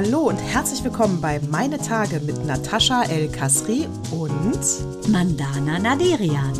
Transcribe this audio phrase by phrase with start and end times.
[0.00, 6.52] Hallo und herzlich willkommen bei Meine Tage mit Natascha El Kasri und Mandana Naderian.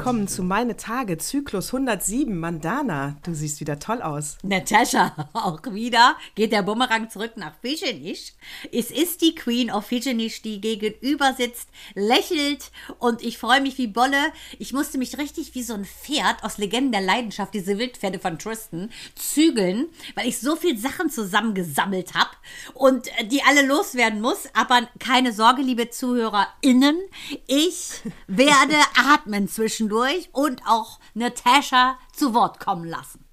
[0.00, 2.34] Willkommen zu Meine Tage, Zyklus 107.
[2.34, 4.38] Mandana, du siehst wieder toll aus.
[4.42, 8.32] Natascha, auch wieder geht der Bumerang zurück nach Fischenisch.
[8.72, 13.88] Es ist die Queen of Fischenisch, die gegenüber sitzt, lächelt und ich freue mich wie
[13.88, 14.32] Bolle.
[14.58, 18.38] Ich musste mich richtig wie so ein Pferd aus Legenden der Leidenschaft, diese Wildpferde von
[18.38, 22.30] Tristan, zügeln, weil ich so viel Sachen zusammengesammelt habe
[22.72, 24.48] und äh, die alle loswerden muss.
[24.54, 26.96] Aber keine Sorge, liebe ZuhörerInnen,
[27.46, 29.46] ich werde atmen
[29.90, 33.24] zwischendurch und auch Natascha zu Wort kommen lassen.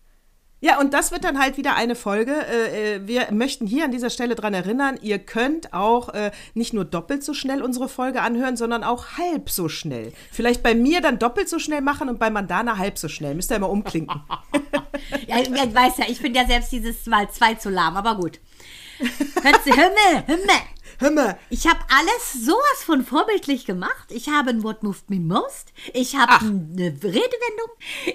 [0.60, 2.34] Ja, und das wird dann halt wieder eine Folge.
[2.34, 6.74] Äh, äh, wir möchten hier an dieser Stelle dran erinnern, ihr könnt auch äh, nicht
[6.74, 10.14] nur doppelt so schnell unsere Folge anhören, sondern auch halb so schnell.
[10.32, 13.36] Vielleicht bei mir dann doppelt so schnell machen und bei Mandana halb so schnell.
[13.36, 14.24] Müsst ihr immer umklinken.
[15.28, 18.40] ja, ich weiß ja, ich finde ja selbst dieses Mal zwei zu lahm, aber gut.
[18.98, 20.56] Himmel, Himmel.
[21.00, 21.38] Hör mal.
[21.52, 24.10] Ich habe alles sowas von vorbildlich gemacht.
[24.10, 25.72] Ich habe ein What Moved Me Most.
[25.94, 27.70] Ich habe eine Redewendung.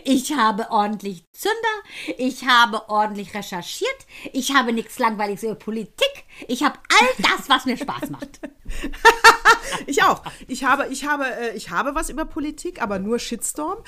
[0.05, 2.19] Ich habe ordentlich Zünder.
[2.19, 3.89] Ich habe ordentlich recherchiert.
[4.33, 6.25] Ich habe nichts Langweiliges über Politik.
[6.49, 8.41] Ich habe all das, was mir Spaß macht.
[9.87, 10.23] ich auch.
[10.49, 13.79] Ich habe, ich habe, äh, ich habe was über Politik, aber nur Shitstorm.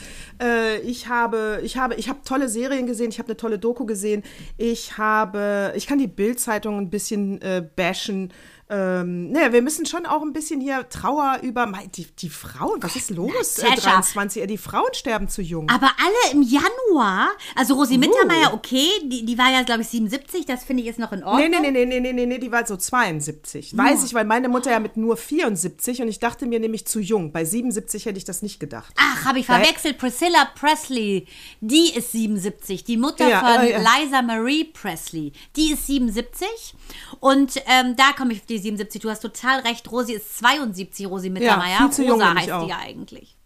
[0.40, 3.10] Äh, ich habe, ich habe, ich habe tolle Serien gesehen.
[3.10, 4.22] Ich habe eine tolle Doku gesehen.
[4.56, 8.32] Ich habe, ich kann die Bild-Zeitung ein bisschen äh, bashen
[8.70, 12.82] ähm, naja, wir müssen schon auch ein bisschen hier Trauer über die, die Frauen.
[12.82, 13.58] Was ist los?
[13.58, 15.68] Äh, 23, die Frauen sterben zu jung.
[15.68, 17.98] Aber alle im Januar, also Rosi uh.
[17.98, 21.22] Mittermeier, okay, die, die war ja, glaube ich, 77, das finde ich ist noch in
[21.22, 21.50] Ordnung.
[21.50, 23.77] Nee, nee, nee, nee, nee, nee, nee, die war so 72.
[23.77, 27.00] Weiß ich, weil meine Mutter ja mit nur 74 und ich dachte mir nämlich zu
[27.00, 27.33] jung.
[27.33, 28.94] Bei 77 hätte ich das nicht gedacht.
[28.96, 29.98] Ach, habe ich verwechselt.
[29.98, 31.27] Priscilla Presley,
[31.60, 32.84] die ist 77.
[32.84, 33.98] Die Mutter ja, von ja, ja.
[33.98, 36.46] Liza Marie Presley, die ist 77.
[37.20, 39.00] Und ähm, da komme ich auf die 77.
[39.02, 39.90] Du hast total recht.
[39.90, 41.80] Rosi ist 72, Rosi Mittermeier.
[41.80, 43.36] Ja, viel zu Rosa heißt die ja eigentlich.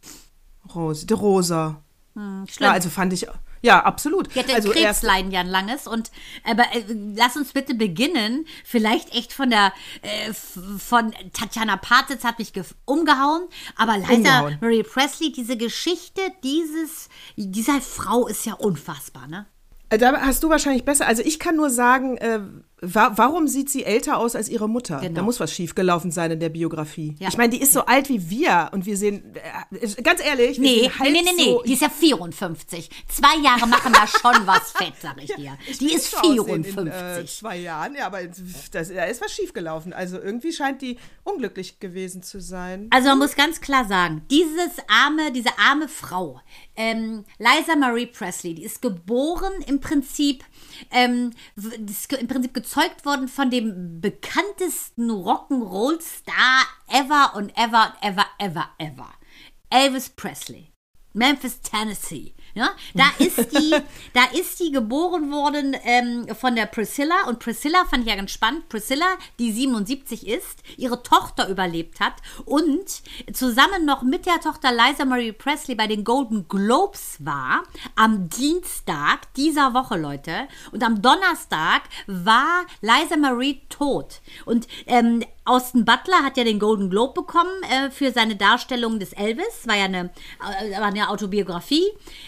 [0.74, 1.82] Rosi, die Rosa.
[2.14, 3.26] Hm, ja, also fand ich.
[3.62, 4.34] Ja, absolut.
[4.34, 5.86] Die hatte also Krebsleiden ja ein langes.
[5.86, 6.10] Und
[6.44, 6.84] aber äh,
[7.16, 8.46] lass uns bitte beginnen.
[8.64, 12.52] Vielleicht echt von der äh, von Tatjana Patitz hat mich
[12.84, 13.42] umgehauen.
[13.76, 19.46] Aber Liza Marie Presley, diese Geschichte dieses dieser Frau ist ja unfassbar, ne?
[19.90, 21.06] Äh, da hast du wahrscheinlich besser.
[21.06, 22.40] Also ich kann nur sagen, äh,
[22.80, 25.00] wa warum sieht sie älter aus als ihre Mutter?
[25.00, 25.14] Genau.
[25.14, 27.16] Da muss was schiefgelaufen sein in der Biografie.
[27.18, 27.28] Ja.
[27.28, 29.34] Ich meine, die ist so alt wie wir und wir sehen,
[29.70, 32.90] äh, ganz ehrlich, nee, nee, nee, nee, nee, so die ist ja 54.
[33.08, 35.44] Zwei Jahre machen da schon was fett, sag ich dir.
[35.44, 36.76] Ja, ich die ist 54.
[36.76, 39.92] In, äh, zwei Jahren, ja, aber das, da ist was schiefgelaufen.
[39.92, 42.88] Also irgendwie scheint die unglücklich gewesen zu sein.
[42.90, 46.40] Also man muss ganz klar sagen, dieses arme, diese arme Frau,
[46.76, 50.44] ähm, Liza Marie Presley, die ist geboren im Prinzip,
[50.90, 59.08] ähm, im Prinzip gezeugt worden von dem bekanntesten Rock'n'Roll-Star ever und ever, ever, ever, ever.
[59.70, 60.70] Elvis Presley.
[61.14, 62.34] Memphis, Tennessee.
[62.58, 63.70] Ja, da ist die,
[64.14, 68.32] da ist die geboren worden ähm, von der Priscilla und Priscilla fand ich ja ganz
[68.32, 68.68] spannend.
[68.68, 69.06] Priscilla,
[69.38, 72.14] die 77 ist, ihre Tochter überlebt hat
[72.46, 72.84] und
[73.32, 77.62] zusammen noch mit der Tochter Liza Marie Presley bei den Golden Globes war
[77.94, 80.48] am Dienstag dieser Woche, Leute.
[80.72, 84.20] Und am Donnerstag war Liza Marie tot.
[84.46, 89.14] Und ähm, Austin Butler hat ja den Golden Globe bekommen äh, für seine Darstellung des
[89.14, 89.66] Elvis.
[89.66, 90.10] War ja eine,
[90.40, 91.86] äh, war eine Autobiografie.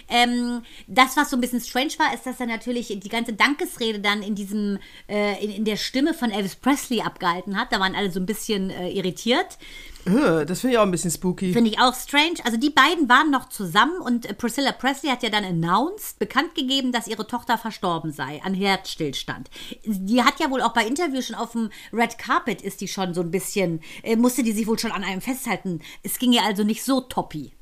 [0.09, 4.01] Ähm, das, was so ein bisschen strange war, ist, dass er natürlich die ganze Dankesrede
[4.01, 4.79] dann in diesem,
[5.09, 7.73] äh, in, in, der Stimme von Elvis Presley abgehalten hat.
[7.73, 9.59] Da waren alle so ein bisschen äh, irritiert.
[10.05, 11.53] Das finde ich auch ein bisschen spooky.
[11.53, 12.37] Finde ich auch strange.
[12.45, 16.55] Also die beiden waren noch zusammen und äh, Priscilla Presley hat ja dann announced, bekannt
[16.55, 19.51] gegeben, dass ihre Tochter verstorben sei an Herzstillstand.
[19.85, 23.15] Die hat ja wohl auch bei Interviews schon auf dem Red Carpet ist die schon
[23.15, 25.81] so ein bisschen, äh, musste die sich wohl schon an einem festhalten.
[26.03, 27.53] Es ging ihr also nicht so toppy.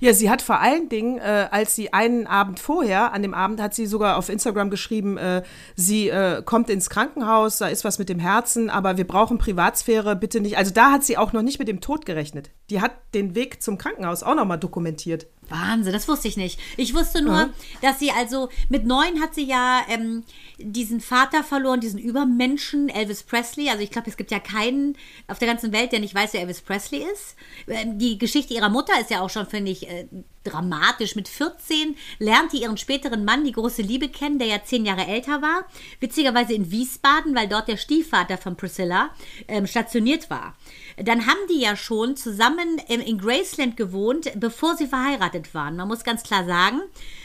[0.00, 3.60] Ja, sie hat vor allen Dingen, äh, als sie einen Abend vorher, an dem Abend
[3.60, 5.42] hat sie sogar auf Instagram geschrieben, äh,
[5.76, 10.16] sie äh, kommt ins Krankenhaus, da ist was mit dem Herzen, aber wir brauchen Privatsphäre,
[10.16, 10.56] bitte nicht.
[10.58, 12.50] Also da hat sie auch noch nicht mit dem Tod gerechnet.
[12.70, 15.26] Die hat den Weg zum Krankenhaus auch nochmal dokumentiert.
[15.48, 16.58] Wahnsinn, das wusste ich nicht.
[16.76, 17.50] Ich wusste nur, Ja.
[17.82, 20.24] dass sie also mit neun hat sie ja ähm,
[20.58, 23.68] diesen Vater verloren, diesen Übermenschen, Elvis Presley.
[23.68, 24.96] Also ich glaube, es gibt ja keinen
[25.28, 27.36] auf der ganzen Welt, der nicht weiß, wer Elvis Presley ist.
[27.68, 30.06] Ähm, die Geschichte ihrer Mutter ist ja auch schon, finde ich, äh,
[30.44, 31.16] dramatisch.
[31.16, 35.42] Mit 14 lernte ihren späteren Mann die große Liebe kennen, der ja zehn Jahre älter
[35.42, 35.64] war.
[36.00, 39.10] Witzigerweise in Wiesbaden, weil dort der Stiefvater von Priscilla
[39.48, 40.54] ähm, stationiert war.
[40.96, 45.76] Dann haben die ja schon zusammen in Graceland gewohnt, bevor sie verheiratet waren.
[45.76, 46.80] Man muss ganz klar sagen,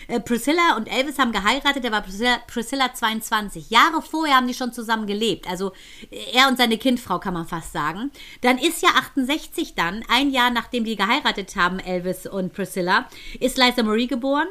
[0.10, 3.70] äh, Priscilla und Elvis haben geheiratet, da war Priscilla, Priscilla 22.
[3.70, 5.50] Jahre vorher haben die schon zusammen gelebt.
[5.50, 5.72] Also
[6.12, 8.12] äh, er und seine Kindfrau kann man fast sagen.
[8.42, 13.08] Dann ist ja 68 dann, ein Jahr nachdem die geheiratet haben, Elvis und Priscilla,
[13.40, 14.48] ist Liza Marie geboren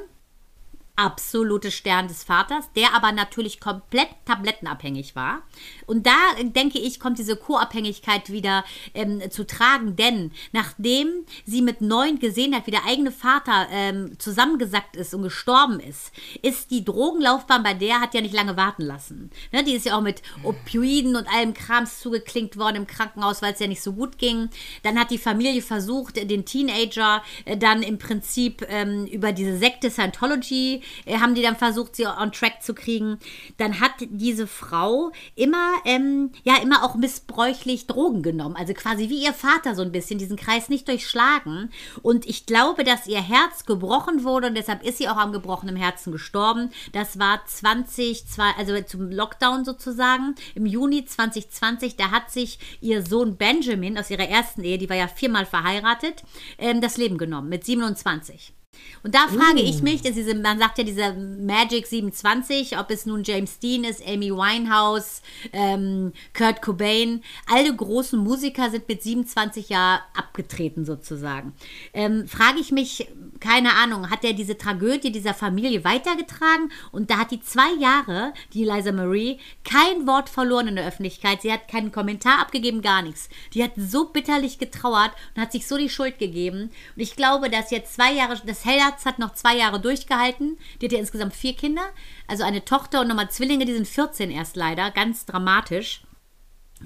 [0.98, 5.42] absolute Stern des Vaters, der aber natürlich komplett tablettenabhängig war.
[5.86, 8.64] Und da äh, denke ich, kommt diese Co-Abhängigkeit wieder
[8.94, 14.18] ähm, zu tragen, denn nachdem sie mit neun gesehen hat, wie der eigene Vater ähm,
[14.18, 16.12] zusammengesackt ist und gestorben ist,
[16.42, 19.30] ist die Drogenlaufbahn bei der hat ja nicht lange warten lassen.
[19.52, 23.52] Ne, die ist ja auch mit Opioiden und allem Krams zugeklinkt worden im Krankenhaus, weil
[23.52, 24.50] es ja nicht so gut ging.
[24.82, 29.90] Dann hat die Familie versucht, den Teenager äh, dann im Prinzip ähm, über diese Sekte
[29.90, 30.82] Scientology
[31.20, 33.18] haben die dann versucht, sie on track zu kriegen.
[33.56, 38.56] Dann hat diese Frau immer, ähm, ja, immer auch missbräuchlich Drogen genommen.
[38.56, 41.70] Also quasi wie ihr Vater so ein bisschen, diesen Kreis nicht durchschlagen.
[42.02, 45.76] Und ich glaube, dass ihr Herz gebrochen wurde und deshalb ist sie auch am gebrochenen
[45.76, 46.70] Herzen gestorben.
[46.92, 51.96] Das war 20, zwei- also zum Lockdown sozusagen, im Juni 2020.
[51.96, 56.22] Da hat sich ihr Sohn Benjamin aus ihrer ersten Ehe, die war ja viermal verheiratet,
[56.58, 58.52] ähm, das Leben genommen mit 27.
[59.02, 63.06] Und da frage ich mich, dass diese, man sagt ja diese Magic 27, ob es
[63.06, 65.22] nun James Dean ist, Amy Winehouse,
[65.52, 71.52] ähm, Kurt Cobain, alle großen Musiker sind mit 27 Jahren abgetreten sozusagen.
[71.92, 73.08] Ähm, frage ich mich,
[73.40, 76.70] keine Ahnung, hat er diese Tragödie dieser Familie weitergetragen?
[76.92, 81.42] Und da hat die zwei Jahre, die Liza Marie, kein Wort verloren in der Öffentlichkeit.
[81.42, 83.28] Sie hat keinen Kommentar abgegeben, gar nichts.
[83.54, 86.70] Die hat so bitterlich getrauert und hat sich so die Schuld gegeben.
[86.96, 90.58] Und ich glaube, dass jetzt zwei Jahre, das Herz hat noch zwei Jahre durchgehalten.
[90.80, 91.82] Die hat ja insgesamt vier Kinder.
[92.26, 94.90] Also eine Tochter und nochmal Zwillinge, die sind 14 erst leider.
[94.90, 96.02] Ganz dramatisch.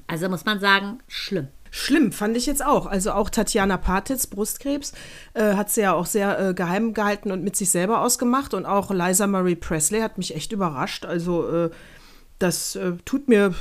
[0.07, 1.49] Also muss man sagen, schlimm.
[1.75, 2.85] Schlimm, fand ich jetzt auch.
[2.85, 4.93] Also auch Tatjana Patitz, Brustkrebs,
[5.33, 8.53] äh, hat sie ja auch sehr äh, geheim gehalten und mit sich selber ausgemacht.
[8.53, 11.07] Und auch Liza Marie Presley hat mich echt überrascht.
[11.07, 11.71] Also äh,
[12.39, 13.55] das äh, tut mir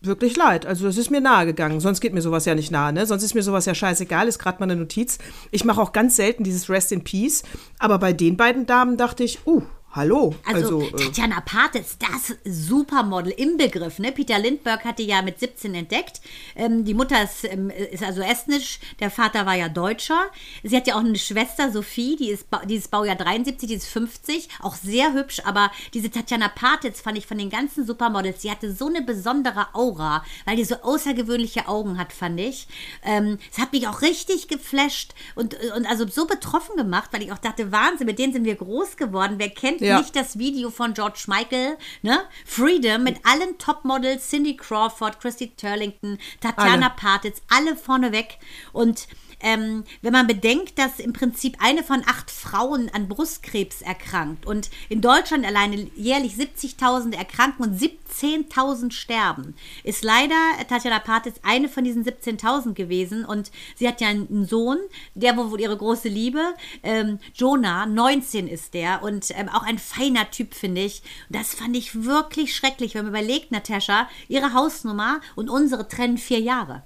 [0.00, 0.66] wirklich leid.
[0.66, 1.80] Also das ist mir nahe gegangen.
[1.80, 2.92] Sonst geht mir sowas ja nicht nahe.
[2.92, 3.06] Ne?
[3.06, 4.28] Sonst ist mir sowas ja scheißegal.
[4.28, 5.18] Ist gerade mal eine Notiz.
[5.50, 7.42] Ich mache auch ganz selten dieses Rest in Peace.
[7.78, 9.62] Aber bei den beiden Damen dachte ich, uh,
[9.92, 10.34] hallo.
[10.44, 13.98] Also, äh, Tatjana Patitz, das Supermodel im Begriff.
[13.98, 14.12] Ne?
[14.12, 16.20] Peter Lindbergh hat die ja mit 17 entdeckt.
[16.54, 20.26] Ähm, die Mutter ist, ähm, ist also estnisch, der Vater war ja Deutscher.
[20.62, 23.74] Sie hat ja auch eine Schwester, Sophie, die ist, Ba- die ist Baujahr 73, die
[23.74, 25.40] ist 50, auch sehr hübsch.
[25.44, 29.68] Aber diese Tatjana Patitz fand ich von den ganzen Supermodels, die hatte so eine besondere
[29.74, 32.68] Aura, weil die so außergewöhnliche Augen hat, fand ich.
[33.04, 37.32] Ähm, es hat mich auch richtig geflasht und, und also so betroffen gemacht, weil ich
[37.32, 39.36] auch dachte, Wahnsinn, mit denen sind wir groß geworden.
[39.38, 39.98] Wer kennt Ja.
[39.98, 42.20] nicht das Video von George Michael, ne?
[42.44, 46.96] Freedom mit allen Topmodels, Cindy Crawford, Christy Turlington, Tatjana Alle.
[46.96, 48.38] Patitz, alle vorneweg.
[48.72, 49.08] Und
[49.40, 54.70] ähm, wenn man bedenkt, dass im Prinzip eine von acht Frauen an Brustkrebs erkrankt und
[54.88, 59.54] in Deutschland alleine jährlich 70.000 erkranken und 17.000 sterben,
[59.84, 60.34] ist leider
[60.68, 64.78] Tatjana Patitz eine von diesen 17.000 gewesen und sie hat ja einen Sohn,
[65.14, 66.42] der wohl wohl ihre große Liebe,
[66.82, 71.02] ähm, Jonah, 19 ist der und ähm, auch ein feiner Typ, finde ich.
[71.28, 76.40] Das fand ich wirklich schrecklich, wenn man überlegt, Natascha, ihre Hausnummer und unsere trennen vier
[76.40, 76.82] Jahre.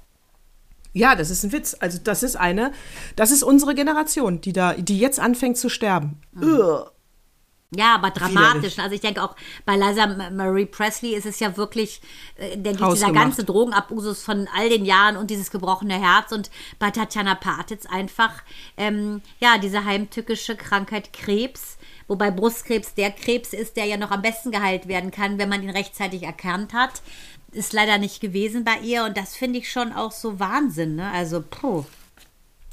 [0.92, 1.76] Ja, das ist ein Witz.
[1.80, 2.72] Also das ist eine,
[3.16, 6.20] das ist unsere Generation, die da, die jetzt anfängt zu sterben.
[6.36, 6.86] Ugh.
[7.74, 8.76] Ja, aber dramatisch.
[8.76, 8.78] Widerlich.
[8.80, 9.34] Also ich denke auch
[9.64, 12.02] bei Liza Marie Presley ist es ja wirklich,
[12.36, 16.50] äh, denke ich, dieser ganze Drogenabusus von all den Jahren und dieses gebrochene Herz und
[16.78, 18.42] bei Tatjana Patitz einfach,
[18.76, 21.78] ähm, ja, diese heimtückische Krankheit Krebs.
[22.08, 25.62] Wobei Brustkrebs der Krebs ist, der ja noch am besten geheilt werden kann, wenn man
[25.62, 27.00] ihn rechtzeitig erkannt hat.
[27.52, 30.96] Ist leider nicht gewesen bei ihr und das finde ich schon auch so Wahnsinn.
[30.96, 31.10] Ne?
[31.12, 31.84] Also, puh.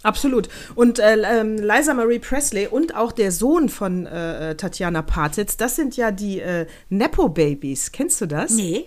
[0.03, 0.47] Absolut.
[0.75, 5.75] Und äh, ähm, Liza Marie Presley und auch der Sohn von äh, Tatjana Patitz, das
[5.75, 7.91] sind ja die äh, Nepo-Babys.
[7.91, 8.51] Kennst du das?
[8.53, 8.85] Nee.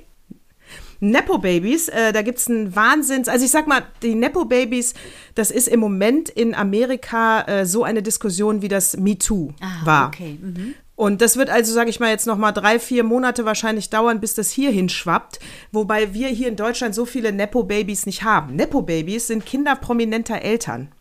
[1.01, 4.95] Nepo-Babys, äh, da gibt es einen Wahnsinns, also ich sag mal, die Nepo-Babys,
[5.35, 10.07] das ist im Moment in Amerika äh, so eine Diskussion, wie das MeToo Ah, war.
[10.09, 10.39] okay.
[10.41, 10.75] Mhm.
[11.03, 14.21] Und das wird also, sage ich mal, jetzt noch mal drei, vier Monate wahrscheinlich dauern,
[14.21, 15.41] bis das hier hinschwappt.
[15.73, 18.55] Wobei wir hier in Deutschland so viele Nepo-Babys nicht haben.
[18.55, 20.93] Nepo-Babys sind Kinder prominenter Eltern.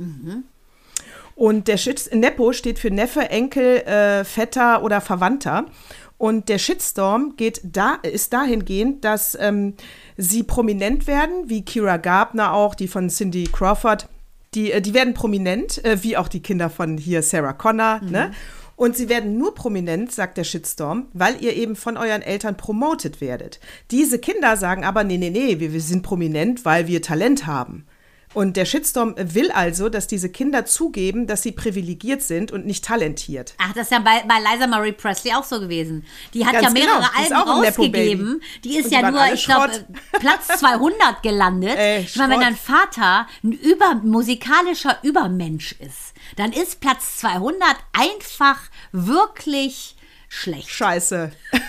[1.36, 5.68] Und der Shit Nepo steht für Neffe, Enkel, äh, Vetter oder Verwandter.
[6.18, 9.76] Und der Shitstorm geht da, ist dahingehend, dass ähm,
[10.18, 14.08] sie prominent werden, wie Kira Gardner auch, die von Cindy Crawford.
[14.56, 18.00] Die, äh, die werden prominent, äh, wie auch die Kinder von hier Sarah Connor.
[18.02, 18.10] Mhm.
[18.10, 18.32] Ne?
[18.82, 23.22] Und sie werden nur prominent, sagt der Shitstorm, weil ihr eben von euren Eltern promotet
[23.22, 23.60] werdet.
[23.92, 27.86] Diese Kinder sagen aber, nee, nee, nee, wir, wir sind prominent, weil wir Talent haben.
[28.34, 32.84] Und der Shitstorm will also, dass diese Kinder zugeben, dass sie privilegiert sind und nicht
[32.84, 33.54] talentiert.
[33.60, 36.04] Ach, das ist ja bei, bei Liza Marie Presley auch so gewesen.
[36.34, 38.42] Die hat Ganz ja mehrere genau, Alben rausgegeben.
[38.64, 39.86] Die ist die ja nur, ich glaube, Schrott.
[40.20, 41.78] Platz 200 gelandet.
[41.78, 42.56] Ey, ich meine, wenn dein.
[42.56, 48.60] Vater ein über, musikalischer Übermensch ist, dann ist Platz 200 einfach
[48.92, 49.96] wirklich
[50.30, 50.70] schlecht.
[50.70, 51.32] Scheiße.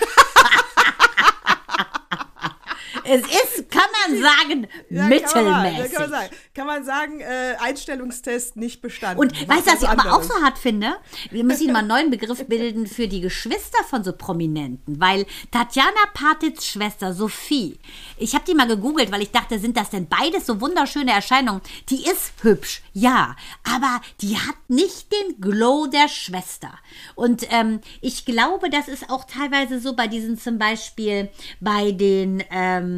[3.05, 5.33] Es ist, kann man sagen, Ja, mittelmäßig.
[5.33, 9.19] Kann man, kann man sagen, kann man sagen äh, Einstellungstest nicht bestanden.
[9.19, 10.27] Und Was weißt du, was ich aber auch anderes.
[10.27, 10.95] so hart finde?
[11.31, 15.89] Wir müssen mal einen neuen Begriff bilden für die Geschwister von so Prominenten, weil Tatjana
[16.13, 17.79] Patits Schwester Sophie,
[18.17, 21.61] ich habe die mal gegoogelt, weil ich dachte, sind das denn beides so wunderschöne Erscheinungen?
[21.89, 26.71] Die ist hübsch, ja, aber die hat nicht den Glow der Schwester.
[27.15, 31.29] Und ähm, ich glaube, das ist auch teilweise so bei diesen zum Beispiel
[31.59, 32.92] bei den ähm,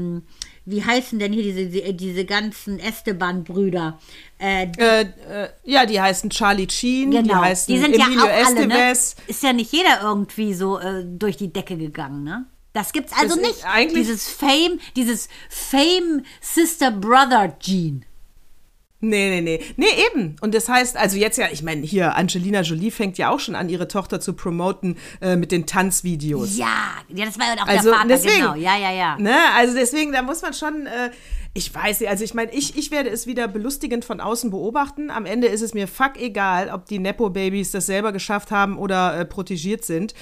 [0.66, 4.00] wie heißen denn hier diese, diese, diese ganzen Esteban-Brüder?
[4.40, 8.42] Äh, Äh, äh, ja, die heißen Charlie Sheen, die Genau, heißen die sind Emilio ja
[8.42, 8.92] auch alle, ne?
[8.92, 9.16] Estevez.
[9.28, 12.46] Ist ja nicht jeder irgendwie so äh, durch die Decke gegangen, ne?
[12.74, 13.66] Das gibt's also Das nicht.
[13.66, 18.02] eigentlich- dieses Fame, dieses Fame Sister Brother Gene.
[19.10, 19.64] Nee, nee, nee.
[19.78, 20.36] Nee, eben.
[20.42, 23.56] Und das heißt, also jetzt ja, ich meine, hier, Angelina Jolie fängt ja auch schon
[23.56, 26.58] an, ihre Tochter zu promoten äh, mit den Tanzvideos.
[26.58, 26.68] Ja,
[27.10, 28.56] ja, das war ja auch Also der Vater, deswegen, genau.
[28.56, 29.18] Ja, ja, ja.
[29.18, 29.36] Ne?
[29.56, 31.12] Also deswegen, da muss man schon, äh,
[31.54, 35.10] ich weiß nicht, also ich meine, ich, ich werde es wieder belustigend von außen beobachten.
[35.10, 39.20] Am Ende ist es mir fuck egal, ob die Nepo-Babys das selber geschafft haben oder
[39.20, 40.14] äh, protegiert sind.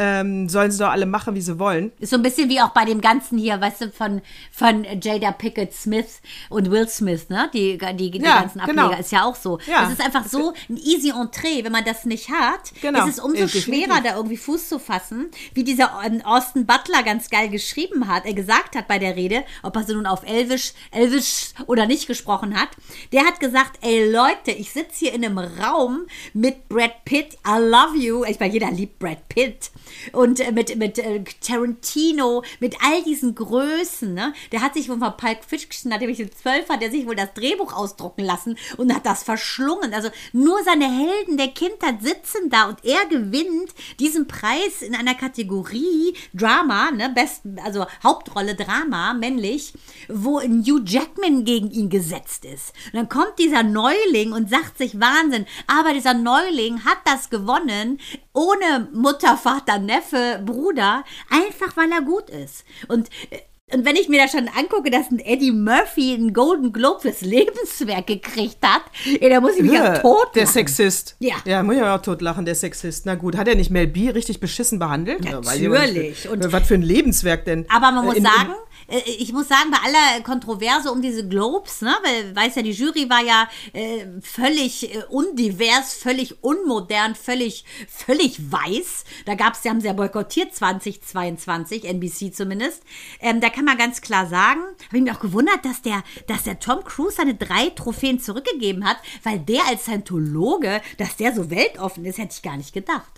[0.00, 1.90] Ähm, sollen sie doch alle machen, wie sie wollen.
[1.98, 5.32] Ist so ein bisschen wie auch bei dem ganzen hier, weißt du, von, von Jada
[5.32, 7.50] Pickett Smith und Will Smith, ne?
[7.52, 8.98] Die, die, die Ja, ganzen Ableger genau.
[9.00, 9.58] ist ja auch so.
[9.66, 9.82] Ja.
[9.82, 11.64] Das ist einfach so ein easy Entree.
[11.64, 13.04] Wenn man das nicht hat, Genau.
[13.06, 13.64] ist es umso Äh, definitiv.
[13.88, 15.30] schwerer, da irgendwie Fuß zu fassen.
[15.54, 19.42] Wie dieser ähm, Austin Butler ganz geil geschrieben hat, er gesagt hat bei der Rede,
[19.64, 22.68] ob er so nun auf Elvisch, Elvisch oder nicht gesprochen hat.
[23.10, 27.58] Der hat gesagt, ey Leute, ich sitze hier in einem Raum mit Brad Pitt, I
[27.58, 28.24] love you.
[28.24, 29.70] Ich meine, jeder liebt Brad Pitt.
[30.12, 34.32] Und äh, mit, mit äh, Tarantino, mit all diesen Größen, ne?
[34.52, 37.34] Der hat sich wohl von Pulp Fiction, nachdem ich zwölf hat, der sich wohl das
[37.34, 39.94] Drehbuch ausdrucken lassen und hat das verschlungen.
[39.94, 45.14] Also nur seine Helden der Kindheit sitzen da und er gewinnt diesen Preis in einer
[45.14, 47.10] Kategorie Drama, ne?
[47.14, 49.72] Best, also Hauptrolle Drama, männlich,
[50.08, 52.72] wo Hugh Jackman gegen ihn gesetzt ist.
[52.86, 58.00] Und dann kommt dieser Neuling und sagt sich Wahnsinn, aber dieser Neuling hat das gewonnen,
[58.32, 62.64] ohne Mutter, Vater, Neffe, Bruder, einfach weil er gut ist.
[62.88, 63.38] Und äh,
[63.70, 67.20] und wenn ich mir das schon angucke, dass ein Eddie Murphy einen Golden Globe fürs
[67.20, 68.80] Lebenswerk gekriegt hat,
[69.20, 70.54] ey, da muss ich mich ja, Ja, tot Der lachen.
[70.54, 71.16] Sexist.
[71.18, 71.34] Ja.
[71.44, 73.04] Ja, muss ich auch tot lachen, der Sexist.
[73.04, 75.22] Na gut, hat er nicht Mel B richtig beschissen behandelt?
[75.26, 75.88] Ja, weiß ich aber nicht.
[76.24, 76.28] Natürlich.
[76.30, 77.66] Und- was für ein Lebenswerk denn?
[77.68, 81.28] Aber man muss Äh, in- sagen, äh, ich muss sagen, bei aller Kontroverse um diese
[81.28, 87.14] Globes, ne, weil, weiß ja, die Jury war ja äh, völlig äh, undivers, völlig unmodern,
[87.14, 89.04] völlig, völlig weiß.
[89.26, 92.82] Da gab's, die haben sie ja boykottiert 2022, NBC zumindest.
[93.20, 96.44] Ähm, da kann man ganz klar sagen, habe ich mich auch gewundert, dass der, dass
[96.44, 101.50] der Tom Cruise seine drei Trophäen zurückgegeben hat, weil der als Scientologe, dass der so
[101.50, 103.17] weltoffen ist, hätte ich gar nicht gedacht.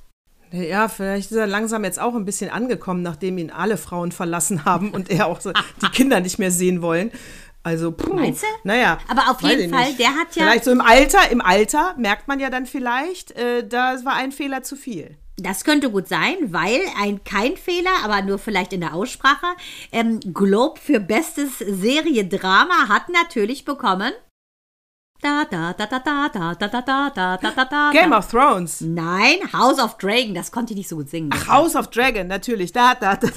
[0.53, 4.65] Ja, vielleicht ist er langsam jetzt auch ein bisschen angekommen, nachdem ihn alle Frauen verlassen
[4.65, 5.53] haben und er auch so
[5.83, 7.11] die Kinder nicht mehr sehen wollen.
[7.63, 8.47] Also, puh, Meinst du?
[8.65, 8.99] Naja.
[9.09, 10.01] Aber auf jeden Fall, nicht.
[10.01, 13.67] der hat ja- Vielleicht so im Alter, im Alter merkt man ja dann vielleicht, äh,
[13.69, 15.17] da war ein Fehler zu viel.
[15.37, 19.47] Das könnte gut sein, weil ein kein Fehler, aber nur vielleicht in der Aussprache.
[19.93, 24.13] Ähm, Globe für bestes Serie Drama hat natürlich bekommen.
[25.23, 27.91] Da da da da da da da da da da da da da.
[27.93, 28.81] Game of Thrones.
[28.81, 31.31] Nein, House of Dragon, das konnte ich nicht so gut singen.
[31.47, 32.73] House of Dragon, natürlich.
[32.73, 33.29] Da, da, da,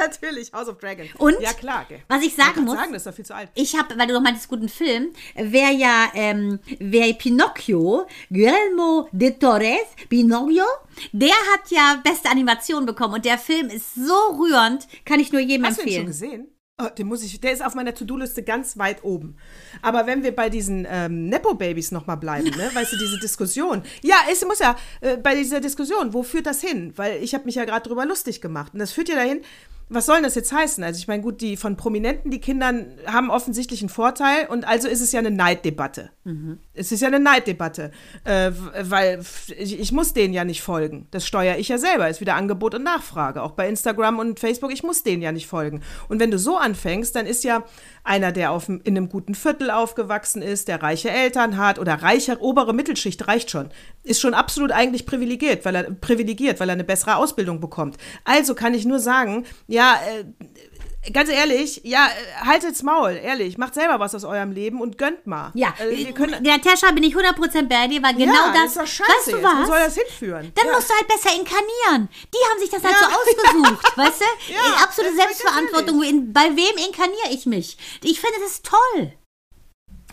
[0.00, 1.08] natürlich, House of Dragon.
[1.18, 1.40] Und?
[1.40, 1.86] Ja, klar.
[2.08, 3.48] Was ich sagen muss, sagen, das ist doch viel zu alt.
[3.54, 9.30] ich habe, weil du noch meintest, guten Film, wer ja, ähm, wer Pinocchio, Guillermo de
[9.32, 10.64] Torres, Pinocchio,
[11.12, 15.40] der hat ja beste Animation bekommen und der Film ist so rührend, kann ich nur
[15.40, 16.06] jedem Hast du ihn schon empfehlen.
[16.06, 16.48] gesehen?
[16.82, 19.36] Oh, den muss ich, der ist auf meiner To-Do-Liste ganz weit oben.
[19.80, 22.68] Aber wenn wir bei diesen ähm, Nepo-Babys nochmal bleiben, ne?
[22.74, 23.84] weißt du, diese Diskussion.
[24.02, 26.92] Ja, es muss ja, äh, bei dieser Diskussion, wo führt das hin?
[26.96, 28.72] Weil ich habe mich ja gerade drüber lustig gemacht.
[28.74, 29.42] Und das führt ja dahin,
[29.88, 30.82] was soll das jetzt heißen?
[30.82, 34.88] Also ich meine, gut, die von Prominenten, die Kindern haben offensichtlich einen Vorteil und also
[34.88, 36.10] ist es ja eine Neiddebatte.
[36.24, 36.58] Mhm.
[36.72, 37.90] Es ist ja eine Neiddebatte,
[38.24, 38.50] äh,
[38.80, 39.20] weil
[39.56, 41.06] ich, ich, muss denen ja nicht folgen.
[41.10, 42.08] Das steuere ich ja selber.
[42.08, 43.42] Ist wieder Angebot und Nachfrage.
[43.42, 45.82] Auch bei Instagram und Facebook, ich muss denen ja nicht folgen.
[46.08, 47.64] Und wenn du so anfängst, dann ist ja
[48.04, 52.40] einer, der auf, in einem guten Viertel aufgewachsen ist, der reiche Eltern hat oder reiche
[52.40, 53.70] obere Mittelschicht reicht schon,
[54.02, 57.96] ist schon absolut eigentlich privilegiert, weil er privilegiert, weil er eine bessere Ausbildung bekommt.
[58.24, 60.24] Also kann ich nur sagen, ja, äh,
[61.12, 62.08] ganz ehrlich, ja,
[62.40, 63.58] haltet's Maul, ehrlich.
[63.58, 65.50] Macht selber was aus eurem Leben und gönnt mal.
[65.54, 68.86] Ja, äh, können, Natascha, bin ich 100% bei dir, weil genau ja, das, ist doch
[68.86, 69.62] scheiße weißt du was?
[69.62, 70.52] Wo soll das hinführen?
[70.54, 70.72] Dann ja.
[70.72, 72.08] musst du halt besser inkarnieren.
[72.32, 73.08] Die haben sich das halt ja.
[73.08, 74.52] so ausgesucht, weißt du?
[74.52, 76.02] Ja, absolute Selbstverantwortung.
[76.02, 77.76] In, bei wem inkarniere ich mich?
[78.02, 79.12] Ich finde das toll.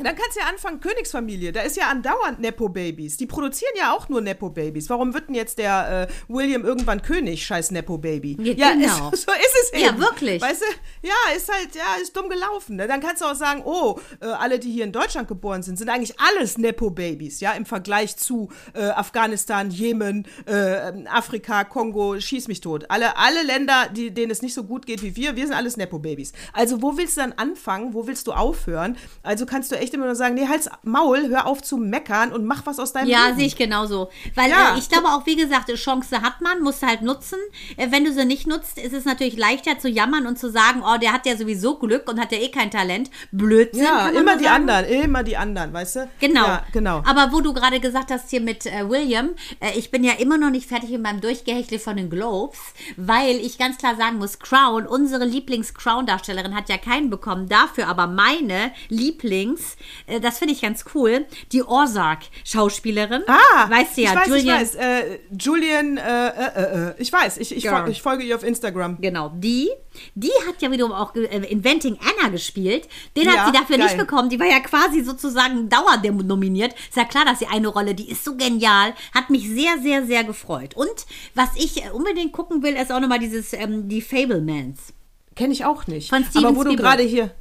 [0.03, 1.51] Dann kannst du ja anfangen, Königsfamilie.
[1.51, 3.17] Da ist ja andauernd Nepo-Babys.
[3.17, 4.89] Die produzieren ja auch nur Nepo-Babys.
[4.89, 8.37] Warum wird denn jetzt der äh, William irgendwann König, scheiß Nepo-Baby?
[8.41, 9.11] Ja, ja genau.
[9.11, 9.83] Ist, so ist es eben.
[9.83, 10.41] Ja, wirklich.
[10.41, 12.75] Weißt du, ja, ist halt, ja, ist dumm gelaufen.
[12.75, 12.87] Ne?
[12.87, 15.89] Dann kannst du auch sagen, oh, äh, alle, die hier in Deutschland geboren sind, sind
[15.89, 22.61] eigentlich alles Nepo-Babys, ja, im Vergleich zu äh, Afghanistan, Jemen, äh, Afrika, Kongo, schieß mich
[22.61, 22.85] tot.
[22.89, 25.77] Alle, alle Länder, die, denen es nicht so gut geht wie wir, wir sind alles
[25.77, 26.33] Nepo-Babys.
[26.53, 27.93] Also, wo willst du dann anfangen?
[27.93, 28.97] Wo willst du aufhören?
[29.23, 32.45] Also kannst du echt immer nur sagen, nee, halt's Maul, hör auf zu meckern und
[32.45, 33.29] mach was aus deinem ja, Leben.
[33.29, 34.09] Ja, sehe ich genauso.
[34.35, 34.75] Weil ja.
[34.75, 37.39] äh, ich glaube auch, wie gesagt, Chance hat man, muss halt nutzen.
[37.77, 40.83] Äh, wenn du sie nicht nutzt, ist es natürlich leichter zu jammern und zu sagen,
[40.83, 43.09] oh, der hat ja sowieso Glück und hat ja eh kein Talent.
[43.31, 43.83] Blödsinn.
[43.83, 44.69] Ja, immer die sagen.
[44.69, 46.09] anderen, immer die anderen, weißt du?
[46.19, 46.45] Genau.
[46.45, 47.03] Ja, genau.
[47.05, 50.37] Aber wo du gerade gesagt hast hier mit äh, William, äh, ich bin ja immer
[50.37, 52.59] noch nicht fertig mit meinem Durchgehechtle von den Globes,
[52.97, 58.07] weil ich ganz klar sagen muss, Crown, unsere Lieblings-Crown-Darstellerin hat ja keinen bekommen, dafür aber
[58.07, 59.77] meine Lieblings,
[60.21, 63.23] das finde ich ganz cool, die Ozark-Schauspielerin.
[63.27, 64.43] Ah, weißt du ja, ich weiß, Julian.
[64.43, 68.35] Ich weiß, äh, Julian, äh, äh, äh ich weiß, ich, ich, fol ich, folge ihr
[68.35, 68.99] auf Instagram.
[69.01, 69.69] Genau, die,
[70.15, 72.87] die hat ja wiederum auch Inventing Anna gespielt.
[73.15, 73.87] Den ja, hat sie dafür geil.
[73.87, 74.29] nicht bekommen.
[74.29, 76.73] Die war ja quasi sozusagen dauernominiert.
[76.73, 80.05] Ist ja klar, dass sie eine Rolle, die ist so genial, hat mich sehr, sehr,
[80.05, 80.75] sehr gefreut.
[80.75, 84.93] Und was ich unbedingt gucken will, ist auch nochmal dieses, ähm, die Fablemans.
[85.35, 86.09] Kenne ich auch nicht.
[86.09, 86.77] Von Steven Aber wo Spielberg.
[86.77, 87.31] du gerade hier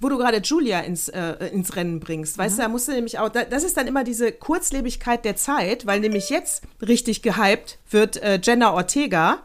[0.00, 2.38] wo du gerade Julia ins, äh, ins Rennen bringst.
[2.38, 2.56] Weißt mhm.
[2.56, 6.00] du, da musst du nämlich auch, das ist dann immer diese Kurzlebigkeit der Zeit, weil
[6.00, 9.42] nämlich jetzt richtig gehypt wird äh, Jenna Ortega,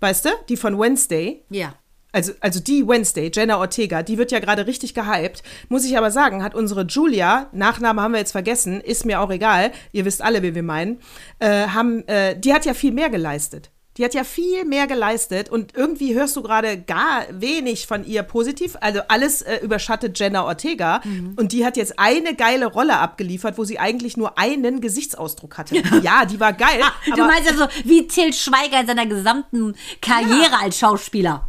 [0.00, 1.44] weißt du, die von Wednesday.
[1.50, 1.74] Ja.
[2.14, 5.42] Also, also die Wednesday, Jenna Ortega, die wird ja gerade richtig gehypt.
[5.70, 9.30] Muss ich aber sagen, hat unsere Julia, Nachname haben wir jetzt vergessen, ist mir auch
[9.30, 11.00] egal, ihr wisst alle, wie wir meinen,
[11.38, 13.71] äh, haben, äh, die hat ja viel mehr geleistet.
[13.98, 18.22] Die hat ja viel mehr geleistet und irgendwie hörst du gerade gar wenig von ihr
[18.22, 18.76] positiv.
[18.80, 21.34] Also alles äh, überschattet Jenna Ortega mhm.
[21.36, 25.76] und die hat jetzt eine geile Rolle abgeliefert, wo sie eigentlich nur einen Gesichtsausdruck hatte.
[26.02, 26.80] ja, die war geil.
[26.82, 30.60] Ah, du meinst also wie Till Schweiger in seiner gesamten Karriere ja.
[30.62, 31.46] als Schauspieler.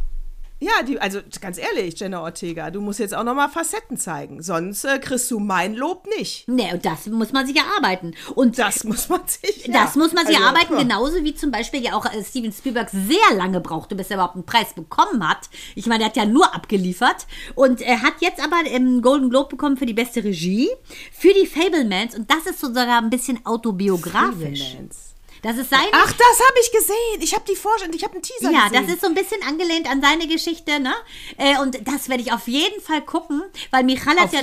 [0.64, 4.42] Ja, die, also ganz ehrlich, Jenna Ortega, du musst jetzt auch noch mal Facetten zeigen,
[4.42, 6.48] sonst äh, kriegst du mein Lob nicht.
[6.48, 8.14] Nee, und das muss man sich erarbeiten.
[8.34, 9.64] Und das muss man sich.
[9.66, 10.00] Das ja.
[10.00, 10.82] muss man sich also, erarbeiten, ja.
[10.82, 14.36] genauso wie zum Beispiel ja auch äh, Steven Spielberg sehr lange brauchte, bis er überhaupt
[14.36, 15.50] einen Preis bekommen hat.
[15.74, 19.50] Ich meine, er hat ja nur abgeliefert und er hat jetzt aber im Golden Globe
[19.50, 20.70] bekommen für die beste Regie,
[21.12, 24.62] für die Fablemans und das ist sogar ein bisschen autobiografisch.
[24.62, 25.13] Fablemans.
[25.44, 25.88] Das ist seine.
[25.92, 27.20] Ach, das habe ich gesehen.
[27.20, 28.74] Ich habe die Vorstellung, ich habe einen Teaser ja, gesehen.
[28.74, 30.94] Ja, das ist so ein bisschen angelehnt an seine Geschichte, ne?
[31.36, 34.40] Äh, und das werde ich auf jeden Fall gucken, weil Michal hat auf ja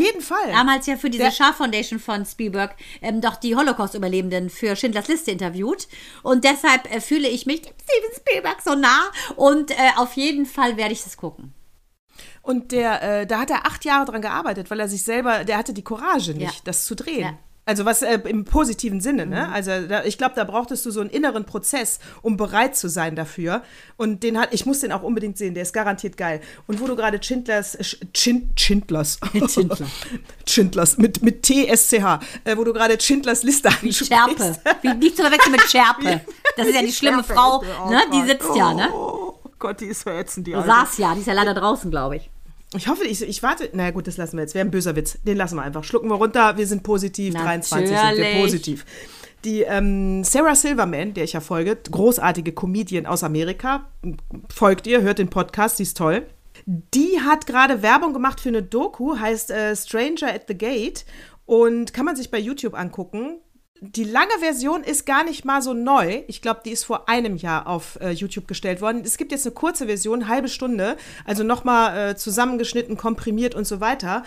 [0.51, 5.07] damals ja für diese Der Schar Foundation von Spielberg ähm, doch die Holocaust-Überlebenden für Schindlers
[5.07, 5.87] Liste interviewt.
[6.21, 9.09] Und deshalb äh, fühle ich mich Steven Spielberg so nah.
[9.35, 11.55] Und äh, auf jeden Fall werde ich das gucken.
[12.43, 15.57] Und der, äh, da hat er acht Jahre dran gearbeitet, weil er sich selber, der
[15.57, 16.61] hatte die Courage nicht, ja.
[16.63, 17.21] das zu drehen.
[17.21, 17.37] Ja.
[17.63, 19.45] Also was äh, im positiven Sinne, ne?
[19.47, 19.53] Mhm.
[19.53, 23.15] Also da, ich glaube, da brauchtest du so einen inneren Prozess, um bereit zu sein
[23.15, 23.61] dafür.
[23.97, 26.41] Und den hat, ich muss den auch unbedingt sehen, der ist garantiert geil.
[26.65, 27.83] Und wo du gerade Schindlers, äh,
[28.15, 29.87] Schindlers, Schindler.
[30.47, 34.57] Schindlers, mit, mit T-S-C-H, äh, wo du gerade Schindlers Liste Wie Scherpe.
[34.81, 36.21] Wie, nicht zu verwechseln mit Scherpe.
[36.57, 38.01] Das ist ja die schlimme Frau, ne?
[38.11, 38.89] Die sitzt ja, ne?
[38.91, 40.67] Oh Gott, die ist verätzend, die Alte.
[40.67, 42.29] Saß ja, die ist ja leider draußen, glaube ich.
[42.75, 43.69] Ich hoffe, ich, ich warte.
[43.73, 44.55] Na naja, gut, das lassen wir jetzt.
[44.55, 45.17] Wäre ein böser Witz.
[45.23, 45.83] Den lassen wir einfach.
[45.83, 46.57] Schlucken wir runter.
[46.57, 47.33] Wir sind positiv.
[47.33, 47.69] Natürlich.
[47.69, 48.85] 23 sind wir positiv.
[49.43, 53.87] Die ähm, Sarah Silverman, der ich ja folge, großartige Comedian aus Amerika,
[54.53, 56.27] folgt ihr, hört den Podcast, die ist toll.
[56.65, 61.05] Die hat gerade Werbung gemacht für eine Doku, heißt äh, Stranger at the Gate
[61.47, 63.39] und kann man sich bei YouTube angucken
[63.83, 66.21] die lange Version ist gar nicht mal so neu.
[66.27, 69.01] Ich glaube, die ist vor einem Jahr auf äh, YouTube gestellt worden.
[69.03, 73.81] Es gibt jetzt eine kurze Version, halbe Stunde, also nochmal äh, zusammengeschnitten, komprimiert und so
[73.81, 74.23] weiter.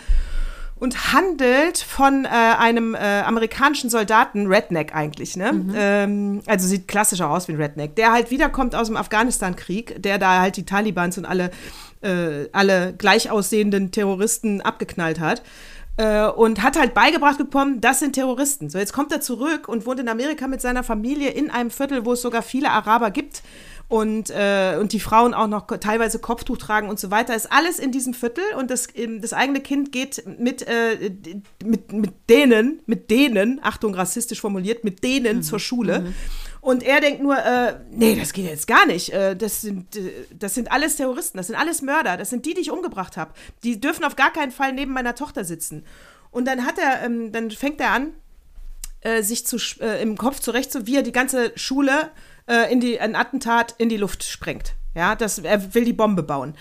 [0.77, 5.53] und handelt von äh, einem äh, amerikanischen Soldaten, Redneck eigentlich, ne?
[5.53, 5.73] Mhm.
[5.75, 10.17] Ähm, also sieht klassischer aus wie ein Redneck, der halt wiederkommt aus dem Afghanistan-Krieg, der
[10.17, 11.51] da halt die Talibans und alle,
[12.01, 15.43] äh, alle gleich aussehenden Terroristen abgeknallt hat.
[15.97, 18.69] Äh, und hat halt beigebracht bekommen, das sind Terroristen.
[18.69, 22.05] So, jetzt kommt er zurück und wohnt in Amerika mit seiner Familie in einem Viertel,
[22.05, 23.43] wo es sogar viele Araber gibt
[23.87, 27.79] und, äh, und die Frauen auch noch teilweise Kopftuch tragen und so weiter, ist alles
[27.79, 28.87] in diesem Viertel und das,
[29.21, 31.11] das eigene Kind geht mit, äh,
[31.63, 35.43] mit, mit denen, mit denen, Achtung, rassistisch formuliert, mit denen mhm.
[35.43, 36.01] zur Schule.
[36.01, 36.15] Mhm.
[36.65, 39.13] Und er denkt nur, äh, nee, das geht jetzt gar nicht.
[39.13, 42.55] Äh, das, sind, äh, das sind alles Terroristen, das sind alles Mörder, das sind die,
[42.55, 43.35] die ich umgebracht habe.
[43.63, 45.85] Die dürfen auf gar keinen Fall neben meiner Tochter sitzen.
[46.31, 48.13] Und dann hat er, ähm, dann fängt er an,
[49.01, 52.09] äh, sich zu, äh, im Kopf zurecht, so wie er die ganze Schule
[52.47, 54.73] äh, in die, ein Attentat in die Luft sprengt.
[54.95, 56.55] Ja, das, er will die Bombe bauen.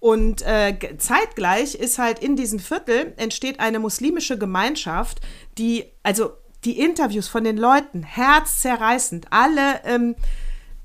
[0.00, 5.20] Und äh, zeitgleich ist halt in diesem Viertel entsteht eine muslimische Gemeinschaft,
[5.58, 6.32] die, also
[6.64, 10.14] die Interviews von den Leuten, herzzerreißend, alle, ähm,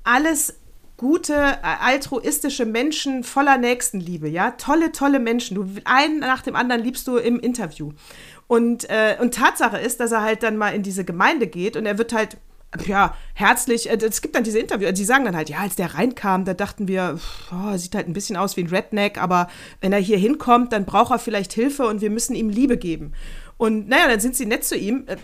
[0.04, 0.54] alles
[0.96, 5.54] gute, äh, altruistische Menschen voller Nächstenliebe, ja, tolle, tolle Menschen.
[5.54, 7.92] Du einen nach dem anderen liebst du im Interview.
[8.48, 11.86] Und, äh, und Tatsache ist, dass er halt dann mal in diese Gemeinde geht und
[11.86, 12.38] er wird halt
[12.86, 15.94] ja, herzlich, äh, es gibt dann diese Interviews, die sagen dann halt, ja, als der
[15.94, 17.18] reinkam, da dachten wir,
[17.50, 19.48] oh, sieht halt ein bisschen aus wie ein Redneck, aber
[19.80, 23.14] wenn er hier hinkommt, dann braucht er vielleicht Hilfe und wir müssen ihm Liebe geben.
[23.58, 25.04] Und naja, dann sind sie nett zu ihm.
[25.06, 25.16] Äh,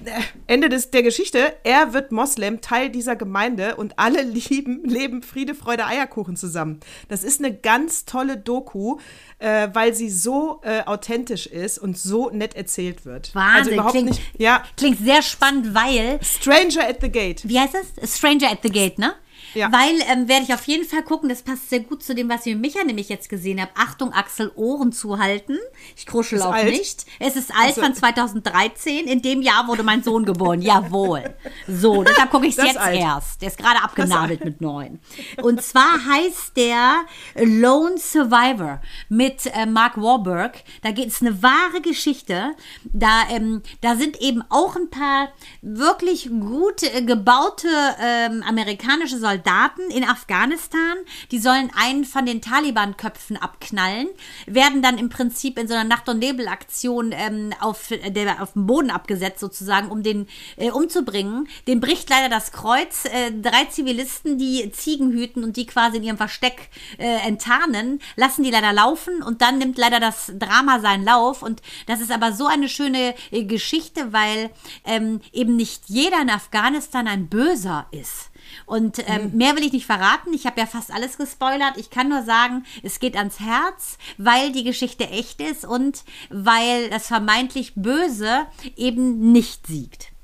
[0.49, 5.55] Ende des, der Geschichte, er wird Moslem, Teil dieser Gemeinde und alle lieben, leben Friede,
[5.55, 6.81] Freude, Eierkuchen zusammen.
[7.09, 8.99] Das ist eine ganz tolle Doku,
[9.39, 13.31] äh, weil sie so äh, authentisch ist und so nett erzählt wird.
[13.35, 14.65] Also Wahnsinn, also überhaupt klingt, nicht, ja.
[14.77, 17.49] klingt sehr spannend, weil Stranger at the Gate.
[17.49, 18.17] Wie heißt das?
[18.17, 19.15] Stranger at the Gate, ne?
[19.55, 19.71] Ja.
[19.71, 22.45] Weil ähm, werde ich auf jeden Fall gucken, das passt sehr gut zu dem, was
[22.47, 23.71] ich mit Micha nämlich jetzt gesehen habe.
[23.77, 25.59] Achtung, Axel, Ohren zuhalten.
[25.97, 26.71] Ich kruschel auch alt.
[26.71, 27.07] nicht.
[27.21, 27.83] Es ist alt also.
[27.83, 29.07] von 2013.
[29.07, 30.61] In dem Jahr wurde mein Sohn geboren.
[30.63, 31.35] Jawohl.
[31.69, 32.99] So, deshalb gucke ich es jetzt alt.
[32.99, 33.43] erst.
[33.43, 34.99] Der ist gerade abgenabelt mit neun.
[35.43, 37.05] Und zwar heißt der
[37.37, 40.53] Lone Survivor mit äh, Mark Warburg.
[40.83, 42.53] Da geht es eine wahre Geschichte.
[42.85, 45.29] Da, ähm, da sind eben auch ein paar
[45.63, 47.69] wirklich gut äh, gebaute
[48.01, 50.97] ähm, amerikanische Soldaten Soldaten in Afghanistan,
[51.31, 54.09] die sollen einen von den Taliban-Köpfen abknallen,
[54.47, 58.67] werden dann im Prinzip in so einer Nacht- und Nebelaktion ähm, auf, der, auf dem
[58.67, 61.47] Boden abgesetzt, sozusagen, um den äh, umzubringen.
[61.69, 63.05] Dem bricht leider das Kreuz.
[63.05, 68.45] Äh, drei Zivilisten, die Ziegen hüten und die quasi in ihrem Versteck äh, enttarnen, lassen
[68.45, 71.43] die leider laufen und dann nimmt leider das Drama seinen Lauf.
[71.43, 74.51] Und das ist aber so eine schöne äh, Geschichte, weil
[74.87, 78.31] ähm, eben nicht jeder in Afghanistan ein Böser ist.
[78.67, 79.37] Und ähm, mhm.
[79.37, 80.33] mehr will ich nicht verraten.
[80.33, 81.77] Ich habe ja fast alles gespoilert.
[81.77, 86.91] Ich kann nur sagen, es geht ans Herz, weil die Geschichte echt ist und weil
[86.91, 90.15] das vermeintlich Böse eben nicht siegt.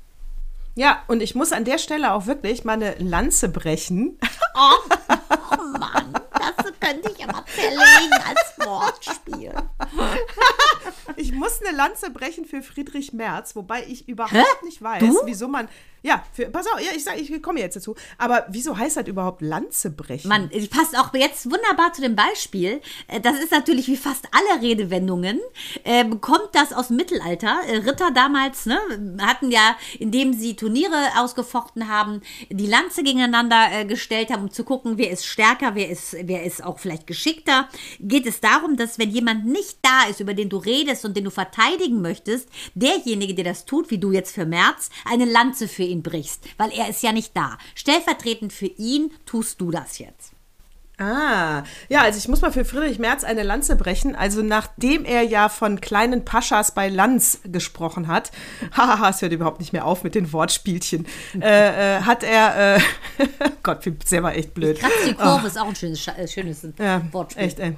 [0.75, 4.17] Ja, und ich muss an der Stelle auch wirklich mal eine Lanze brechen.
[4.53, 4.95] Oh,
[5.53, 9.53] oh Mann, das könnte ich aber zerlegen als Wortspiel.
[11.15, 14.65] Ich muss eine Lanze brechen für Friedrich Merz, wobei ich überhaupt Hä?
[14.65, 15.21] nicht weiß, du?
[15.23, 15.69] wieso man
[16.03, 17.95] ja, für, pass auf, ja, ich, sag, ich komme jetzt dazu.
[18.17, 20.29] Aber wieso heißt das überhaupt Lanze brechen?
[20.29, 22.81] Mann, passt auch jetzt wunderbar zu dem Beispiel.
[23.07, 25.39] Äh, das ist natürlich wie fast alle Redewendungen.
[25.83, 27.59] Äh, kommt das aus dem Mittelalter?
[27.67, 28.79] Äh, Ritter damals ne,
[29.21, 34.63] hatten ja, indem sie Turniere ausgefochten haben, die Lanze gegeneinander äh, gestellt haben, um zu
[34.63, 37.69] gucken, wer ist stärker, wer ist, wer ist auch vielleicht geschickter.
[37.99, 41.25] Geht es darum, dass wenn jemand nicht da ist, über den du redest und den
[41.25, 45.90] du verteidigen möchtest, derjenige, der das tut, wie du jetzt für Merz, eine Lanze für
[45.91, 47.57] ihn brichst, weil er ist ja nicht da.
[47.75, 50.33] Stellvertretend für ihn tust du das jetzt.
[51.01, 54.15] Ah, ja, also ich muss mal für Friedrich Merz eine Lanze brechen.
[54.15, 58.31] Also nachdem er ja von kleinen Paschas bei Lanz gesprochen hat,
[58.77, 61.07] haha, es hört überhaupt nicht mehr auf mit den Wortspielchen,
[61.39, 62.81] äh, äh, hat er, äh,
[63.63, 64.79] Gott, der war echt blöd.
[65.07, 65.47] Die Kurve oh.
[65.47, 67.45] ist auch ein schönes, äh, schönes ja, Wortspiel.
[67.45, 67.75] Echt, ey.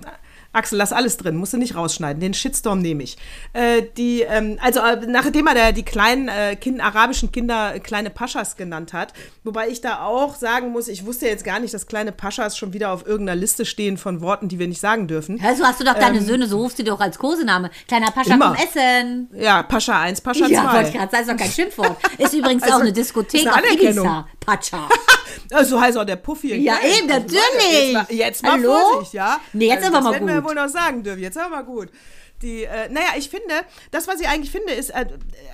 [0.54, 2.22] Axel, lass alles drin, musst du nicht rausschneiden.
[2.22, 3.18] Den Shitstorm nehme ich.
[3.54, 7.80] Äh, die, ähm, also äh, nachdem er der, die kleinen äh, kind, arabischen Kinder äh,
[7.80, 9.14] kleine Paschas genannt hat,
[9.44, 12.72] wobei ich da auch sagen muss, ich wusste jetzt gar nicht, dass kleine Paschas schon
[12.72, 15.40] wieder auf irgendeiner Liste stehen von Worten, die wir nicht sagen dürfen.
[15.40, 17.72] Hä, so hast du doch deine ähm, Söhne, so rufst du doch als Kosename.
[17.88, 18.56] Kleiner Pascha immer.
[18.56, 19.30] vom Essen.
[19.34, 20.52] Ja, Pascha 1, Pascha 2.
[20.52, 21.98] Ja, wollte ich gerade sagen, ist doch kein Schimpfwort.
[22.20, 24.28] Ist übrigens also, auch eine Diskothek auf Ibiza.
[24.40, 24.88] Pacha.
[25.64, 26.56] so heißt auch der Puffy.
[26.56, 27.42] Ja, eben, natürlich.
[27.72, 28.76] Jetzt mal, jetzt mal Hallo?
[28.92, 29.40] Vorsicht, ja?
[29.54, 30.30] Nee, jetzt also, aber mal gut.
[30.44, 31.90] Wir wohl noch sagen dürfen jetzt aber gut.
[32.42, 33.54] Die, äh, naja, ich finde,
[33.92, 35.06] das, was ich eigentlich finde, ist, äh,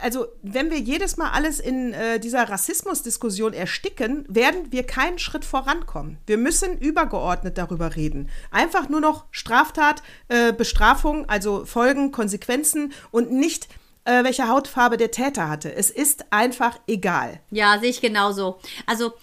[0.01, 5.45] also, wenn wir jedes Mal alles in äh, dieser Rassismusdiskussion ersticken, werden wir keinen Schritt
[5.45, 6.17] vorankommen.
[6.25, 8.29] Wir müssen übergeordnet darüber reden.
[8.49, 13.67] Einfach nur noch Straftat, äh, Bestrafung, also Folgen, Konsequenzen und nicht
[14.05, 15.73] äh, welche Hautfarbe der Täter hatte.
[15.73, 17.39] Es ist einfach egal.
[17.51, 18.59] Ja, sehe ich genauso.
[18.87, 19.13] Also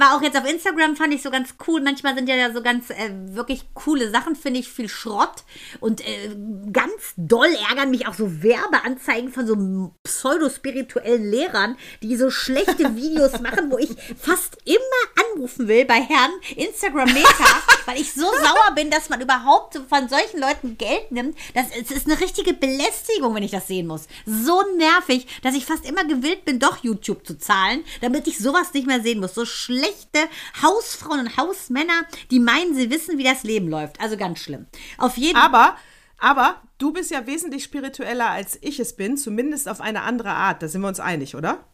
[0.00, 1.80] war auch jetzt auf Instagram, fand ich so ganz cool.
[1.80, 5.44] Manchmal sind ja da so ganz äh, wirklich coole Sachen, finde ich, viel Schrott.
[5.80, 6.34] Und äh,
[6.72, 13.40] ganz doll ärgern mich auch so Werbeanzeigen von so pseudospirituellen Lehrern, die so schlechte Videos
[13.40, 18.74] machen, wo ich fast immer anrufen will bei Herrn Instagram Meta, weil ich so sauer
[18.74, 21.36] bin, dass man überhaupt von solchen Leuten Geld nimmt.
[21.54, 24.06] Das, es ist eine richtige Belästigung, wenn ich das sehen muss.
[24.26, 28.72] So nervig, dass ich fast immer gewillt bin, doch YouTube zu zahlen, damit ich sowas
[28.72, 29.34] nicht mehr sehen muss.
[29.34, 30.20] So schlechte
[30.62, 34.00] Hausfrauen und Hausmänner, die meinen, sie wissen, wie das Leben läuft.
[34.00, 34.66] Also ganz schlimm.
[34.96, 35.76] Auf jeden Aber,
[36.18, 40.62] aber du bist ja wesentlich spiritueller als ich es bin, zumindest auf eine andere Art.
[40.62, 41.66] Da sind wir uns einig, oder?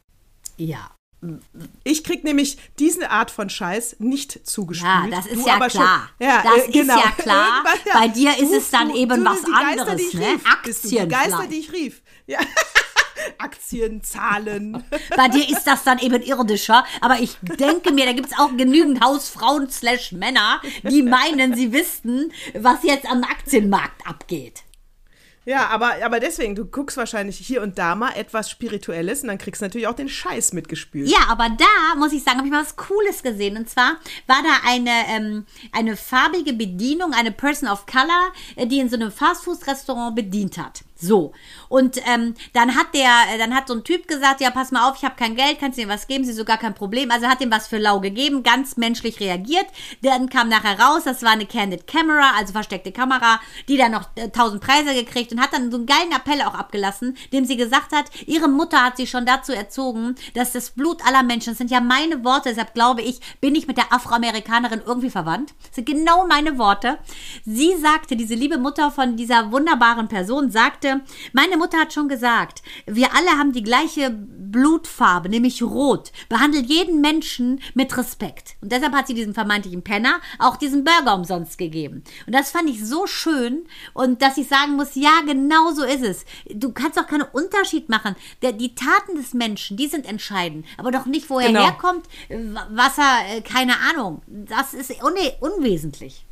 [0.57, 0.91] Ja.
[1.85, 4.93] Ich krieg nämlich diese Art von Scheiß nicht zugespült.
[4.93, 5.71] Ja, das ist du ja klar.
[6.19, 6.97] Schon, ja, das äh, genau.
[6.99, 7.47] ist ja klar.
[7.65, 7.99] Irgendwann, ja.
[8.01, 10.21] Bei dir ist Du- es dann du- eben was Geister, anderes, ich ne?
[10.27, 10.49] rief, du.
[10.51, 12.03] Die Aktien Geister, die ich rief.
[12.27, 12.41] Ja.
[13.39, 14.85] Aktien, Zahlen.
[15.17, 16.85] Bei dir ist das dann eben irdischer.
[17.01, 21.73] Aber ich denke mir, da gibt es auch genügend Hausfrauen slash Männer, die meinen, sie
[21.73, 24.63] wüssten, was jetzt am Aktienmarkt abgeht.
[25.47, 29.37] Ja, aber, aber deswegen, du guckst wahrscheinlich hier und da mal etwas Spirituelles und dann
[29.37, 31.09] kriegst du natürlich auch den Scheiß mitgespült.
[31.09, 33.59] Ja, aber da muss ich sagen, habe ich mal was Cooles gesehen.
[33.59, 33.97] Und zwar
[34.27, 38.97] war da eine, ähm, eine farbige Bedienung, eine Person of Color, äh, die in so
[38.97, 40.83] einem Fastfood-Restaurant bedient hat.
[40.97, 41.33] So.
[41.75, 44.89] Und ähm, dann hat der, äh, dann hat so ein Typ gesagt, ja, pass mal
[44.89, 46.23] auf, ich habe kein Geld, kannst du ihm was geben?
[46.25, 47.11] Sie so gar kein Problem.
[47.11, 49.67] Also hat ihm was für lau gegeben, ganz menschlich reagiert.
[50.01, 54.05] Dann kam nachher raus, das war eine Candid Camera, also versteckte Kamera, die dann noch
[54.15, 57.57] äh, 1000 Preise gekriegt und hat dann so einen geilen Appell auch abgelassen, dem sie
[57.57, 61.59] gesagt hat, ihre Mutter hat sie schon dazu erzogen, dass das Blut aller Menschen, das
[61.59, 65.55] sind ja meine Worte, deshalb glaube ich, bin ich mit der Afroamerikanerin irgendwie verwandt.
[65.67, 66.99] Das sind genau meine Worte.
[67.45, 71.01] Sie sagte, diese liebe Mutter von dieser wunderbaren Person sagte,
[71.33, 76.13] meine Mutter hat schon gesagt, wir alle haben die gleiche Blutfarbe, nämlich rot.
[76.29, 78.57] Behandelt jeden Menschen mit Respekt.
[78.61, 82.05] Und deshalb hat sie diesem vermeintlichen Penner auch diesen Burger umsonst gegeben.
[82.27, 86.03] Und das fand ich so schön und dass ich sagen muss, ja, genau so ist
[86.03, 86.25] es.
[86.53, 88.17] Du kannst auch keinen Unterschied machen.
[88.43, 90.67] Der, die Taten des Menschen, die sind entscheidend.
[90.77, 91.63] Aber doch nicht, wo er Genau.
[91.65, 92.07] herkommt,
[92.71, 94.23] was er, äh, keine Ahnung.
[94.27, 96.25] Das ist un unwesentlich.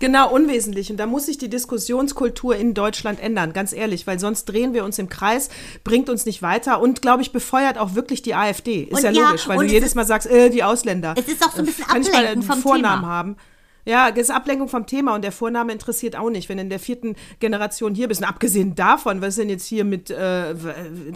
[0.00, 0.90] Genau, unwesentlich.
[0.90, 4.84] Und da muss sich die Diskussionskultur in Deutschland ändern, ganz ehrlich, weil sonst drehen wir
[4.84, 5.48] uns im Kreis,
[5.84, 8.82] bringt uns nicht weiter und, glaube ich, befeuert auch wirklich die AfD.
[8.84, 11.14] Ist Und ja ja, logisch, weil du es jedes ist- Mal sagst, äh, die Ausländer.
[11.16, 13.12] Es ist auch so ein bisschen Kann ich mal Ablenken einen vom Vornamen Thema.
[13.12, 13.36] haben.
[13.84, 16.68] Ja, das ist Ablenkung vom Thema und der Vorname interessiert auch nicht, wenn du in
[16.68, 18.20] der vierten Generation hier bist.
[18.20, 20.54] Und abgesehen davon, was ist denn jetzt hier mit, äh,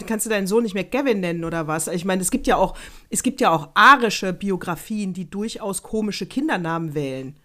[0.07, 1.87] kannst du deinen Sohn nicht mehr Gavin nennen oder was?
[1.87, 2.75] Ich meine, es gibt ja auch,
[3.11, 7.35] es gibt ja auch arische Biografien, die durchaus komische Kindernamen wählen.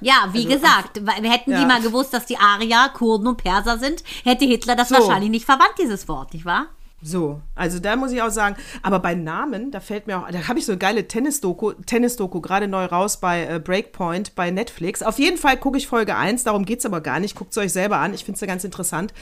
[0.00, 1.60] Ja, wie gesagt, weil wir hätten Also, ja.
[1.60, 4.94] die mal gewusst, dass die Arier Kurden und Perser sind, hätte Hitler das So.
[4.94, 6.66] wahrscheinlich nicht verwandt, dieses Wort, nicht wahr?
[7.00, 10.48] So, also da muss ich auch sagen, aber bei Namen, da fällt mir auch, da
[10.48, 15.02] habe ich so eine geile Tennis-Doku, Tennis-Doku gerade neu raus bei äh, Breakpoint bei Netflix.
[15.02, 17.36] Auf jeden Fall gucke ich Folge 1, darum geht es aber gar nicht.
[17.36, 19.12] Guckt es euch selber an, ich finde es ja ganz interessant.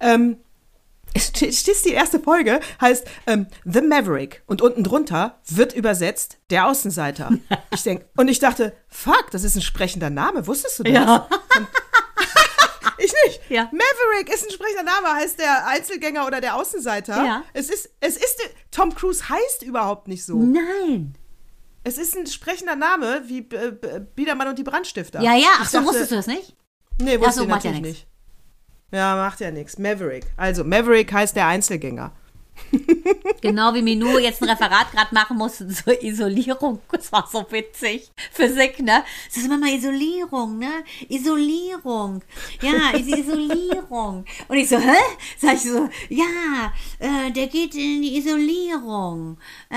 [0.00, 0.38] Ähm,
[1.16, 7.30] steht die erste Folge, heißt ähm, The Maverick und unten drunter wird übersetzt der Außenseiter.
[7.72, 10.92] Ich denk, und ich dachte, fuck, das ist ein sprechender Name, wusstest du das?
[10.94, 11.28] Ja.
[13.00, 13.40] Ich nicht.
[13.48, 13.70] Ja.
[13.70, 17.24] Maverick ist ein sprechender Name, heißt der Einzelgänger oder der Außenseiter.
[17.24, 17.44] Ja.
[17.52, 18.40] Es ist, es ist,
[18.72, 20.36] Tom Cruise heißt überhaupt nicht so.
[20.36, 21.14] Nein.
[21.84, 25.22] Es ist ein sprechender Name wie äh, Biedermann und die Brandstifter.
[25.22, 26.56] Ja, ja, ach so, dachte- wusstest du das nicht?
[27.00, 27.88] Nee, wusste so, ich ja natürlich nix.
[27.88, 28.07] nicht.
[28.90, 29.78] Ja, macht ja nichts.
[29.78, 30.24] Maverick.
[30.36, 32.12] Also, Maverick heißt der Einzelgänger.
[33.40, 36.80] Genau wie Minou jetzt ein Referat gerade machen musste zur Isolierung.
[36.90, 38.10] Das war so witzig.
[38.32, 39.04] Physik, ne?
[39.28, 40.70] Das ist immer mal Isolierung, ne?
[41.08, 42.22] Isolierung.
[42.60, 44.24] Ja, is- Isolierung.
[44.48, 44.96] Und ich so, hä?
[45.38, 49.38] Sag ich so, ja, äh, der geht in die Isolierung.
[49.70, 49.76] Äh,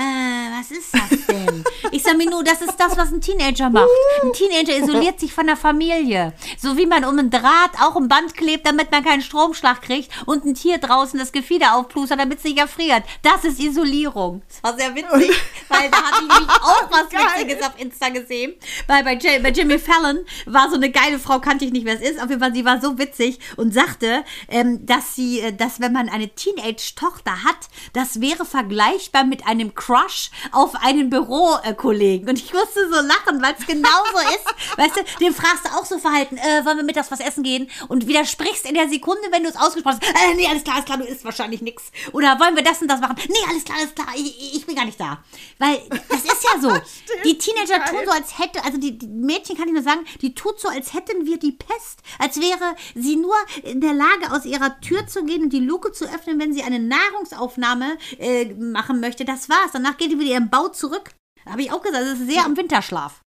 [0.58, 1.64] was ist das denn?
[1.92, 3.88] Ich sag Minou, das ist das, was ein Teenager macht.
[4.22, 6.32] Ein Teenager isoliert sich von der Familie.
[6.58, 10.10] So wie man um ein Draht auch ein Band klebt, damit man keinen Stromschlag kriegt
[10.26, 13.04] und ein Tier draußen das Gefieder aufplustert, damit es nicht erfriert.
[13.22, 14.42] Das ist Isolierung.
[14.48, 15.36] Das war sehr witzig,
[15.68, 17.22] weil da habe ich nämlich auch was Geil.
[17.36, 18.54] Witziges auf Insta gesehen.
[18.86, 21.94] Weil bei, J bei Jimmy Fallon war so eine geile Frau, kannte ich nicht, wer
[21.94, 22.20] es ist.
[22.20, 25.92] Auf jeden Fall, sie war so witzig und sagte, ähm, dass sie, äh, dass wenn
[25.92, 32.28] man eine Teenage-Tochter hat, das wäre vergleichbar mit einem Crush auf einen Bürokollegen.
[32.28, 34.76] Und ich musste so lachen, weil es genauso ist.
[34.78, 37.70] Weißt du, dem fragst du auch so Verhalten, äh, wollen wir mittags was essen gehen?
[37.88, 40.86] Und widersprichst in der Sekunde, wenn du es ausgesprochen hast, äh, nee, alles klar, alles
[40.86, 41.90] klar, du isst wahrscheinlich nichts.
[42.12, 43.16] Oder wollen wir das und das machen?
[43.28, 45.22] Nee, alles klar, alles klar, ich, ich bin gar nicht da.
[45.58, 46.70] Weil das ist ja so.
[47.04, 47.88] Stimmt, die Teenager geil.
[47.90, 50.68] tun so, als hätte, also die, die Mädchen kann ich nur sagen, die tut so,
[50.68, 52.00] als hätten wir die Pest.
[52.18, 55.92] Als wäre sie nur in der Lage, aus ihrer Tür zu gehen und die Luke
[55.92, 59.24] zu öffnen, wenn sie eine Nahrungsaufnahme äh, machen möchte.
[59.24, 59.72] Das war's.
[59.72, 61.10] Danach geht die wieder ihren Bau zurück.
[61.46, 63.22] Habe ich auch gesagt, das ist sehr am Winterschlaf.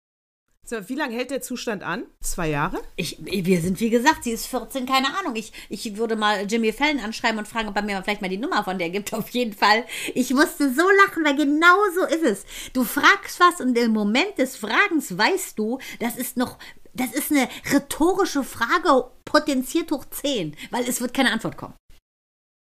[0.65, 2.06] So, wie lange hält der Zustand an?
[2.21, 2.80] Zwei Jahre?
[2.95, 5.36] Ich, wir sind, wie gesagt, sie ist 14, keine Ahnung.
[5.36, 8.38] Ich, ich würde mal Jimmy Fallon anschreiben und fragen, ob er mir vielleicht mal die
[8.38, 9.13] Nummer von der gibt.
[9.13, 9.84] Auf jeden Fall.
[10.13, 12.45] Ich musste so lachen, weil genau so ist es.
[12.71, 16.58] Du fragst was und im Moment des Fragens weißt du, das ist noch,
[16.93, 21.76] das ist eine rhetorische Frage, potenziert hoch 10, weil es wird keine Antwort kommen.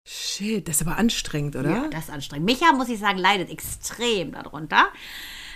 [0.08, 1.70] Shit, das ist aber anstrengend, oder?
[1.70, 2.46] Ja, das ist anstrengend.
[2.46, 4.92] Micha, muss ich sagen, leidet extrem darunter.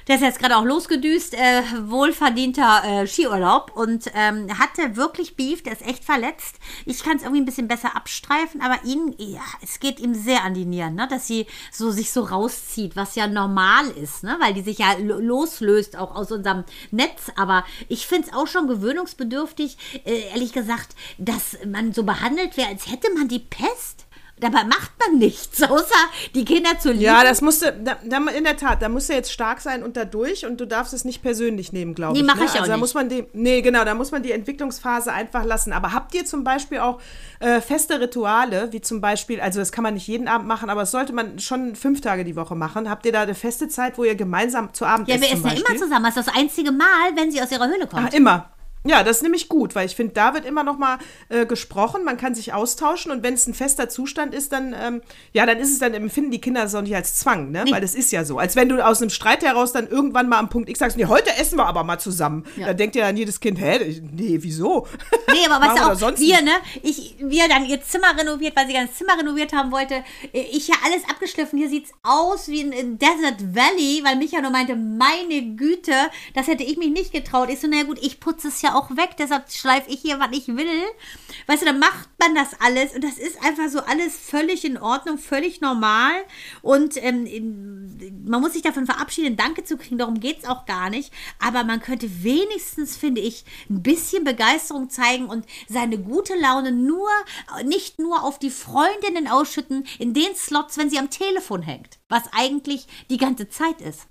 [0.10, 5.62] Der ist jetzt gerade auch losgedüst, äh, wohlverdienter äh, Skiurlaub und ähm, hatte wirklich Beef,
[5.62, 6.56] der ist echt verletzt.
[6.88, 10.43] Ich kann es irgendwie ein bisschen besser abstreifen, aber ihn, ja, es geht ihm sehr
[10.43, 11.08] an die Nieren, ne?
[11.08, 14.36] dass sie so sich so rauszieht, was ja normal ist, ne?
[14.41, 17.32] weil die sich ja lo- loslöst auch aus unserem Netz.
[17.36, 22.69] Aber ich finde es auch schon gewöhnungsbedürftig, äh, ehrlich gesagt, dass man so behandelt wäre,
[22.69, 24.08] als hätte man die Pest.
[24.39, 25.95] Dabei macht man nichts, außer
[26.34, 27.02] die Kinder zu lieben.
[27.04, 29.97] Ja, das musste, da, da, in der Tat, da musst du jetzt stark sein und
[29.97, 32.25] da durch und du darfst es nicht persönlich nehmen, glaube Nee, ich.
[32.25, 32.45] mach ne?
[32.45, 32.80] ich auch also da nicht.
[32.82, 35.73] muss man die, nee, genau, da muss man die Entwicklungsphase einfach lassen.
[35.73, 36.99] Aber habt ihr zum Beispiel auch
[37.39, 40.82] äh, feste Rituale, wie zum Beispiel, also das kann man nicht jeden Abend machen, aber
[40.82, 42.89] das sollte man schon fünf Tage die Woche machen.
[42.89, 45.45] Habt ihr da eine feste Zeit, wo ihr gemeinsam zu Abend Ja, esst wir zum
[45.45, 46.06] essen ja immer zusammen.
[46.06, 48.13] Das ist das einzige Mal, wenn sie aus ihrer Höhle kommt.
[48.13, 48.49] Ah, immer.
[48.86, 52.06] Ja, das ist nämlich gut, weil ich finde, da wird immer noch mal äh, gesprochen,
[52.06, 55.02] man kann sich austauschen und wenn es ein fester Zustand ist, dann, ähm,
[55.34, 57.65] ja, dann ist es, dann empfinden die Kinder das auch nicht als Zwang, ne?
[57.70, 58.39] Weil das ist ja so.
[58.39, 61.06] Als wenn du aus einem Streit heraus dann irgendwann mal am Punkt X sagst, nee,
[61.06, 62.46] heute essen wir aber mal zusammen.
[62.58, 64.88] Da denkt ja dann jedes Kind, hä, nee, wieso?
[65.28, 66.54] Nee, aber wir auch, sonst wir, ne?
[66.82, 70.04] Ich, wir dann ihr Zimmer renoviert, weil sie ganz Zimmer renoviert haben wollte.
[70.32, 71.60] Ich ja alles abgeschliffen.
[71.60, 75.92] Hier sieht's aus wie ein in Desert Valley, weil Micha nur meinte, meine Güte,
[76.34, 77.50] das hätte ich mich nicht getraut.
[77.50, 80.29] Ich so, naja gut, ich putze es ja auch weg, deshalb schleife ich hier, was
[80.32, 80.67] ich will.
[81.47, 84.77] Weißt du, dann macht man das alles und das ist einfach so alles völlig in
[84.77, 86.13] Ordnung, völlig normal.
[86.62, 91.13] Und ähm, man muss sich davon verabschieden, Danke zu kriegen, darum geht's auch gar nicht.
[91.39, 97.10] Aber man könnte wenigstens, finde ich, ein bisschen Begeisterung zeigen und seine gute Laune nur,
[97.63, 101.99] nicht nur auf die Freundinnen ausschütten, in den Slots, wenn sie am Telefon hängt.
[102.10, 104.08] Was eigentlich die ganze Zeit ist.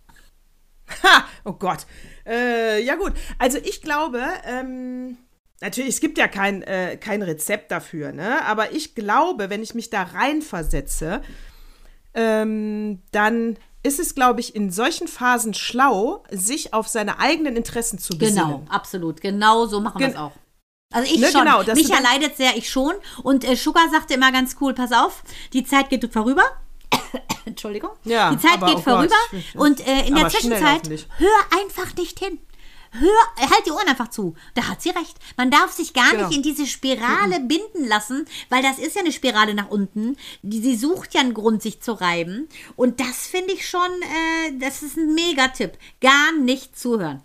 [1.03, 1.25] Ha!
[1.45, 1.87] Oh Gott.
[2.27, 5.17] Äh, ja gut, also ich glaube, ähm,
[5.61, 8.45] natürlich, es gibt ja kein, äh, kein Rezept dafür, ne?
[8.45, 11.23] Aber ich glaube, wenn ich mich da reinversetze,
[12.15, 17.99] ähm, dann ist es, glaube ich, in solchen Phasen schlau, sich auf seine eigenen Interessen
[17.99, 18.45] zu besinnen.
[18.45, 19.21] Genau, absolut.
[19.21, 20.33] Genau so machen wir es Gen- auch.
[20.93, 21.43] Also ich Ne, schon.
[21.45, 22.95] genau, Micha leidet sehr, ich schon.
[23.23, 25.23] Und äh, Sugar sagte immer ganz cool, pass auf,
[25.53, 26.43] die Zeit geht vorüber.
[27.45, 27.91] Entschuldigung.
[28.05, 29.15] Ja, die Zeit geht oh Gott, vorüber.
[29.33, 32.39] ich- und äh, in der Zwischenzeit hör einfach nicht hin.
[32.91, 34.35] Hör, halt die Ohren einfach zu.
[34.55, 35.19] Da hat sie recht.
[35.37, 36.27] Man darf sich gar Genau.
[36.29, 40.17] nicht in diese Spirale binden lassen, weil das ist ja eine Spirale nach unten.
[40.41, 42.49] Die, sie sucht ja einen Grund, sich zu reiben.
[42.77, 45.73] Und das finde ich schon, äh, das ist ein Megatipp.
[46.01, 47.23] Gar nicht zuhören.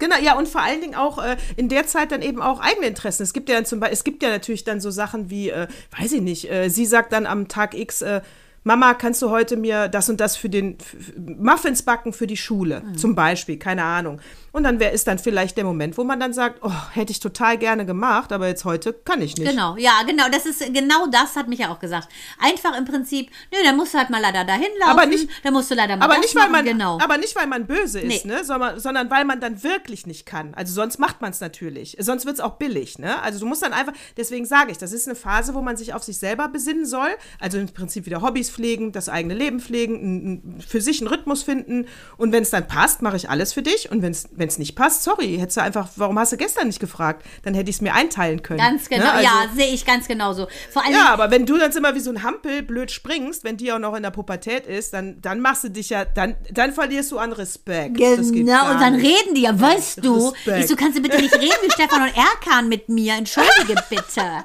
[0.00, 2.86] Genau, ja, und vor allen Dingen auch äh, in der Zeit dann eben auch eigene
[2.86, 3.22] Interessen.
[3.22, 5.66] Es gibt ja dann zum Beispiel, es gibt ja natürlich dann so Sachen wie, äh,
[5.98, 8.20] weiß ich nicht, äh, sie sagt dann am Tag X, äh,
[8.68, 10.76] Mama, kannst du heute mir das und das für den
[11.16, 12.98] Muffins backen für die Schule, Mhm.
[12.98, 14.20] zum Beispiel, keine Ahnung.
[14.52, 17.20] Und dann wäre ist dann vielleicht der Moment, wo man dann sagt, oh, hätte ich
[17.20, 19.48] total gerne gemacht, aber jetzt heute kann ich nicht.
[19.50, 20.24] Genau, ja, genau.
[20.30, 22.08] Das ist genau das hat mich ja auch gesagt.
[22.40, 24.90] Einfach im Prinzip, nö, dann musst du halt mal leider dahin laufen.
[24.92, 26.98] Aber nicht- dann musst du leider mal Aber nicht, weil man, genau.
[27.00, 28.30] aber nicht, weil man böse ist, Nee.
[28.32, 28.44] ne?
[28.44, 30.52] sondern, sondern weil man dann wirklich nicht kann.
[30.54, 31.96] Also sonst macht man es natürlich.
[32.00, 32.98] Sonst wird es auch billig.
[32.98, 33.20] Ne?
[33.22, 35.94] Also du musst dann einfach, deswegen sage ich, das ist eine Phase, wo man sich
[35.94, 37.10] auf sich selber besinnen soll.
[37.38, 41.86] Also im Prinzip wieder Hobbys pflegen, das eigene Leben pflegen, für sich einen Rhythmus finden.
[42.16, 43.90] Und wenn es dann passt, mache ich alles für dich.
[43.90, 44.12] Und wenn
[44.48, 47.24] es nicht passt, sorry, hättest du einfach, warum hast du gestern nicht gefragt?
[47.44, 48.58] Dann hätte ich es mir einteilen können.
[48.58, 49.12] ganz genau, ne?
[49.12, 50.48] also, ja, sehe ich ganz genauso.
[50.72, 53.56] Vor allem, Ja, aber wenn du dann immer wie so ein Hampel blöd springst, wenn
[53.56, 56.72] die auch noch in der Pubertät ist, dann, dann machst du dich ja, dann, dann
[56.72, 57.96] verlierst du an Respekt.
[57.96, 59.06] Genau, und dann nicht.
[59.06, 60.58] reden die ja, weißt du, Respekt.
[60.58, 64.44] ich so, kannst du bitte nicht reden wie Stefan und Erkan mit mir, entschuldige bitte.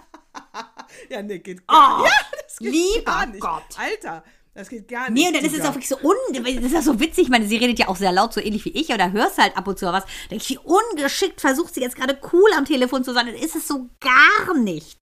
[1.09, 2.11] Ja, nee, geht Oh, ja,
[2.57, 3.39] das geht lieber gar nicht.
[3.41, 3.63] Gott.
[3.77, 5.21] Alter, das geht gar nicht.
[5.21, 7.29] Nee, und dann ist es auch wirklich so un, das ist ja so witzig, ich
[7.29, 9.67] meine, sie redet ja auch sehr laut, so ähnlich wie ich, da hörst halt ab
[9.67, 10.03] und zu was.
[10.03, 13.35] Da denk ich, wie ungeschickt versucht sie jetzt gerade cool am Telefon zu sein, dann
[13.35, 14.99] ist es so gar nicht.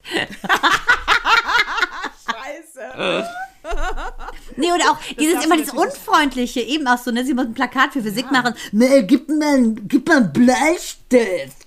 [2.25, 3.27] Scheiße.
[4.55, 5.73] Nee, und auch dieses immer dieses.
[5.73, 8.53] Unfreundliche, eben auch so, ne, sie muss ein Plakat für Physik machen.
[8.71, 11.60] Nee, gib mir, ein- gib mir einen Bleistift.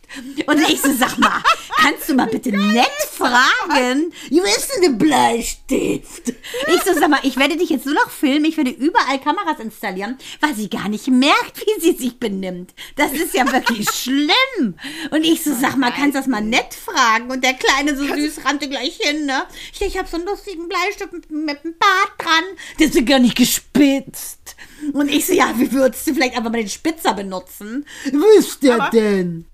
[0.46, 1.42] Und ich so, sag mal,
[1.76, 4.12] kannst du mal bitte nett fragen?
[4.30, 6.28] Wo ist denn der Bleistift?
[6.28, 9.58] Ich so, sag mal, ich werde dich jetzt nur noch filmen, ich werde überall Kameras
[9.60, 12.74] installieren, weil sie gar nicht merkt, wie sie sich benimmt.
[12.96, 14.74] Das ist ja wirklich schlimm.
[15.10, 17.30] Und ich so, sag mal, kannst du das mal nett fragen?
[17.30, 19.44] Und der Kleine so süß rannte gleich hin, ne?
[19.72, 22.44] Ich, ich habe so einen lustigen Bleistift mit, mit einem Bart dran.
[22.78, 24.56] Der ist ja gar nicht gespitzt.
[24.92, 27.86] Und ich so, ja, wie würdest du vielleicht einfach mal den Spitzer benutzen?
[28.12, 29.46] Wo ist der Aber- denn?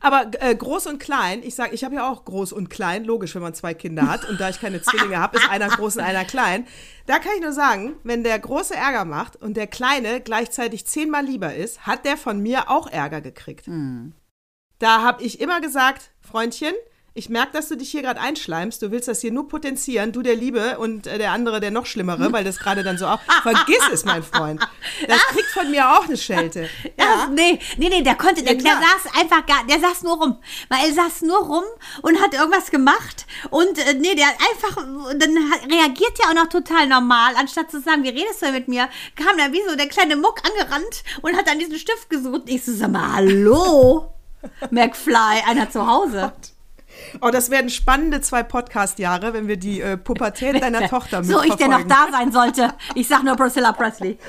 [0.00, 3.34] Aber äh, groß und klein, ich sage, ich habe ja auch groß und klein, logisch,
[3.34, 4.28] wenn man zwei Kinder hat.
[4.28, 6.66] Und da ich keine Zwillinge habe, ist einer groß und einer klein.
[7.06, 11.24] Da kann ich nur sagen, wenn der große Ärger macht und der kleine gleichzeitig zehnmal
[11.24, 13.66] lieber ist, hat der von mir auch Ärger gekriegt.
[14.78, 16.74] Da habe ich immer gesagt, Freundchen,
[17.18, 18.80] ich merke, dass du dich hier gerade einschleimst.
[18.80, 20.12] Du willst das hier nur potenzieren.
[20.12, 23.06] Du der Liebe und äh, der andere der noch schlimmere, weil das gerade dann so
[23.06, 23.20] auch.
[23.42, 24.60] Vergiss es, mein Freund.
[25.08, 26.68] Das kriegt von mir auch eine Schelte.
[26.96, 27.28] Ja.
[27.34, 30.38] nee, nee, nee, der konnte, der, der saß einfach gar, der saß nur rum.
[30.68, 31.64] Weil er saß nur rum
[32.02, 36.34] und hat irgendwas gemacht und äh, nee, der hat einfach, dann hat, reagiert er auch
[36.34, 39.62] noch total normal, anstatt zu sagen, wie redest du denn mit mir, kam dann wie
[39.68, 42.42] so der kleine Muck angerannt und hat dann diesen Stift gesucht.
[42.46, 44.14] Ich so, sag mal, hallo,
[44.70, 46.32] McFly, einer zu Hause.
[46.34, 46.57] Oh,
[47.32, 51.70] das werden spannende zwei Podcast-Jahre, wenn wir die äh, Pubertät deiner Tochter So ich denn
[51.70, 52.12] noch mitverfolgen.
[52.12, 52.74] da sein sollte.
[52.94, 54.18] Ich sag nur Priscilla Presley.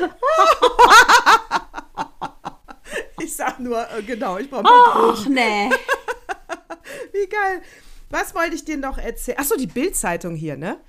[3.21, 5.69] Ich sag nur, äh, genau, ich brauche mal Och, nee.
[7.13, 7.61] Wie geil.
[8.09, 9.37] Was wollte ich dir noch erzählen?
[9.37, 10.79] Achso, die Bild-Zeitung hier, ne?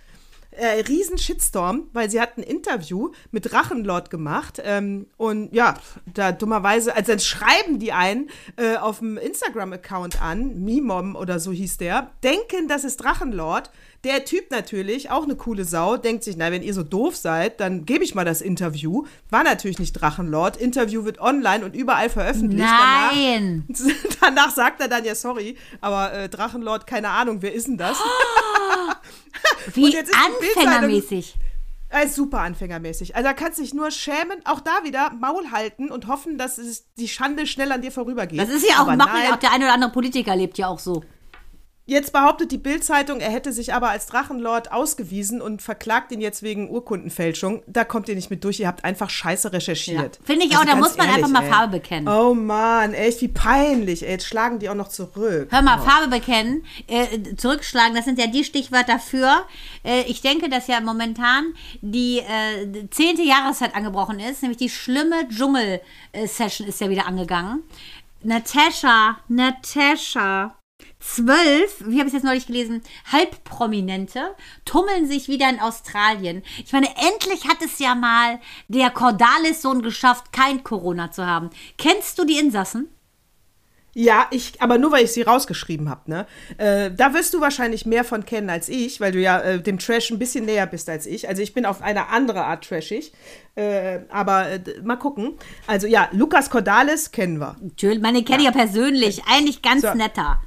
[0.52, 4.60] Äh, riesen Shitstorm, weil sie hat ein Interview mit Drachenlord gemacht.
[4.64, 5.74] Ähm, und ja,
[6.12, 11.52] da dummerweise, also dann schreiben die einen äh, auf dem Instagram-Account an, Mimom oder so
[11.52, 13.70] hieß der, denken, das ist Drachenlord.
[14.02, 17.60] Der Typ natürlich, auch eine coole Sau, denkt sich, na, wenn ihr so doof seid,
[17.60, 19.04] dann gebe ich mal das Interview.
[19.28, 20.56] War natürlich nicht Drachenlord.
[20.56, 22.64] Interview wird online und überall veröffentlicht.
[22.64, 23.66] Danach- Nein.
[24.20, 27.98] Danach sagt er dann ja, sorry, aber äh, Drachenlord, keine Ahnung, wer ist denn das?
[29.74, 31.36] Wie anfängermäßig.
[31.92, 33.16] Er ist super anfängermäßig.
[33.16, 36.56] Also da kannst du dich nur schämen, auch da wieder Maul halten und hoffen, dass
[36.58, 38.38] es die Schande schnell an dir vorübergeht.
[38.38, 41.02] Das ist ja auch, nein, auch der eine oder andere Politiker lebt ja auch so.
[41.90, 46.40] Jetzt behauptet die Bild-Zeitung, er hätte sich aber als Drachenlord ausgewiesen und verklagt ihn jetzt
[46.44, 47.64] wegen Urkundenfälschung.
[47.66, 50.20] Da kommt ihr nicht mit durch, ihr habt einfach scheiße recherchiert.
[50.22, 51.50] Finde ich Also auch, da muss man ehrlich, einfach mal ey.
[51.50, 52.06] Farbe bekennen.
[52.06, 54.04] Oh Mann, echt, wie peinlich.
[54.04, 55.48] Ey, jetzt schlagen die auch noch zurück.
[55.50, 59.42] Hör mal, Farbe bekennen, äh, zurückschlagen, das sind ja die Stichwörter dafür.
[59.84, 65.28] Äh, ich denke, dass ja momentan die äh, zehnte Jahreszeit angebrochen ist, nämlich die schlimme
[65.28, 67.64] Dschungel-Session ist ja wieder angegangen.
[68.22, 70.54] Natascha, Natascha.
[71.00, 74.34] Zwölf, wie habe ich es jetzt neulich gelesen, Halbprominente
[74.64, 76.42] tummeln sich wieder in Australien.
[76.64, 78.38] Ich meine, endlich hat es ja mal
[78.68, 81.50] der Cordalis-Sohn geschafft, kein Corona zu haben.
[81.78, 82.88] Kennst du die Insassen?
[83.92, 86.26] Ja, ich, aber nur weil ich sie rausgeschrieben habe, ne?
[86.58, 89.80] Äh, da wirst du wahrscheinlich mehr von kennen als ich, weil du ja äh, dem
[89.80, 91.28] Trash ein bisschen näher bist als ich.
[91.28, 93.12] Also ich bin auf eine andere Art trashig.
[93.56, 95.32] Äh, aber äh, mal gucken.
[95.66, 97.56] Also ja, Lukas Cordalis kennen wir.
[97.60, 99.22] Natürlich, meine kenne ich ja persönlich.
[99.28, 99.92] Eigentlich ganz So.
[99.94, 100.40] netter.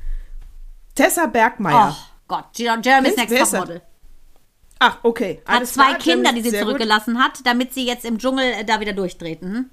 [0.95, 1.95] Tessa Bergmeier.
[1.97, 3.81] Oh Gott, Jer- Jeremy's Next Topmodel.
[4.79, 5.41] Ach, okay.
[5.45, 6.69] Hat Alles zwei klar, Kinder, die sie sehr gut.
[6.69, 9.53] zurückgelassen hat, damit sie jetzt im Dschungel äh, da wieder durchtreten.
[9.55, 9.69] Hm?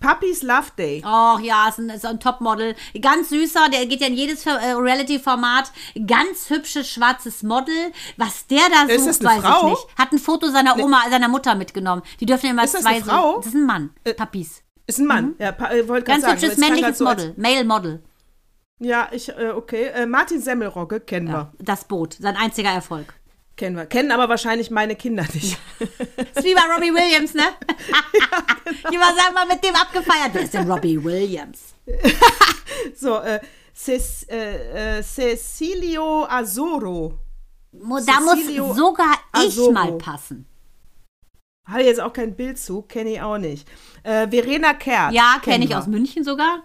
[0.00, 1.02] Puppies Love Day.
[1.06, 2.76] Oh ja, ist ein, ist ein Topmodel.
[3.00, 5.72] Ganz süßer, der geht ja in jedes äh, Reality-Format.
[6.06, 7.92] Ganz hübsches schwarzes Model.
[8.18, 9.64] Was der da Ist sucht, weiß Frau?
[9.68, 9.98] ich nicht.
[9.98, 12.02] Hat ein Foto seiner Oma, seiner Mutter mitgenommen.
[12.20, 13.32] Die dürfen immer Ist das zwei eine Frau?
[13.32, 13.36] so.
[13.38, 13.90] Das ist ein Mann.
[14.16, 14.62] Puppies.
[14.86, 15.34] Ist ein Mann.
[15.38, 16.04] Ja, pa- äh, Mhm.
[16.04, 16.40] Ganz sagen.
[16.40, 17.34] hübsches männliches so, Model.
[17.38, 18.02] Male Model.
[18.78, 19.86] Ja, ich, äh, okay.
[19.94, 21.52] Äh, Martin Semmelrogge kennen wir.
[21.58, 22.14] Das Boot.
[22.20, 23.14] Sein einziger Erfolg.
[23.56, 23.86] Kennen wir.
[23.86, 25.58] Kennen aber wahrscheinlich meine Kinder nicht.
[25.80, 27.44] ist wie bei Robbie Williams, ne?
[28.92, 30.30] Die war, sag mal, mit dem abgefeiert.
[30.34, 31.74] Wer ist denn Robbie Williams?
[32.94, 33.40] So, äh,
[33.74, 37.18] Ces, äh, äh, Cecilio Azoro.
[37.72, 39.72] Mo- Da muss Cecilio sogar ich Azoro.
[39.72, 40.46] mal passen.
[41.66, 43.66] Habe jetzt auch kein Bild zu, kenne ich auch nicht.
[44.02, 45.12] Äh, Verena Kehrt.
[45.12, 45.78] Ja, kenne ich wir.
[45.78, 46.62] aus München sogar.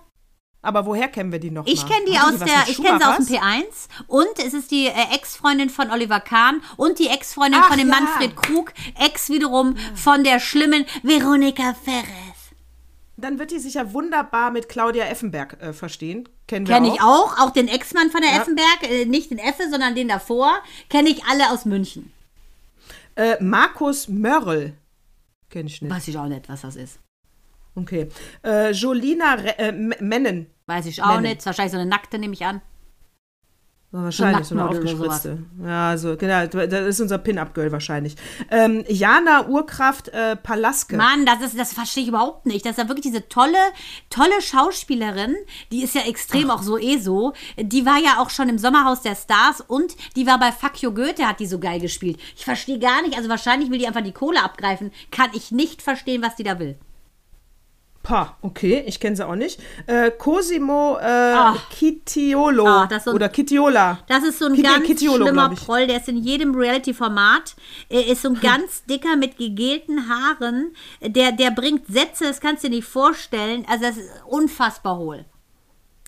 [0.63, 3.05] Aber woher kennen wir die noch Ich kenne die aus was der, ich kenne sie
[3.05, 3.89] aus dem Schumachers?
[3.97, 7.89] P1 und es ist die äh, Ex-Freundin von Oliver Kahn und die Ex-Freundin von dem
[7.89, 7.99] ja.
[7.99, 12.07] Manfred Krug, Ex wiederum von der schlimmen Veronika Ferres.
[13.17, 16.29] Dann wird die sich ja wunderbar mit Claudia Effenberg äh, verstehen.
[16.47, 16.95] Kennen wir Kenne auch.
[16.95, 18.41] ich auch, auch den Ex-Mann von der Ja.
[18.41, 20.53] Effenberg, äh, nicht den Effe, sondern den davor,
[20.89, 22.11] kenne ich alle aus München.
[23.15, 24.73] Äh, Markus Mörl.
[25.49, 25.91] Kenn ich nicht.
[25.91, 26.99] Weiß ich auch nicht, was das ist.
[27.75, 28.09] Okay.
[28.43, 30.47] Äh, Jolina Re äh, Mennen.
[30.65, 31.23] Weiß ich auch Nennen.
[31.23, 31.45] nicht.
[31.45, 32.61] Wahrscheinlich so eine Nackte, nehme ich an.
[33.93, 35.39] Wahrscheinlich, so, eine aufgespritzte.
[35.61, 38.15] Ja, so, genau, das ist unser Pin-Up-Girl wahrscheinlich.
[38.49, 40.95] Ähm, Jana Urkraft äh, Palaske.
[40.95, 42.63] Mann, das ist, das verstehe ich überhaupt nicht.
[42.63, 43.57] Das ist ja wirklich diese tolle,
[44.09, 45.35] tolle Schauspielerin,
[45.73, 47.33] die ist ja extrem auch so eh so.
[47.57, 50.93] Die war ja auch schon im Sommerhaus der Stars und die war bei Fuck You
[50.93, 52.17] Goethe, hat die so geil gespielt.
[52.37, 54.91] Ich verstehe gar nicht, also wahrscheinlich will die einfach die Kohle abgreifen.
[55.11, 56.77] Kann ich nicht verstehen, was die da will.
[58.03, 59.59] Pah, okay, ich kenne sie auch nicht.
[59.85, 63.99] Äh, Cosimo äh, Ah, das ist so ein- oder Kitiola.
[64.07, 65.49] Das ist so ein Kiti- ganz Kitiolo, schlimmer.
[65.49, 67.55] Proll, der ist in jedem Reality-Format.
[67.89, 70.73] Er ist so ein ganz dicker mit gegelten Haaren.
[71.01, 73.65] Der, der bringt Sätze, das kannst du dir nicht vorstellen.
[73.69, 75.25] Also das ist unfassbar hohl.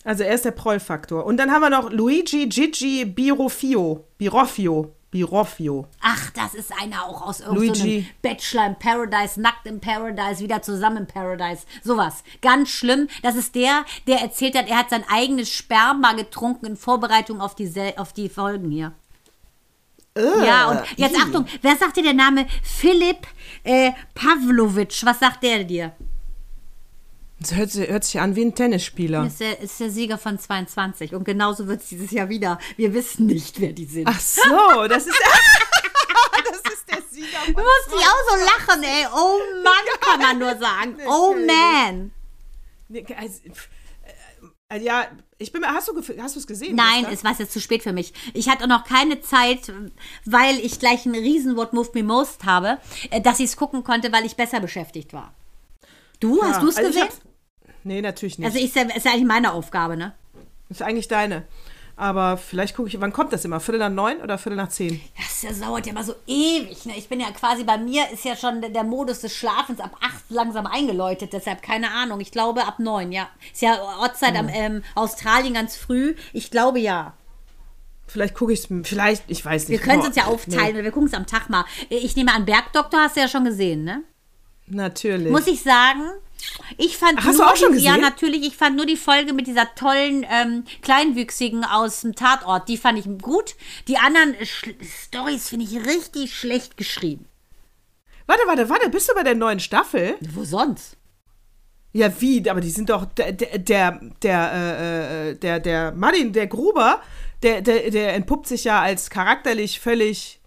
[0.03, 1.25] Also er ist der Prollfaktor.
[1.25, 4.05] Und dann haben wir noch Luigi Gigi Birofio.
[4.17, 4.95] Biroffio.
[5.13, 5.87] Biroffio.
[6.01, 8.07] Ach, das ist einer auch aus irgendeinem Luigi.
[8.23, 11.67] Bachelor in Paradise, Nackt in Paradise, wieder zusammen in Paradise.
[11.83, 12.23] Sowas.
[12.41, 13.07] Ganz schlimm.
[13.21, 17.53] Das ist der, der erzählt hat, er hat sein eigenes Sperma getrunken in Vorbereitung auf
[17.53, 18.91] die, Sel auf die Folgen hier.
[20.17, 21.15] ja, und jetzt.
[21.15, 23.27] Achtung, wer sagt dir der Name Philipp
[23.63, 25.05] äh, Pavlovic?
[25.05, 25.91] Was sagt der dir?
[27.43, 29.25] Das hört, sich- hört sich an wie ein Tennisspieler.
[29.27, 32.57] Ist der, ist der Sieger von 22 und genauso wird es dieses Jahr wieder.
[32.77, 34.07] Wir wissen nicht, wer die sind.
[34.07, 35.17] Ach so, das ist,
[36.49, 37.39] das ist der Sieger.
[37.47, 39.05] Du musst dich auch so lachen, ey.
[39.13, 40.97] Oh Mann, kann man nur sagen.
[41.07, 42.11] Oh man.
[43.17, 43.67] Also, pf,
[44.69, 46.75] äh, ja, ich bin hast du hast du es gesehen?
[46.75, 48.13] Nein, es war jetzt zu spät für mich.
[48.33, 49.71] Ich hatte noch keine Zeit,
[50.25, 52.77] weil ich gleich ein riesen What Moved Me Most habe,
[53.11, 55.33] äh, dass ich es gucken konnte, weil ich besser beschäftigt war.
[56.19, 57.09] Du, Ja, hast du es also gesehen?
[57.83, 58.45] Nee, natürlich nicht.
[58.45, 60.13] Also ich, ist ja eigentlich meine Aufgabe, ne?
[60.69, 61.43] das ist eigentlich deine.
[61.95, 63.59] Aber vielleicht gucke ich, wann kommt das immer?
[63.59, 64.99] Viertel nach neun oder Viertel nach zehn?
[65.15, 66.85] Das ja, dauert ja mal so ewig.
[66.85, 66.93] Ne?
[66.97, 70.23] Ich bin ja quasi, bei mir ist ja schon der, Modus des Schlafens ab acht
[70.29, 71.33] langsam eingeläutet.
[71.33, 72.19] Deshalb keine Ahnung.
[72.19, 73.29] Ich glaube ab neun, ja.
[73.51, 76.15] Ist ja Ortszeit am ähm, Australien ganz früh.
[76.33, 77.13] Ich glaube ja.
[78.07, 79.85] Vielleicht gucke ich es, vielleicht, ich weiß Wir nicht.
[79.85, 80.83] können es uns ja aufteilen.
[80.83, 81.65] Wir gucken es am Tag mal.
[81.89, 84.03] Ich nehme an, Bergdoktor hast du ja schon gesehen, ne?
[84.65, 85.31] Nee, natürlich.
[85.31, 86.01] Muss ich sagen,
[86.77, 88.01] ich fand Ach, hast nur du auch schon die, Ja, gesehen?
[88.01, 88.43] natürlich.
[88.47, 92.67] Ich fand nur die Folge mit dieser tollen ähm, Kleinwüchsigen aus dem Tatort.
[92.69, 93.55] Die fand ich gut.
[93.87, 94.69] Die anderen Sch
[95.05, 97.27] Stories finde ich richtig schlecht geschrieben.
[98.27, 100.15] warte, warte, warte, bist du bei der neuen Staffel?
[100.21, 100.97] Wo sonst?
[101.95, 102.49] Ja, wie?
[102.49, 107.01] Aber die sind doch der, der, der, der, äh, äh, der, der Martin, der Gruber,
[107.43, 110.39] der, der, der entpuppt sich ja als charakterlich völlig,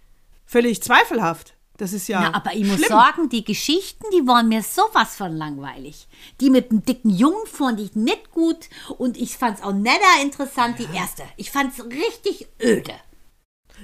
[0.44, 1.54] völlig zweifelhaft.
[1.78, 2.20] Das ist ja.
[2.20, 2.88] Na, aber ich muss schlimm.
[2.88, 6.08] sagen, die Geschichten, die waren mir sowas von langweilig.
[6.40, 8.68] Die mit dem dicken Jungen fand ich nicht gut
[8.98, 11.22] und ich fand es auch netter interessant, die erste.
[11.36, 12.94] Ich fand es richtig öde.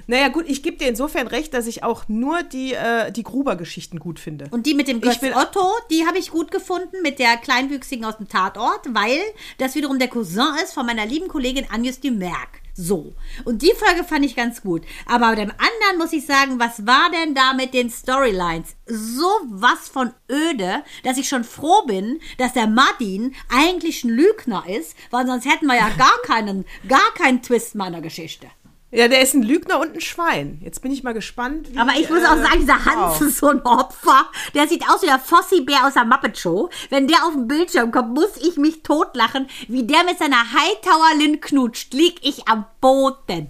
[0.07, 3.99] Naja, gut, ich gebe dir insofern recht, dass ich auch nur die, äh, die Gruber-Geschichten
[3.99, 4.47] gut finde.
[4.49, 8.03] Und die mit dem Götz will- Otto, die habe ich gut gefunden, mit der Kleinwüchsigen
[8.03, 9.19] aus dem Tatort, weil
[9.59, 12.62] das wiederum der Cousin ist von meiner lieben Kollegin Agnes Dumerc.
[12.75, 13.13] So.
[13.45, 14.83] Und die Folge fand ich ganz gut.
[15.05, 18.75] Aber bei dem anderen muss ich sagen, was war denn da mit den Storylines?
[18.87, 24.63] So was von öde, dass ich schon froh bin, dass der Martin eigentlich ein Lügner
[24.67, 28.47] ist, weil sonst hätten wir ja gar keinen, gar keinen Twist meiner Geschichte.
[28.93, 30.59] Ja, der ist ein Lügner und ein Schwein.
[30.63, 31.73] Jetzt bin ich mal gespannt.
[31.73, 33.21] Wie, Aber ich muss auch äh, sagen, dieser Hans wow.
[33.21, 34.29] ist so ein Opfer.
[34.53, 36.69] Der sieht aus wie der Fossi-Bär aus der Muppet Show.
[36.91, 39.47] Wenn der auf den Bildschirm kommt, muss ich mich totlachen.
[39.67, 43.49] Wie der mit seiner Hightower-Lin knutscht, lieg ich am Boden.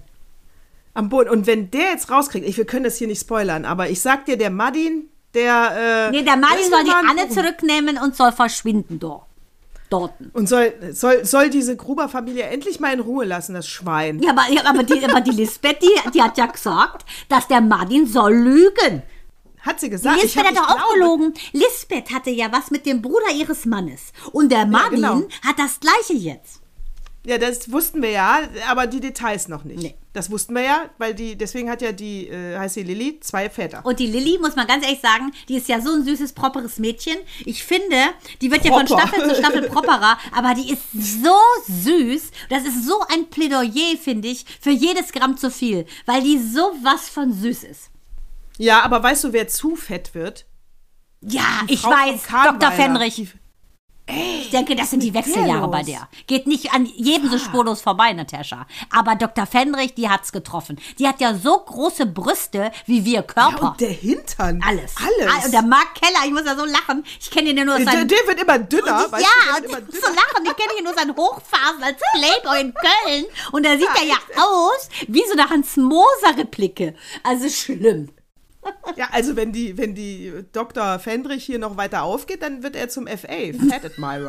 [0.94, 1.28] Am Boden.
[1.28, 4.24] Und wenn der jetzt rauskriegt, ich, wir können das hier nicht spoilern, aber ich sag
[4.24, 6.08] dir, der Madin, der.
[6.08, 9.26] Äh, Nee, der ist soll die Anne zurücknehmen und soll verschwinden dort.
[9.94, 10.30] Dorten.
[10.32, 14.20] Und soll, soll, soll diese Gruber-Familie endlich mal in Ruhe lassen, das Schwein.
[14.20, 17.60] Ja, aber, ja, aber, die, aber die Lisbeth, die, die hat ja gesagt, dass der
[17.60, 19.02] Martin soll lügen.
[19.60, 20.16] Hat sie Die gesagt.
[20.18, 21.34] ich Lisbeth hat doch auch gelogen.
[21.52, 24.12] Lisbeth hatte ja was mit dem Bruder ihres Mannes.
[24.32, 25.22] Und der Martin genau.
[25.46, 26.60] hat das gleiche jetzt.
[27.26, 29.82] Ja, das wussten wir ja, aber die Details noch nicht.
[29.82, 29.94] Nee.
[30.12, 33.48] Das wussten wir ja, weil die, deswegen hat ja die, äh, heißt die Lilly, zwei
[33.48, 33.84] Väter.
[33.84, 36.78] Und die Lilly, muss man ganz ehrlich sagen, die ist ja so ein süßes, properes
[36.78, 37.16] Mädchen.
[37.46, 37.96] Ich finde,
[38.42, 39.08] die wird ja von Proper.
[39.08, 41.34] Staffel zu Staffel properer, aber die ist so
[41.66, 42.30] süß.
[42.50, 46.72] Das ist so ein Plädoyer, finde ich, für jedes Gramm zu viel, weil die so
[46.82, 47.90] was von süß ist.
[48.58, 50.44] Ja, aber weißt du, wer zu fett wird?
[51.22, 52.22] Ja, ich weiß.
[52.44, 52.70] Dr.
[52.70, 53.34] Fenrich.
[54.06, 56.08] Ich denke, das sind die Wechseljahre bei der.
[56.26, 58.66] Geht nicht an jedem so spurlos vorbei, Natascha.
[58.90, 59.46] Aber Dr.
[59.46, 60.78] Fenrich, die hat's getroffen.
[60.98, 63.70] Die hat ja so große Brüste wie wir Ja, Körper.
[63.70, 64.60] und der Hintern.
[64.62, 64.92] Alles.
[64.96, 65.32] Alles.
[65.32, 67.02] Ah, Und der Mark Keller, ich muss ja so lachen.
[67.18, 68.08] Ich kenne ihn ja nur aus der, seinen...
[68.08, 69.04] der wird immer dünner.
[69.06, 70.06] Und weißt ja, du, immer ich muss dünner.
[70.06, 70.44] so lachen.
[70.44, 73.24] Ich kenne ihn nur seinen Hochphasen als Playboy in Köln.
[73.52, 76.94] Und da sieht er ja aus wie so eine Hans-Moser-Replike.
[77.22, 78.10] Also schlimm.
[78.96, 80.98] Ja, also wenn die, wenn die Dr.
[80.98, 84.28] Fendrich hier noch weiter aufgeht, dann wird er zum FA, Fat Admiral.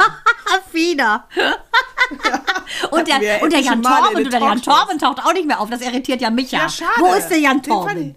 [0.57, 1.27] Affiner.
[2.91, 4.61] und, der, und der Jan Torben, der Jan.
[4.61, 5.69] Torben taucht auch nicht mehr auf.
[5.69, 6.59] Das irritiert ja mich ja.
[6.59, 6.91] Ja, schade.
[6.99, 8.15] Wo ist der Jan Torben?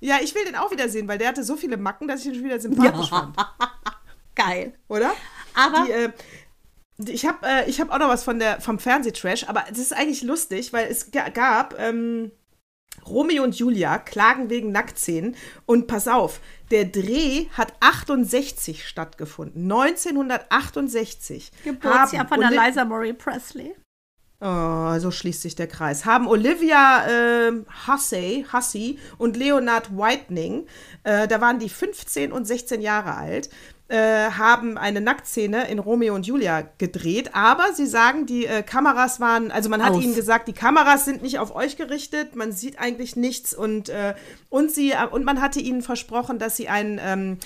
[0.00, 2.26] Ja, ich will den auch wieder sehen, weil der hatte so viele Macken, dass ich
[2.26, 3.36] ihn schon wieder sympathisch fand.
[4.36, 4.74] Geil.
[4.88, 5.10] Oder?
[5.54, 6.12] Aber- Die, äh,
[7.06, 9.92] ich habe äh, ich hab auch noch was von der, vom Fernsehtrash, aber es ist
[9.92, 11.78] eigentlich lustig, weil es ga- gab.
[11.78, 12.30] Ähm,
[13.06, 15.36] Romeo und Julia klagen wegen Nacktszenen.
[15.66, 16.40] Und pass auf,
[16.70, 19.70] der Dreh hat 68 stattgefunden.
[19.70, 21.50] 1968.
[21.64, 23.74] Geburtsjahr von der Liza Marie Presley.
[24.40, 26.04] Oh, so schließt sich der Kreis.
[26.04, 30.66] Haben Olivia ähm, Hussey, Hussey und Leonard Whitening,
[31.02, 33.50] äh, da waren die 15 und 16 Jahre alt,
[33.88, 39.18] äh, haben eine Nacktszene in Romeo und Julia gedreht, aber sie sagen, die äh, Kameras
[39.18, 40.02] waren, also man hat Aus.
[40.02, 44.14] ihnen gesagt, die Kameras sind nicht auf euch gerichtet, man sieht eigentlich nichts und, äh,
[44.50, 47.38] und, sie, und man hatte ihnen versprochen, dass sie einen ähm,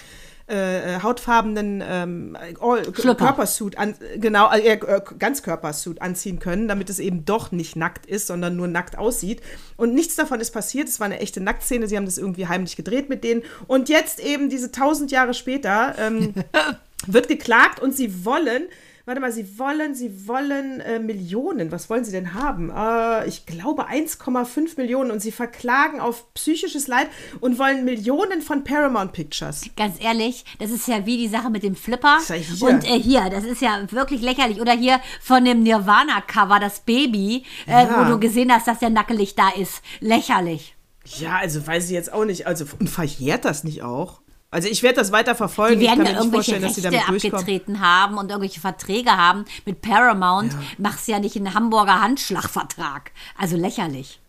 [0.46, 2.82] äh, hautfarbenen ähm, All.
[2.92, 8.26] Körpersuit an, genau, äh, äh, Ganzkörpersuit anziehen können, damit es eben doch nicht nackt ist,
[8.26, 9.40] sondern nur nackt aussieht.
[9.76, 10.88] Und nichts davon ist passiert.
[10.88, 11.86] Es war eine echte Nacktszene.
[11.86, 13.42] Sie haben das irgendwie heimlich gedreht mit denen.
[13.66, 16.34] Und jetzt eben diese tausend Jahre später ähm,
[17.06, 18.64] wird geklagt und sie wollen.
[19.04, 21.72] Warte mal, Sie wollen, Sie wollen äh, Millionen.
[21.72, 22.70] Was wollen Sie denn haben?
[22.70, 25.10] Äh, ich glaube 1,5 Millionen.
[25.10, 27.08] Und Sie verklagen auf psychisches Leid
[27.40, 29.62] und wollen Millionen von Paramount Pictures.
[29.76, 32.18] Ganz ehrlich, das ist ja wie die Sache mit dem Flipper.
[32.28, 32.66] Hier.
[32.68, 34.60] Und äh, hier, das ist ja wirklich lächerlich.
[34.60, 38.06] Oder hier von dem Nirvana-Cover, das Baby, äh, Ja.
[38.06, 39.82] wo du gesehen hast, dass der nackelig da ist.
[40.00, 40.76] Lächerlich.
[41.18, 42.46] Ja, also weiß ich jetzt auch nicht.
[42.46, 44.21] Also und verjährt das nicht auch?
[44.52, 45.80] Also ich werde das weiter verfolgen.
[45.80, 47.40] Die werden ich ja kann mir nicht irgendwelche vorstellen, dass sie Rechte damit durchkommen.
[47.40, 50.54] abgetreten haben und irgendwelche Verträge haben mit Paramount.
[50.78, 53.12] Machst ja nicht einen Hamburger Handschlagvertrag.
[53.38, 54.20] Also lächerlich.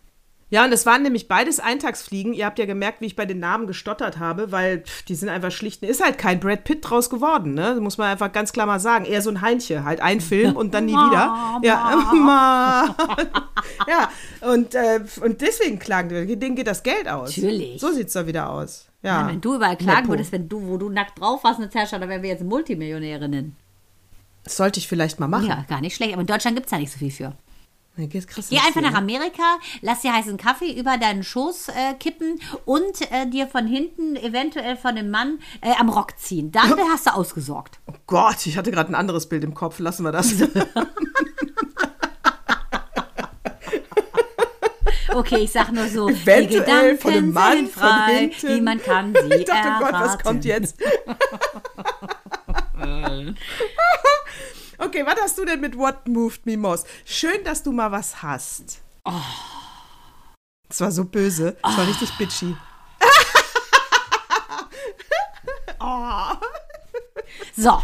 [0.50, 2.32] Ja, und es waren nämlich beides Eintagsfliegen.
[2.32, 5.28] Ihr habt ja gemerkt, wie ich bei den Namen gestottert habe, weil pff, die sind
[5.28, 5.82] einfach schlicht.
[5.82, 7.72] Ist halt kein Brad Pitt draus geworden, ne?
[7.74, 9.04] Das muss man einfach ganz klar mal sagen.
[9.04, 9.84] Eher so ein Heinche.
[9.84, 11.60] Halt ein Film und dann nie wieder.
[11.62, 12.94] Ja,
[13.88, 14.10] ja,
[14.52, 16.36] und, äh, und deswegen klagen die.
[16.38, 17.36] Denen geht das Geld aus.
[17.36, 17.80] Natürlich.
[17.80, 18.86] So sieht's da wieder aus.
[19.04, 19.28] Ja.
[19.28, 20.14] Wenn du überall klagen Nepo.
[20.14, 23.54] würdest, wenn du, wo du nackt drauf warst, eine Tasche, dann wären wir jetzt Multimillionärinnen.
[24.44, 25.46] Das sollte ich vielleicht mal machen.
[25.46, 26.14] Ja, gar nicht schlecht.
[26.14, 27.34] Aber in Deutschland gibt es da nicht so viel für.
[27.96, 28.18] Nee, Geh
[28.58, 28.94] einfach nach?
[28.94, 34.16] Amerika, lass dir heißen Kaffee über deinen Schoß äh, kippen und äh, dir von hinten
[34.16, 36.50] eventuell von dem Mann äh, am Rock ziehen.
[36.50, 37.78] Dann hast du ausgesorgt.
[37.86, 39.78] Oh Gott, ich hatte gerade ein anderes Bild im Kopf.
[39.78, 40.34] Lassen wir das.
[45.14, 49.14] Okay, ich sag nur so, die Eventuell Gedanken von dem Mann sind frei, niemand kann
[49.30, 50.22] sie Ich dachte, oh Gott, was erraten.
[50.24, 50.76] kommt jetzt?
[54.78, 56.88] okay, was hast du denn mit What Moved Me Most?
[57.04, 58.80] Schön, dass du mal was hast.
[59.04, 59.12] Oh.
[60.68, 61.56] Das war so böse.
[61.62, 62.56] Das war richtig bitchy.
[67.56, 67.80] So,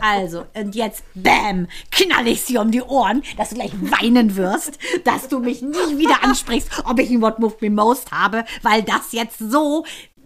[0.00, 4.78] also, und jetzt, bam, knall ich sie um die Ohren, dass du gleich weinen wirst,
[5.04, 8.82] dass du mich nicht wieder ansprichst, ob ich ein What Moved Me Most habe, weil
[8.82, 9.84] das jetzt so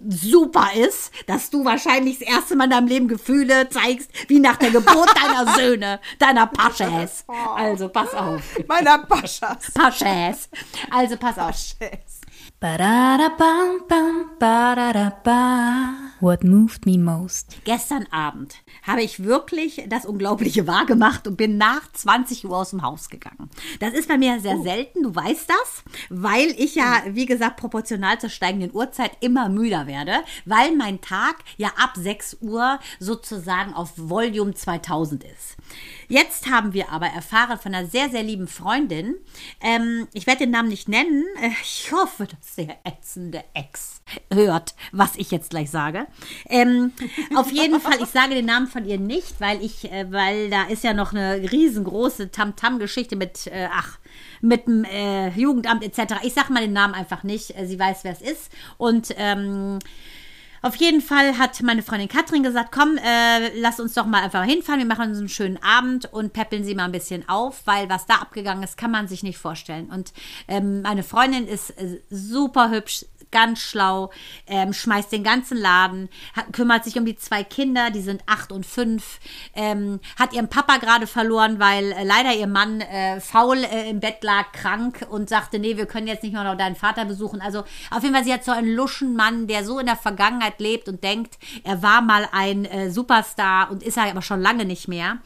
[0.08, 4.56] super ist, dass du wahrscheinlich das erste Mal in deinem Leben Gefühle zeigst, wie nach
[4.56, 7.24] der Geburt deiner Söhne, deiner Paschäs.
[7.56, 8.42] Also, pass auf.
[8.66, 9.70] Meiner Paschas.
[9.74, 10.48] Paschäs.
[10.90, 11.56] Also, pass auf.
[11.78, 11.98] Ba-da-da-ba.
[16.20, 17.56] What moved me most?
[17.64, 18.54] Gestern Abend
[18.84, 23.50] habe ich wirklich das Unglaubliche wahrgemacht und bin nach 20 Uhr aus dem Haus gegangen.
[23.80, 28.20] Das ist bei mir sehr selten, du weißt das, weil ich ja, wie gesagt, proportional
[28.20, 33.90] zur steigenden Uhrzeit immer müder werde, weil mein Tag ja ab 6 Uhr sozusagen auf
[33.96, 35.56] Volume 2000 ist.
[36.08, 39.16] Jetzt haben wir aber erfahren von einer sehr, sehr lieben Freundin,
[39.60, 44.74] ähm, ich werde den Namen nicht nennen, äh, ich hoffe, dass der ätzende Ex hört,
[44.90, 46.06] was ich jetzt gleich sage.
[46.48, 46.92] Ähm,
[47.34, 50.64] auf jeden Fall, ich sage den Namen von ihr nicht, weil ich, äh, weil da
[50.64, 53.98] ist ja noch eine riesengroße Tamtam-Geschichte mit, äh, ach,
[54.40, 56.14] mit dem äh, Jugendamt etc.
[56.22, 57.56] Ich sage mal den Namen einfach nicht.
[57.56, 58.52] Äh, sie weiß, wer es ist.
[58.76, 59.78] Und ähm,
[60.62, 64.44] auf jeden Fall hat meine Freundin Katrin gesagt, komm, äh, lass uns doch mal einfach
[64.44, 64.80] hinfahren.
[64.80, 68.06] Wir machen uns einen schönen Abend und peppeln sie mal ein bisschen auf, weil was
[68.06, 69.90] da abgegangen ist, kann man sich nicht vorstellen.
[69.90, 70.12] Und
[70.46, 74.10] ähm, meine Freundin ist äh, super hübsch, ganz schlau,
[74.46, 78.52] ähm, schmeißt den ganzen Laden, hat, kümmert sich um die zwei Kinder, die sind acht
[78.52, 79.18] und fünf,
[79.54, 84.00] ähm, hat ihren Papa gerade verloren, weil äh, leider ihr Mann äh, faul äh, im
[84.00, 87.40] Bett lag, krank und sagte, nee, wir können jetzt nicht mehr noch deinen Vater besuchen.
[87.40, 90.60] Also auf jeden Fall, sie hat so einen luschen Mann, der so in der Vergangenheit
[90.60, 94.66] lebt und denkt, er war mal ein äh, Superstar und ist er aber schon lange
[94.66, 95.18] nicht mehr.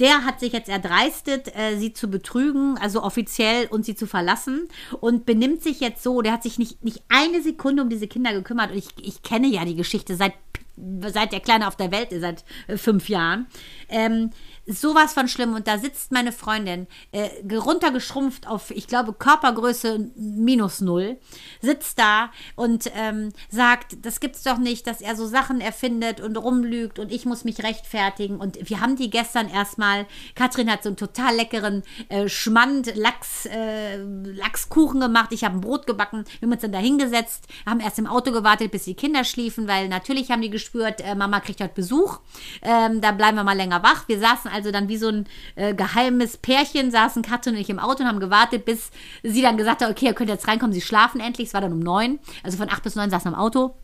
[0.00, 4.68] Der hat sich jetzt erdreistet, äh, sie zu betrügen, also offiziell und sie zu verlassen
[5.00, 8.32] und benimmt sich jetzt so, der hat sich nicht, nicht eine Sekunde um diese Kinder
[8.32, 10.34] gekümmert und ich, ich kenne ja die Geschichte seit
[10.76, 13.46] seit der Kleine auf der Welt ist, seit äh, fünf Jahren.
[13.88, 14.30] Ähm,
[14.66, 15.54] sowas von schlimm.
[15.54, 21.18] Und da sitzt meine Freundin, äh, runtergeschrumpft auf, ich glaube, Körpergröße minus null,
[21.60, 26.36] sitzt da und ähm, sagt, das gibt's doch nicht, dass er so Sachen erfindet und
[26.36, 28.36] rumlügt und ich muss mich rechtfertigen.
[28.38, 33.46] Und wir haben die gestern erstmal, Katrin hat so einen total leckeren äh, Schmand Lachs,
[33.46, 35.32] äh, Lachskuchen gemacht.
[35.32, 36.24] Ich habe ein Brot gebacken.
[36.40, 39.68] Wir haben uns dann da hingesetzt, haben erst im Auto gewartet, bis die Kinder schliefen,
[39.68, 42.20] weil natürlich haben die gespürt, äh, Mama kriegt heute Besuch.
[42.62, 44.08] Ähm, da bleiben wir mal länger wach.
[44.08, 45.26] Wir saßen also dann wie so ein
[45.56, 48.90] äh, geheimes Pärchen, saßen Katrin und ich im Auto und haben gewartet, bis
[49.22, 51.48] sie dann gesagt hat, okay, ihr könnt jetzt reinkommen, sie schlafen endlich.
[51.48, 52.18] Es war dann um neun.
[52.42, 53.74] Also von acht bis neun saßen wir im Auto.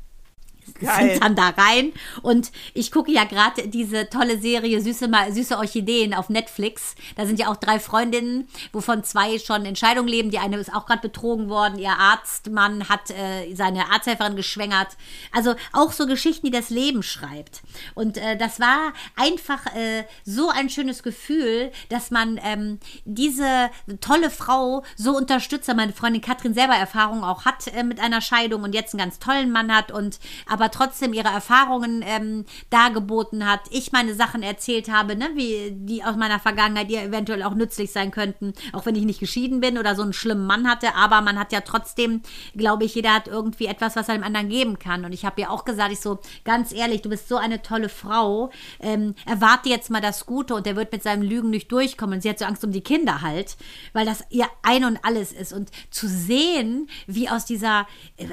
[0.74, 1.10] Geil.
[1.10, 1.92] sind dann da rein.
[2.22, 6.94] Und ich gucke ja gerade diese tolle Serie Süße, Süße Orchideen auf Netflix.
[7.16, 10.30] Da sind ja auch drei Freundinnen, wovon zwei schon Entscheidung leben.
[10.30, 11.78] Die eine ist auch gerade betrogen worden.
[11.78, 14.96] Ihr Arztmann hat äh, seine Arzthelferin geschwängert.
[15.32, 17.62] Also auch so Geschichten, die das Leben schreibt.
[17.94, 24.30] Und äh, das war einfach äh, so ein schönes Gefühl, dass man ähm, diese tolle
[24.30, 25.70] Frau so unterstützt.
[25.74, 29.18] Meine Freundin Katrin selber Erfahrung auch hat äh, mit einer Scheidung und jetzt einen ganz
[29.18, 33.60] tollen Mann hat und aber trotzdem ihre Erfahrungen ähm, dargeboten hat.
[33.70, 37.92] Ich meine Sachen erzählt habe, ne, wie die aus meiner Vergangenheit, die eventuell auch nützlich
[37.92, 40.94] sein könnten, auch wenn ich nicht geschieden bin oder so einen schlimmen Mann hatte.
[40.94, 42.22] Aber man hat ja trotzdem,
[42.54, 45.04] glaube ich, jeder hat irgendwie etwas, was er dem anderen geben kann.
[45.04, 47.88] Und ich habe ihr auch gesagt, ich so, ganz ehrlich, du bist so eine tolle
[47.88, 48.50] Frau.
[48.80, 52.16] Ähm, erwarte jetzt mal das Gute und der wird mit seinen Lügen nicht durchkommen.
[52.16, 53.56] Und sie hat so Angst um die Kinder halt,
[53.92, 55.52] weil das ihr ein und alles ist.
[55.52, 57.86] Und zu sehen, wie aus dieser
[58.16, 58.26] äh,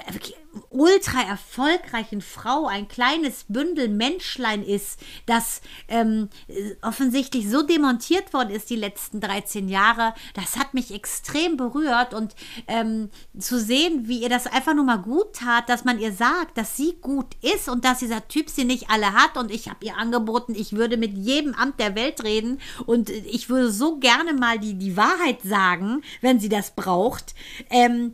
[0.70, 8.52] ultra erfolgreichen Frau ein kleines Bündel Menschlein ist, das ähm, äh, offensichtlich so demontiert worden
[8.52, 12.36] ist die letzten 13 Jahre, das hat mich extrem berührt und
[12.68, 16.58] ähm, zu sehen, wie ihr das einfach nur mal gut tat, dass man ihr sagt,
[16.58, 19.86] dass sie gut ist und dass dieser Typ sie nicht alle hat und ich habe
[19.86, 24.34] ihr angeboten, ich würde mit jedem Amt der Welt reden und ich würde so gerne
[24.34, 27.36] mal die, die Wahrheit sagen, wenn sie das braucht.
[27.70, 28.14] Ähm,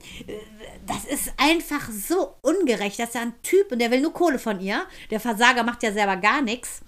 [0.85, 4.59] das ist einfach so ungerecht, dass er ein Typ und der will nur Kohle von
[4.59, 4.83] ihr.
[5.11, 6.81] Der Versager macht ja selber gar nichts.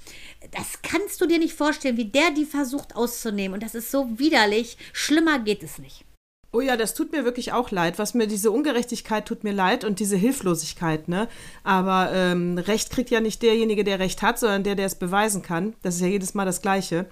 [0.52, 3.54] Das kannst du dir nicht vorstellen, wie der die versucht auszunehmen.
[3.54, 4.78] Und das ist so widerlich.
[4.94, 6.06] Schlimmer geht es nicht.
[6.56, 8.00] Oh ja, das tut mir wirklich auch leid.
[8.00, 11.28] Was mir diese Ungerechtigkeit tut mir leid und diese Hilflosigkeit, ne?
[11.66, 15.42] Aber ähm, Recht kriegt ja nicht derjenige, der Recht hat, sondern der, der es beweisen
[15.42, 15.76] kann.
[15.82, 17.08] Das ist ja jedes Mal das Gleiche.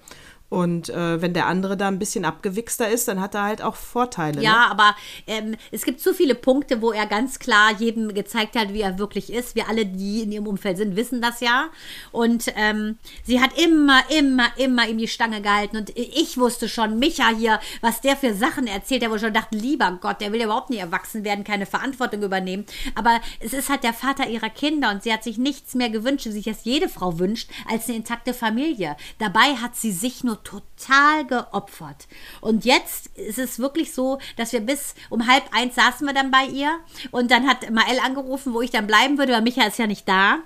[0.53, 3.75] Und äh, wenn der andere da ein bisschen abgewichster ist, dann hat er halt auch
[3.75, 4.37] Vorteile.
[4.37, 4.43] Ne?
[4.43, 4.95] Ja, aber
[5.25, 8.99] ähm, es gibt zu viele Punkte, wo er ganz klar jedem gezeigt hat, wie er
[8.99, 9.55] wirklich ist.
[9.55, 11.69] Wir alle, die in ihrem Umfeld sind, wissen das ja.
[12.11, 15.75] Und ähm, sie hat immer, immer, immer ihm die Stange gehalten.
[15.75, 19.33] Und ich wusste schon, Micha hier, was der für Sachen erzählt, der wo ich schon
[19.33, 22.67] dachte, lieber Gott, der will ja überhaupt nicht erwachsen werden, keine Verantwortung übernehmen.
[22.93, 26.27] Aber es ist halt der Vater ihrer Kinder und sie hat sich nichts mehr gewünscht,
[26.27, 28.95] wie sich das jede Frau wünscht, als eine intakte Familie.
[29.17, 32.07] Dabei hat sie sich nur tut total geopfert.
[32.41, 36.31] Und jetzt ist es wirklich so, dass wir bis um halb eins saßen wir dann
[36.31, 36.79] bei ihr
[37.11, 40.07] und dann hat Mael angerufen, wo ich dann bleiben würde, weil Micha ist ja nicht
[40.07, 40.39] da.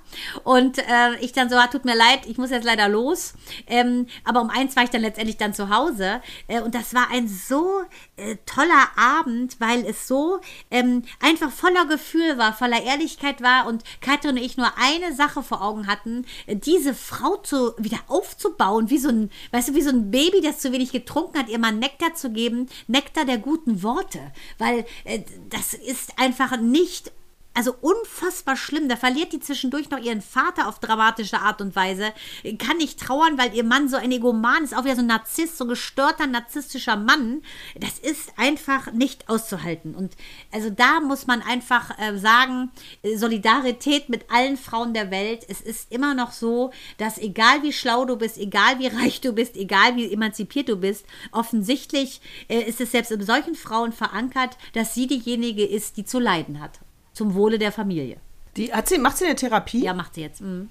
[0.44, 3.34] Und äh, ich dann so, ah, tut mir leid, ich muss jetzt leider los.
[3.68, 6.22] Ähm, aber um eins war ich dann letztendlich dann zu Hause.
[6.48, 7.82] Äh, und das war ein so
[8.18, 10.40] äh, toller Abend, weil es so
[10.72, 15.44] ähm, einfach voller Gefühl war, voller Ehrlichkeit war und Katrin und ich nur eine Sache
[15.44, 19.82] vor Augen hatten, äh, diese Frau zu, wieder aufzubauen, wie so ein, weißt du, wie
[19.82, 23.38] so ein Baby, das zu wenig getrunken hat, ihr mal Nektar zu geben, Nektar der
[23.38, 24.19] guten Worte,
[24.57, 27.11] weil äh, das ist einfach nicht
[27.58, 28.88] also unfassbar schlimm.
[28.88, 32.14] Da verliert die zwischendurch noch ihren Vater auf dramatische Art und Weise.
[32.60, 35.58] Kann nicht trauern, weil ihr Mann so ein Egoman ist, auch wieder so ein Narzisst,
[35.58, 37.41] so ein gestörter narzisstischer Mann.
[37.76, 39.95] Das ist einfach nicht auszuhalten.
[39.95, 40.14] Und
[40.51, 42.72] also da muss man einfach äh, sagen,
[43.16, 45.43] Solidarität mit allen Frauen der Welt.
[45.49, 49.34] Es ist immer noch so, dass egal wie schlau du bist, egal wie reich du
[49.34, 54.58] bist, egal wie emanzipiert du bist, offensichtlich äh, ist es selbst in solchen Frauen verankert,
[54.74, 56.80] dass sie diejenige ist, die zu leiden hat
[57.18, 58.18] zum Wohle der Familie.
[58.55, 59.84] Die, hat sie, macht sie eine Therapie?
[59.84, 60.41] Ja, macht sie jetzt.
[60.41, 60.70] Mhm.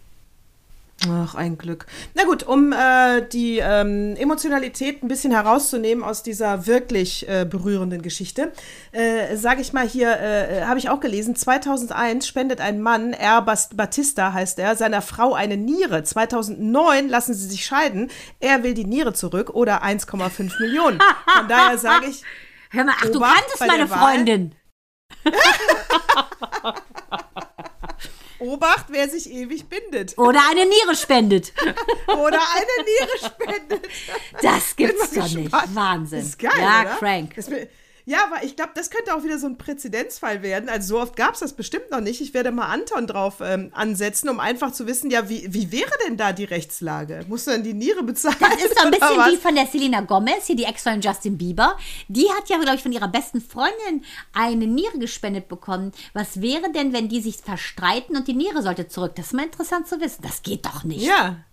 [1.11, 1.85] Ach, ein Glück.
[2.15, 8.01] Na gut, um äh, die ähm, Emotionalität ein bisschen herauszunehmen aus dieser wirklich äh, berührenden
[8.01, 8.53] Geschichte,
[8.93, 13.43] äh, sage ich mal hier, äh, habe ich auch gelesen, 2001 spendet ein Mann, R.
[13.43, 16.03] Batista heißt er, seiner Frau eine Niere.
[16.03, 18.11] 2009 lassen sie sich scheiden.
[18.41, 20.99] Er will die Niere zurück oder 1,5 Millionen.
[21.37, 22.23] Von daher sage ich,
[22.71, 23.89] Hör mal, ach, du Obacht kanntest bei meine.
[23.89, 24.55] Freundin.
[28.39, 30.17] Obacht, wer sich ewig bindet.
[30.19, 31.53] Oder eine Niere spendet.
[32.07, 33.89] Oder eine Niere spendet.
[34.43, 35.51] Das gibt's doch nicht.
[35.51, 35.75] gespannt.
[35.75, 36.21] Wahnsinn.
[36.21, 36.97] Ist geil, ja, oder?
[36.97, 37.35] crank.
[37.35, 37.49] Das,
[38.09, 40.69] Ja, aber ich glaube, das könnte auch wieder so ein Präzedenzfall werden.
[40.69, 42.21] Also so oft gab es das bestimmt noch nicht.
[42.21, 45.91] Ich werde mal Anton drauf ähm, ansetzen, um einfach zu wissen, ja, wie, wie wäre
[46.07, 47.25] denn da die Rechtslage?
[47.27, 48.37] Musst du dann die Niere bezahlen?
[48.39, 49.33] Das ist so ein bisschen was?
[49.33, 51.77] wie von der Selena Gomez, hier die Ex von Justin Bieber.
[52.07, 55.91] Die hat ja, glaube ich, von ihrer besten Freundin eine Niere gespendet bekommen.
[56.15, 59.17] Was wäre denn, wenn die sich verstreiten und die Niere sollte zurück?
[59.17, 60.23] Das ist mal interessant zu wissen.
[60.23, 61.05] Das geht doch nicht.
[61.05, 61.45] Ja.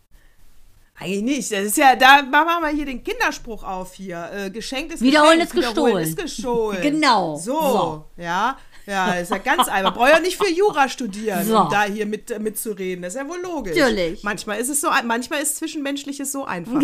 [1.04, 1.52] Eigentlich nicht.
[1.52, 4.30] Das ist ja, da machen wir hier den Kinderspruch auf hier.
[4.34, 5.86] Äh, geschenkt ist Wiederholen geschenkt, ist gestohlen.
[5.88, 6.82] Wiederholen ist gestohlen.
[6.82, 7.36] Genau.
[7.36, 8.06] So, So.
[8.18, 8.58] ja.
[8.86, 9.94] Ja, ist ja ganz einfach.
[9.94, 11.58] Brauche ja nicht für Jura studieren, So.
[11.58, 13.02] um da hier mit, äh, mitzureden.
[13.04, 13.78] Das ist ja wohl logisch.
[13.78, 14.22] Natürlich.
[14.24, 16.82] Manchmal ist es so, manchmal ist Zwischenmenschliches so einfach.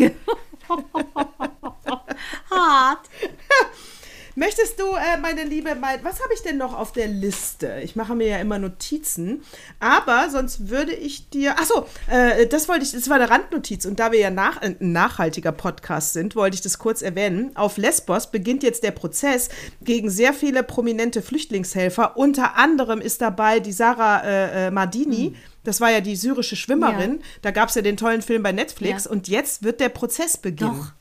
[2.50, 3.00] Hart.
[4.36, 7.80] Möchtest du, äh, meine Liebe, mal, was habe ich denn noch auf der Liste?
[7.84, 9.44] Ich mache mir ja immer Notizen,
[9.80, 13.86] aber sonst würde ich dir, ach so, äh, das wollte ich, das war eine Randnotiz
[13.86, 17.52] und da wir ja nach, äh, ein nachhaltiger Podcast sind, wollte ich das kurz erwähnen.
[17.56, 19.50] Auf Lesbos beginnt jetzt der Prozess
[19.82, 22.18] gegen sehr viele prominente Flüchtlingshelfer.
[22.18, 25.36] Unter anderem ist dabei die Sarah äh, äh, Mardini.
[25.64, 27.16] Das war ja die syrische Schwimmerin.
[27.16, 27.26] Ja.
[27.42, 29.06] Da gab es ja den tollen Film bei Netflix.
[29.06, 29.12] Ja.
[29.12, 30.92] Und jetzt wird der Prozess beginnen.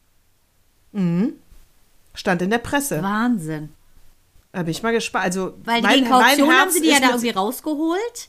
[0.93, 1.01] Doch.
[2.19, 3.01] Stand in der Presse.
[3.03, 3.69] Wahnsinn.
[4.53, 5.25] Da bin ich mal gespannt.
[5.27, 8.29] Also, Weil mein- die Kaution mein haben Herz sie die ja da irgendwie rausgeholt.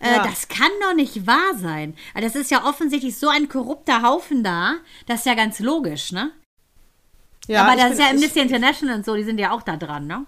[0.00, 0.24] Äh, Ja.
[0.24, 1.94] Das kann doch nicht wahr sein.
[2.14, 4.74] Also Das ist ja offensichtlich so ein korrupter Haufen da.
[5.06, 6.32] Das ist ja ganz logisch, ne?
[7.46, 10.06] Ja, Aber das ist ja Amnesty International und so, die sind ja auch da dran,
[10.06, 10.26] ne?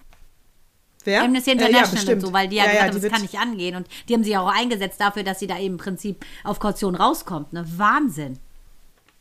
[1.04, 1.22] Wer?
[1.22, 3.22] Amnesty Äh, ja, International und so, weil die ja, ja, gesagt ja, haben, das kann
[3.22, 3.76] nicht angehen.
[3.76, 6.58] Und die haben sich ja auch eingesetzt dafür, dass sie da eben im Prinzip auf
[6.60, 7.52] Kaution rauskommt.
[7.52, 7.64] Ne?
[7.76, 8.38] Wahnsinn.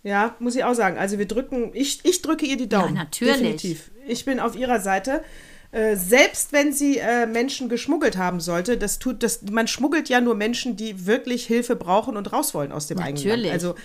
[0.04, 0.98] Ja, muss ich auch sagen.
[0.98, 2.96] Also wir drücken, ich, ich drücke ihr die Daumen.
[2.96, 3.36] Ja, natürlich.
[3.36, 3.92] Definitiv.
[4.08, 5.24] Ich bin auf ihrer Seite.
[5.72, 10.20] Äh, selbst wenn sie äh, Menschen geschmuggelt haben sollte, das tut das, man schmuggelt ja
[10.20, 13.52] nur Menschen, die wirklich Hilfe brauchen und raus wollen aus dem eigenen Natürlich.
[13.52, 13.54] Land.
[13.54, 13.76] Also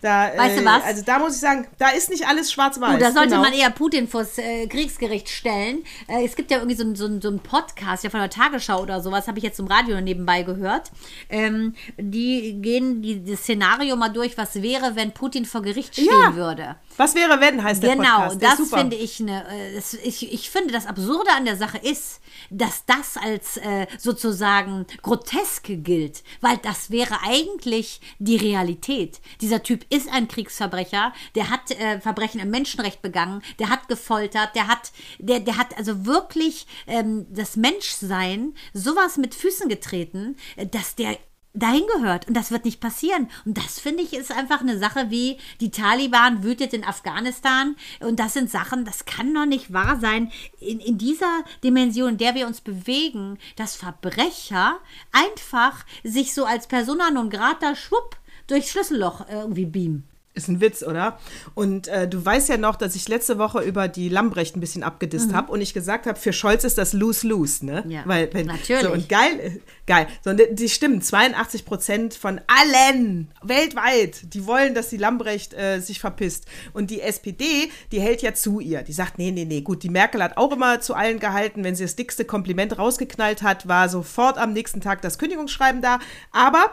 [0.00, 0.84] da, Weißt äh, du was?
[0.84, 3.00] Also da muss ich sagen, da ist nicht alles schwarz-weiß.
[3.00, 3.42] Da sollte genau.
[3.42, 5.84] man eher Putin vors äh, Kriegsgericht stellen.
[6.06, 8.30] Äh, es gibt ja irgendwie so, ein- so, ein- so einen Podcast, ja von der
[8.30, 10.90] Tagesschau oder sowas, habe ich jetzt im Radio nebenbei gehört.
[11.28, 16.06] Ähm, die gehen die, das Szenario mal durch, was wäre, wenn Putin vor Gericht stehen
[16.08, 16.34] Ja.
[16.36, 16.76] würde.
[16.96, 18.60] Was wäre, wenn, heißt der Genau, Podcast.
[18.60, 19.44] Ist das finde ich eine.
[19.48, 22.20] Äh, ich, ich finde, das Absurde an der Sache ist,
[22.50, 29.20] dass das als äh, sozusagen groteske gilt, weil das wäre eigentlich die Realität.
[29.40, 34.54] Dieser Typ ist ein Kriegsverbrecher, der hat äh, Verbrechen im Menschenrecht begangen, der hat gefoltert,
[34.54, 40.66] der hat, der, der hat also wirklich ähm, das Menschsein sowas mit Füßen getreten, äh,
[40.66, 41.18] dass der
[41.54, 42.28] dahin gehört.
[42.28, 43.28] Und das wird nicht passieren.
[43.44, 47.76] Und das finde ich ist einfach eine Sache wie die Taliban wütet in Afghanistan.
[48.00, 50.30] Und das sind Sachen, das kann doch nicht wahr sein.
[50.60, 54.78] In, in dieser Dimension, in der wir uns bewegen, dass Verbrecher
[55.12, 58.16] einfach sich so als Persona non grata schwupp
[58.48, 60.08] durchs Schlüsselloch irgendwie beamen.
[60.34, 61.18] Ist ein Witz, oder?
[61.54, 64.84] Und äh, du weißt ja noch, dass ich letzte Woche über die Lambrecht ein bisschen
[64.84, 67.82] abgedisst habe und ich gesagt habe, für Scholz ist das lose-lose, ne?
[67.84, 67.90] Mhm.
[67.90, 68.82] Ja, Weil, wenn, natürlich.
[68.82, 70.06] So, und geil, geil.
[70.22, 75.54] So, und die, die stimmen, 82 Prozent von allen weltweit, die wollen, dass die Lambrecht
[75.54, 76.46] äh, sich verpisst.
[76.72, 78.82] Und die SPD, die hält ja zu ihr.
[78.82, 81.64] Die sagt, nee, nee, nee, gut, die Merkel hat auch immer zu allen gehalten.
[81.64, 85.98] Wenn sie das dickste Kompliment rausgeknallt hat, war sofort am nächsten Tag das Kündigungsschreiben da.
[86.30, 86.70] Aber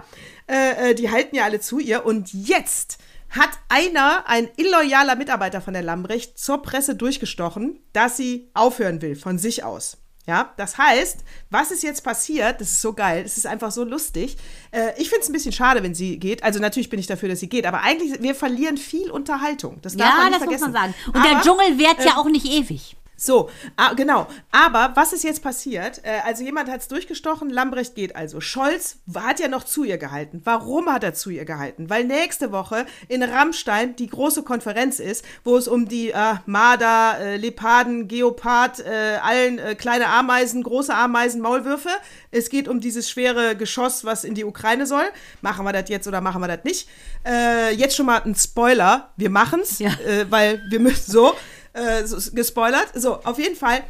[0.47, 2.05] äh, äh, die halten ja alle zu ihr.
[2.05, 2.99] Und jetzt
[3.29, 9.15] hat einer, ein illoyaler Mitarbeiter von der Lambrecht, zur Presse durchgestochen, dass sie aufhören will
[9.15, 9.97] von sich aus.
[10.27, 11.19] Ja, das heißt,
[11.51, 12.59] was ist jetzt passiert?
[12.59, 14.37] Das ist so geil, das ist einfach so lustig.
[14.71, 16.41] Äh, ich finde es ein bisschen schade, wenn sie geht.
[16.43, 19.79] Also natürlich bin ich dafür, dass sie geht, aber eigentlich, wir verlieren viel Unterhaltung.
[19.83, 20.71] Das darf man Ja, nicht das muss vergessen.
[20.71, 20.95] man sagen.
[21.13, 22.95] Und aber, der Dschungel währt ja auch nicht ewig.
[23.17, 24.27] So, ah, genau.
[24.51, 26.01] Aber was ist jetzt passiert?
[26.03, 28.41] Äh, also jemand hat es durchgestochen, Lambrecht geht also.
[28.41, 30.41] Scholz hat ja noch zu ihr gehalten.
[30.43, 31.89] Warum hat er zu ihr gehalten?
[31.89, 37.17] Weil nächste Woche in Rammstein die große Konferenz ist, wo es um die äh, Marder,
[37.19, 41.89] äh, Leoparden, Geopard, äh, allen äh, kleine Ameisen, große Ameisen, Maulwürfe.
[42.31, 45.05] Es geht um dieses schwere Geschoss, was in die Ukraine soll.
[45.41, 46.89] Machen wir das jetzt oder machen wir das nicht?
[47.25, 49.11] Äh, jetzt schon mal ein Spoiler.
[49.15, 49.89] Wir machen's, Ja.
[50.05, 51.33] äh, weil wir müssen so
[51.75, 52.89] äh, so, gespoilert.
[52.95, 53.83] So, auf jeden Fall.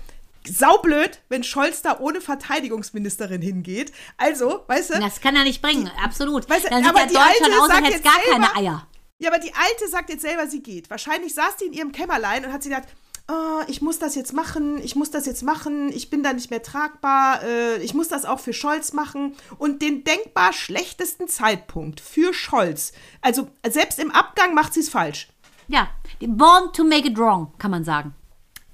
[0.48, 3.92] Saublöd, wenn Scholz da ohne Verteidigungsministerin hingeht.
[4.18, 6.48] Also, weißt du, Das kann er nicht bringen, absolut.
[6.50, 8.20] Weißt du, Dann sieht aber ja die Deutschland Alte aus, als sagt hätte es gar
[8.22, 8.88] keine selber- Eier.
[9.20, 10.90] ja, aber die Alte sagt jetzt selber, sie geht.
[10.90, 12.88] Wahrscheinlich saß die in ihrem Kämmerlein und hat sie gedacht,
[13.28, 16.52] oh, ich muss das jetzt machen, ich muss das jetzt machen, ich bin da nicht
[16.52, 19.36] mehr tragbar, äh, ich muss das auch für Scholz machen.
[19.58, 25.28] Und den denkbar schlechtesten Zeitpunkt für Scholz, also selbst im Abgang macht sie es falsch.
[25.68, 25.88] Ja,
[26.20, 28.14] born to make it wrong, kann man sagen.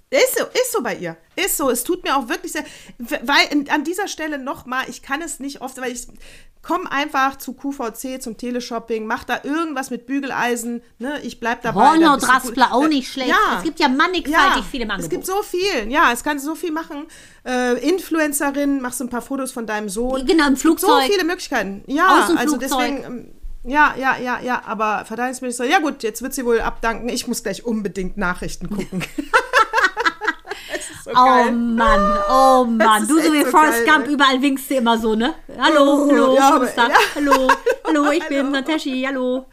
[0.10, 1.16] Ist so, ist so bei ihr.
[1.38, 1.70] Ist so.
[1.70, 2.66] Es tut mir auch wirklich sehr.
[2.98, 6.06] Weil in, an dieser Stelle nochmal, ich kann es nicht oft, weil ich
[6.62, 11.20] komm einfach zu QVC, zum Teleshopping, mach da irgendwas mit Bügeleisen, ne?
[11.24, 11.92] Ich bleib dabei.
[11.92, 12.74] Hornhaut da bist du Raspler gut.
[12.74, 13.30] auch Äh, nicht schlecht.
[13.30, 13.58] Ja.
[13.58, 16.72] Es gibt ja mannigfaltig viele im Es gibt so viel, ja, es kann so viel
[16.72, 17.08] machen.
[17.46, 20.26] Äh, Influencerin, machst ein paar Fotos von deinem Sohn.
[20.26, 21.04] Genau, im gibt So Flugzeug.
[21.10, 21.84] viele Möglichkeiten.
[21.88, 22.60] Ja, also Flugzeug.
[22.60, 23.41] deswegen.
[23.64, 27.10] Ja, ja, ja, ja, aber Verteidigungsminister, ja gut, jetzt wird sie wohl abdanken.
[27.10, 29.04] Ich muss gleich unbedingt Nachrichten gucken.
[31.04, 31.52] So Oh geil.
[31.52, 33.08] Mann, oh Mann.
[33.08, 34.14] Du so wie so Forrest geil, Gump, ne?
[34.14, 35.34] überall winkst du immer so, ne?
[35.60, 36.90] Hallo, Oh, hallo, ja, aber- ja.
[37.16, 37.48] Hallo,
[37.88, 38.50] hallo, ich bin Hallo.
[38.52, 39.46] Nataschi, hallo.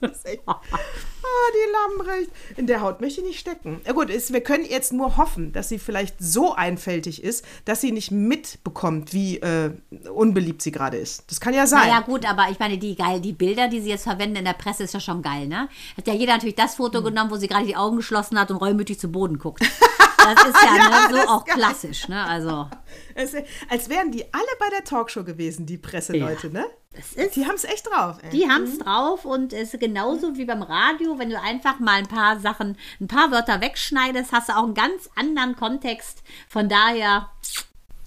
[0.00, 0.42] Das ist echt-
[1.24, 2.30] Ah, die Lamprecht.
[2.56, 3.80] In der Haut möchte ich nicht stecken.
[3.86, 7.80] Ja gut, ist, wir können jetzt nur hoffen, dass sie vielleicht so einfältig ist, dass
[7.80, 9.70] sie nicht mitbekommt, wie äh,
[10.12, 11.30] unbeliebt sie gerade ist.
[11.30, 11.88] Das kann ja sein.
[11.88, 14.52] Naja, gut, aber ich meine, die geil, die Bilder, die sie jetzt verwenden in der
[14.54, 15.68] Presse, ist ja schon geil, ne?
[15.96, 17.04] Hat ja jeder natürlich das Foto Hm.
[17.04, 19.62] genommen, wo sie gerade die Augen geschlossen hat und reumütig zu Boden guckt.
[20.24, 21.56] Das ist ja, Ja, ne, so auch geil.
[21.56, 22.24] klassisch, ne?
[22.24, 22.68] Also,
[23.14, 23.34] Es,
[23.68, 26.66] als wären die alle bei der Talkshow gewesen, die Presseleute, ne?
[26.94, 27.36] das ist.
[27.36, 28.18] Die haben es echt drauf.
[28.22, 28.30] Ey.
[28.30, 31.94] Die haben es drauf und es ist genauso wie beim Radio, wenn du einfach mal
[31.94, 36.22] ein paar Sachen, ein paar Wörter wegschneidest, hast du auch einen ganz anderen Kontext.
[36.48, 37.30] Von daher,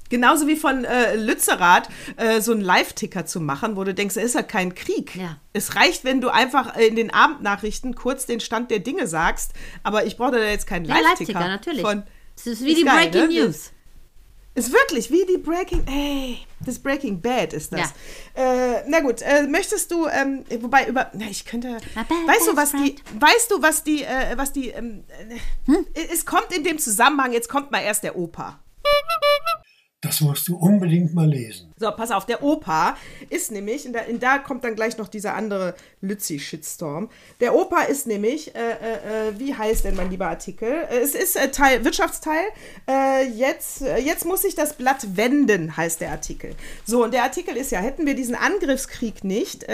[0.09, 4.23] Genauso wie von äh, Lützerath äh, so einen Live-Ticker zu machen, wo du denkst, es
[4.23, 5.15] ist ja kein Krieg.
[5.15, 5.37] Ja.
[5.53, 9.53] Es reicht, wenn du einfach in den Abendnachrichten kurz den Stand der Dinge sagst,
[9.83, 11.33] aber ich brauche da jetzt keinen ja, Live-Ticker.
[11.33, 11.81] Live-Ticker, natürlich.
[11.81, 12.03] Von,
[12.35, 13.45] Das ist wie ist die geil, Breaking ne?
[13.45, 13.71] News.
[14.57, 17.93] Ist wirklich wie die Breaking, ey, das Breaking Bad ist das.
[18.35, 22.71] Äh, na gut, äh, möchtest du, ähm, wobei über, na, ich könnte, weißt du, was
[22.71, 25.03] die, weißt du, was die, äh, was die, ähm,
[25.65, 25.85] Hm?
[25.93, 28.59] äh, es kommt in dem Zusammenhang, jetzt kommt mal erst der Opa.
[30.05, 31.73] Das musst du unbedingt mal lesen.
[31.77, 32.95] So, pass auf, der Opa
[33.29, 37.09] ist nämlich, und da, und da kommt dann gleich noch dieser andere Lützi-Shitstorm.
[37.39, 40.69] Der Opa ist nämlich, äh, äh, äh, wie heißt denn mein lieber Artikel?
[40.69, 42.45] Äh, es ist äh, Teil, Wirtschaftsteil.
[42.87, 46.51] Äh, jetzt, jetzt muss sich das Blatt wenden, heißt der Artikel.
[46.85, 49.65] So, und der Artikel ist ja, hätten wir diesen Angriffskrieg nicht,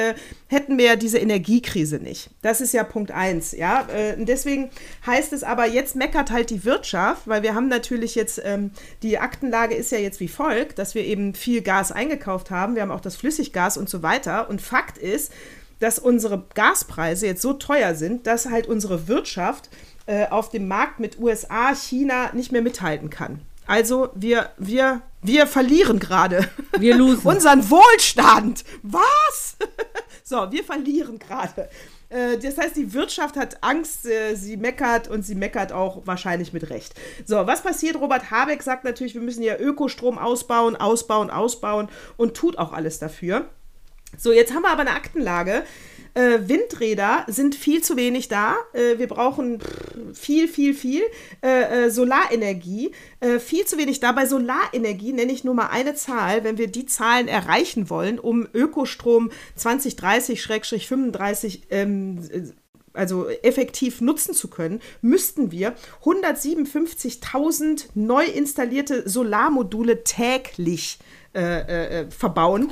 [0.48, 2.30] hätten wir diese Energiekrise nicht.
[2.42, 3.86] Das ist ja Punkt eins, ja.
[4.18, 4.70] Und deswegen
[5.06, 8.72] heißt es aber, jetzt meckert halt die Wirtschaft, weil wir haben natürlich jetzt, ähm,
[9.04, 12.76] die Aktenlage ist ja jetzt wie folgt, dass wir eben viel Gas eingekauft haben.
[12.76, 14.50] Wir haben auch das Flüssiggas und so weiter.
[14.50, 15.34] Und Fakt ist,
[15.80, 19.70] dass unsere Gaspreise jetzt so teuer sind, dass halt unsere Wirtschaft
[20.06, 23.42] äh, auf dem Markt mit USA, China nicht mehr mithalten kann.
[23.68, 26.50] Also wir, wir, wir verlieren gerade.
[26.78, 27.22] Wir losen.
[27.28, 28.64] Unseren Wohlstand.
[28.84, 29.58] Was?
[30.24, 31.70] so, wir verlieren gerade.
[32.12, 36.54] Äh, Das heißt, die Wirtschaft hat Angst, äh, sie meckert und sie meckert auch wahrscheinlich
[36.54, 36.94] mit Recht.
[37.26, 37.96] So, was passiert?
[37.96, 43.00] Robert Habeck sagt natürlich, wir müssen ja Ökostrom ausbauen, ausbauen, ausbauen und tut auch alles
[43.00, 43.50] dafür.
[44.18, 45.64] So, jetzt haben wir aber eine Aktenlage.
[46.14, 48.56] Äh, Windräder sind viel zu wenig da.
[48.74, 51.04] Äh, wir brauchen pff, viel, viel, viel.
[51.42, 52.92] Äh, äh, Solarenergie,
[53.22, 54.12] äh, viel zu wenig da.
[54.12, 58.48] Bei Solarenergie nenne ich nur mal eine Zahl, wenn wir die Zahlen erreichen wollen, um
[58.54, 62.20] Ökostrom 2030-35 ähm,
[62.94, 71.00] also effektiv nutzen zu können, müssten wir 157.000 neu installierte Solarmodule täglich
[71.34, 72.70] äh, äh, verbauen.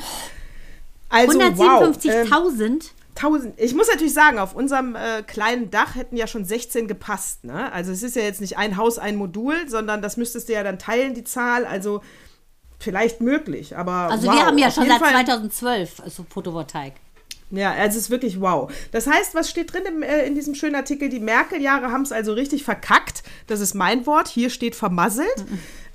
[1.07, 1.83] Also, wow.
[1.83, 2.89] Ähm, 157.000?
[3.21, 3.59] 1000.
[3.59, 7.43] Ich muss natürlich sagen, auf unserem äh, kleinen Dach hätten ja schon 16 gepasst.
[7.43, 7.71] Ne?
[7.71, 10.63] Also es ist ja jetzt nicht ein Haus, ein Modul, sondern das müsstest du ja
[10.63, 11.65] dann teilen, die Zahl.
[11.65, 12.01] Also
[12.79, 16.93] vielleicht möglich, aber Also wow, wir haben ja schon seit Fall- 2012 also Photovoltaik.
[17.51, 18.71] Ja, also es ist wirklich wow.
[18.91, 21.09] Das heißt, was steht drin im, äh, in diesem schönen Artikel?
[21.09, 23.23] Die Merkel-Jahre haben es also richtig verkackt.
[23.47, 24.27] Das ist mein Wort.
[24.27, 25.45] Hier steht vermasselt.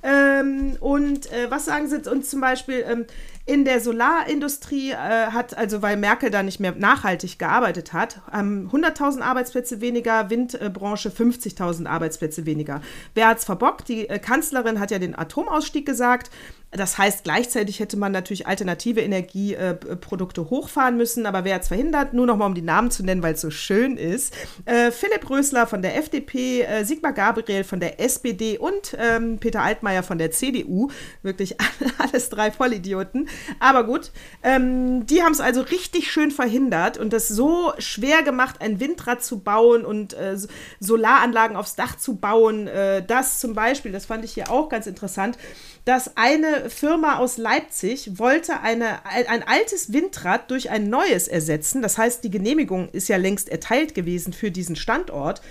[0.05, 2.85] Ähm, und äh, was sagen sie uns zum Beispiel?
[2.87, 3.05] Ähm,
[3.47, 8.69] in der Solarindustrie äh, hat, also weil Merkel da nicht mehr nachhaltig gearbeitet hat, ähm,
[8.71, 12.81] 100.000 Arbeitsplätze weniger, Windbranche 50.000 Arbeitsplätze weniger.
[13.15, 13.87] Wer hat's verbockt?
[13.87, 16.29] Die äh, Kanzlerin hat ja den Atomausstieg gesagt.
[16.77, 22.13] Das heißt, gleichzeitig hätte man natürlich alternative Energieprodukte hochfahren müssen, aber wer hat es verhindert?
[22.13, 24.33] Nur noch mal, um die Namen zu nennen, weil es so schön ist.
[24.65, 29.61] Äh, Philipp Rösler von der FDP, äh, Sigmar Gabriel von der SPD und ähm, Peter
[29.61, 30.89] Altmaier von der CDU.
[31.23, 31.55] Wirklich
[31.97, 33.29] alles drei Vollidioten.
[33.59, 34.11] Aber gut,
[34.43, 39.23] ähm, die haben es also richtig schön verhindert und das so schwer gemacht, ein Windrad
[39.23, 40.37] zu bauen und äh,
[40.79, 42.67] Solaranlagen aufs Dach zu bauen.
[42.67, 45.37] Äh, das zum Beispiel, das fand ich hier auch ganz interessant,
[45.85, 51.83] dass eine Firma aus Leipzig wollte eine, ein altes Windrad durch ein neues ersetzen.
[51.83, 55.41] Das heißt, die Genehmigung ist ja längst erteilt gewesen für diesen Standort.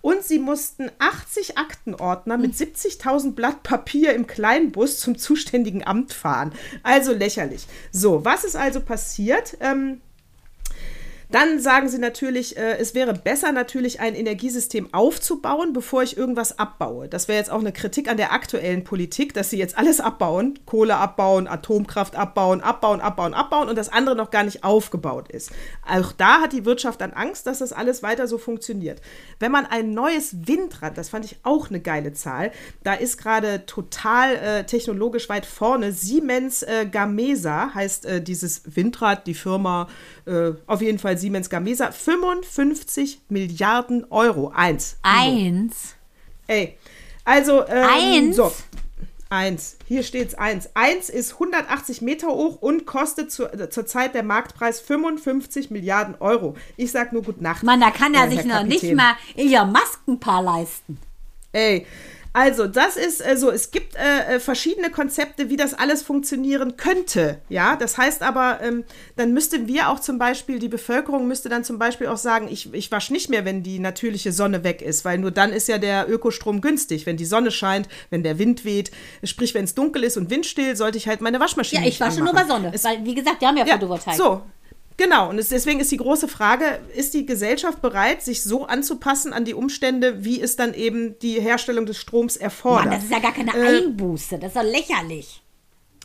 [0.00, 6.52] Und sie mussten 80 Aktenordner mit 70.000 Blatt Papier im Kleinbus zum zuständigen Amt fahren.
[6.82, 7.66] Also lächerlich.
[7.92, 9.58] So, was ist also passiert?
[9.60, 10.00] Ähm,
[11.30, 16.58] Dann sagen sie natürlich, äh, es wäre besser natürlich ein Energiesystem aufzubauen, bevor ich irgendwas
[16.58, 17.08] abbaue.
[17.08, 20.58] Das wäre jetzt auch eine Kritik an der aktuellen Politik, dass sie jetzt alles abbauen,
[20.66, 25.52] Kohle abbauen, Atomkraft abbauen, abbauen, abbauen, abbauen und das andere noch gar nicht aufgebaut ist.
[25.88, 29.00] Auch da hat die Wirtschaft dann Angst, dass das alles weiter so funktioniert.
[29.38, 32.50] Wenn man ein neues Windrad, das fand ich auch eine geile Zahl,
[32.82, 35.92] da ist gerade total äh, technologisch weit vorne.
[35.92, 39.88] Siemens äh, Gamesa heißt äh, dieses Windrad, die Firma,
[40.30, 44.52] äh, auf jeden Fall Siemens Gamesa, 55 Milliarden Euro.
[44.54, 44.96] Eins.
[45.02, 45.96] Eins.
[46.46, 46.76] Ey,
[47.24, 48.36] also, ähm, Eins?
[48.36, 48.52] so.
[49.28, 49.76] Eins.
[49.86, 50.70] Hier steht's eins.
[50.74, 56.56] Eins ist 180 Meter hoch und kostet zu, äh, zurzeit der Marktpreis 55 Milliarden Euro.
[56.76, 57.62] Ich sag nur Gut Nacht.
[57.62, 60.98] Mann, da kann er äh, sich noch nicht mal Elon Musk ein paar leisten.
[61.52, 61.86] Ey,
[62.32, 66.76] also das ist äh, so, es gibt äh, äh, verschiedene Konzepte, wie das alles funktionieren
[66.76, 67.40] könnte.
[67.48, 68.84] Ja, das heißt aber, ähm,
[69.16, 72.72] dann müssten wir auch zum Beispiel, die Bevölkerung müsste dann zum Beispiel auch sagen, ich,
[72.72, 75.78] ich wasche nicht mehr, wenn die natürliche Sonne weg ist, weil nur dann ist ja
[75.78, 77.04] der Ökostrom günstig.
[77.04, 78.92] Wenn die Sonne scheint, wenn der Wind weht,
[79.24, 82.20] sprich, wenn es dunkel ist und windstill, sollte ich halt meine Waschmaschine Ja, ich wasche
[82.20, 82.62] nur bei anmachen.
[82.62, 82.72] Sonne.
[82.74, 84.14] Es weil, wie gesagt, wir haben ja, ja, Photovoltaik.
[84.14, 84.42] so.
[85.00, 89.32] Genau, und es, deswegen ist die große Frage, ist die Gesellschaft bereit, sich so anzupassen
[89.32, 92.84] an die Umstände, wie es dann eben die Herstellung des Stroms erfordert?
[92.84, 94.38] Mann, das ist ja gar keine Äh, Einbuße.
[94.38, 95.42] Das ist doch lächerlich.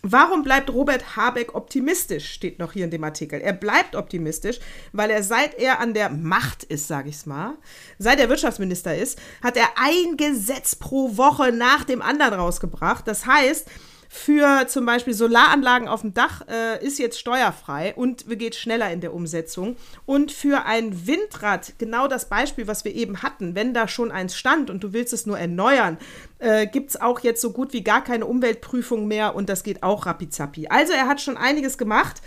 [0.01, 3.41] Warum bleibt Robert Habeck optimistisch, steht noch hier in dem Artikel.
[3.41, 4.59] Er bleibt optimistisch,
[4.93, 7.55] weil er seit er an der Macht ist, sage ich's mal,
[7.99, 13.05] seit er Wirtschaftsminister ist, hat er ein Gesetz pro Woche nach dem anderen rausgebracht.
[13.07, 13.67] Das heißt,
[14.09, 19.01] für zum Beispiel Solaranlagen auf dem Dach äh, ist jetzt steuerfrei und geht schneller in
[19.01, 19.75] der Umsetzung.
[20.05, 24.35] Und für ein Windrad, genau das Beispiel, was wir eben hatten, wenn da schon eins
[24.35, 25.97] stand und du willst es nur erneuern,
[26.39, 29.83] äh, gibt es auch jetzt so gut wie gar keine Umweltprüfung mehr und das geht
[29.83, 30.67] auch rapizappi.
[30.67, 32.21] Also er hat schon einiges gemacht.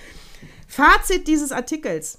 [0.67, 2.19] Fazit dieses Artikels.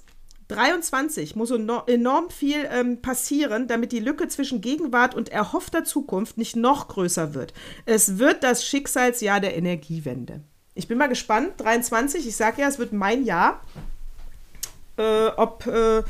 [0.50, 6.38] 23 muss eno- enorm viel ähm, passieren, damit die Lücke zwischen Gegenwart und erhoffter Zukunft
[6.38, 7.54] nicht noch größer wird.
[7.86, 10.40] Es wird das Schicksalsjahr der Energiewende.
[10.74, 11.52] Ich bin mal gespannt.
[11.58, 13.60] 23, ich sage ja, es wird mein Jahr.
[14.96, 16.02] Äh, ob, äh,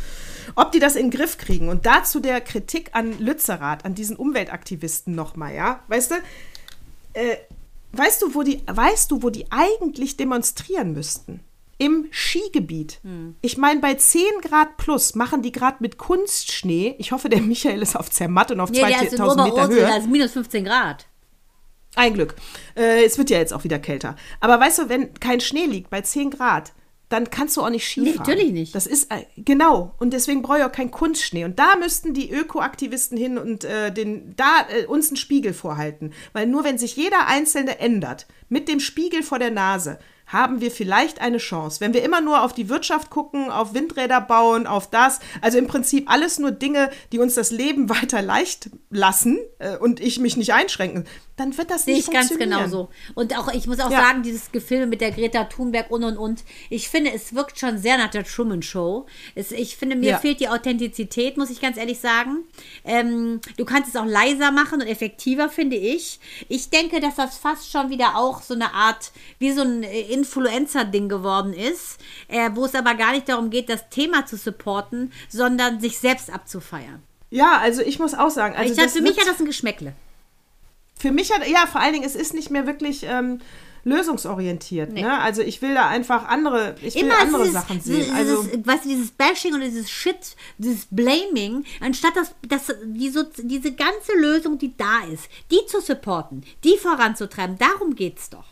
[0.57, 1.69] ob die das in den Griff kriegen.
[1.69, 5.83] Und dazu der Kritik an Lützerath, an diesen Umweltaktivisten nochmal, ja?
[5.89, 6.15] Weißt du,
[7.13, 7.37] äh,
[7.93, 11.41] weißt du, wo die, weißt du, wo die eigentlich demonstrieren müssten?
[11.81, 13.01] Im Skigebiet.
[13.41, 16.95] Ich meine, bei 10 Grad plus machen die gerade mit Kunstschnee.
[16.99, 19.69] Ich hoffe, der Michael ist auf Zermatt und auf Nee, der ist in 2000 Meter
[19.69, 19.81] Höhe.
[19.81, 21.07] da ist minus 15 Grad.
[21.97, 22.35] Ein Glück.
[22.77, 24.15] Äh, es wird ja jetzt auch wieder kälter.
[24.41, 26.73] Aber weißt du, wenn kein Schnee liegt bei 10 Grad,
[27.09, 28.13] dann kannst du auch nicht Skifahren.
[28.13, 28.75] Nee, natürlich nicht.
[28.75, 29.95] Das ist, äh, genau.
[29.99, 31.45] Und deswegen brauche ich auch keinen Kunstschnee.
[31.45, 36.13] Und da müssten die Ökoaktivisten hin und äh, den, da äh, uns einen Spiegel vorhalten.
[36.33, 39.99] Weil nur wenn sich jeder Einzelne ändert, mit dem Spiegel vor der Nase,
[40.33, 41.81] haben wir vielleicht eine Chance.
[41.81, 45.67] Wenn wir immer nur auf die Wirtschaft gucken, auf Windräder bauen, auf das, also im
[45.67, 50.37] Prinzip alles nur Dinge, die uns das Leben weiter leicht lassen äh, und ich mich
[50.37, 51.07] nicht einschränken,
[51.37, 52.61] dann wird das Sehe nicht ich ganz funktionieren.
[52.65, 52.89] genau so.
[53.15, 54.03] Und auch, ich muss auch Ja.
[54.03, 57.79] sagen, dieses Gefilme mit der Greta Thunberg und und und, ich finde, es wirkt schon
[57.79, 59.07] sehr nach der Truman Show.
[59.35, 60.19] Es, ich finde, mir Ja.
[60.19, 62.45] fehlt die Authentizität, muss ich ganz ehrlich sagen.
[62.85, 66.21] Ähm, du kannst es auch leiser machen und effektiver, finde ich.
[66.49, 70.01] Ich denke, dass das fast schon wieder auch so eine Art, wie so ein äh,
[70.21, 71.99] Influencer-Ding geworden ist,
[72.29, 76.33] äh, wo es aber gar nicht darum geht, das Thema zu supporten, sondern sich selbst
[76.33, 77.03] abzufeiern.
[77.31, 79.95] Ja, also ich muss auch sagen, also ich dachte, für mich hat das ein Geschmäckle.
[80.99, 83.41] Für mich hat, ja, vor allen Dingen, es ist nicht mehr wirklich ähm,
[83.85, 84.93] lösungsorientiert.
[84.93, 85.03] Nee.
[85.03, 85.19] Ne?
[85.19, 88.15] Also ich will da einfach andere, ich will Immer andere dieses, Sachen dieses, sehen.
[88.15, 93.23] Also, weißt du, dieses Bashing und dieses Shit, dieses Blaming, anstatt dass, dass die so,
[93.39, 98.50] diese ganze Lösung, die da ist, die zu supporten, die voranzutreiben, darum geht's doch.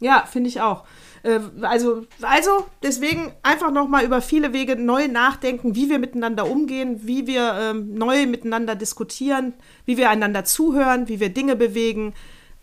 [0.00, 0.84] Ja, finde ich auch.
[1.22, 7.00] Äh, also, also deswegen einfach nochmal über viele Wege neu nachdenken, wie wir miteinander umgehen,
[7.02, 12.14] wie wir ähm, neu miteinander diskutieren, wie wir einander zuhören, wie wir Dinge bewegen.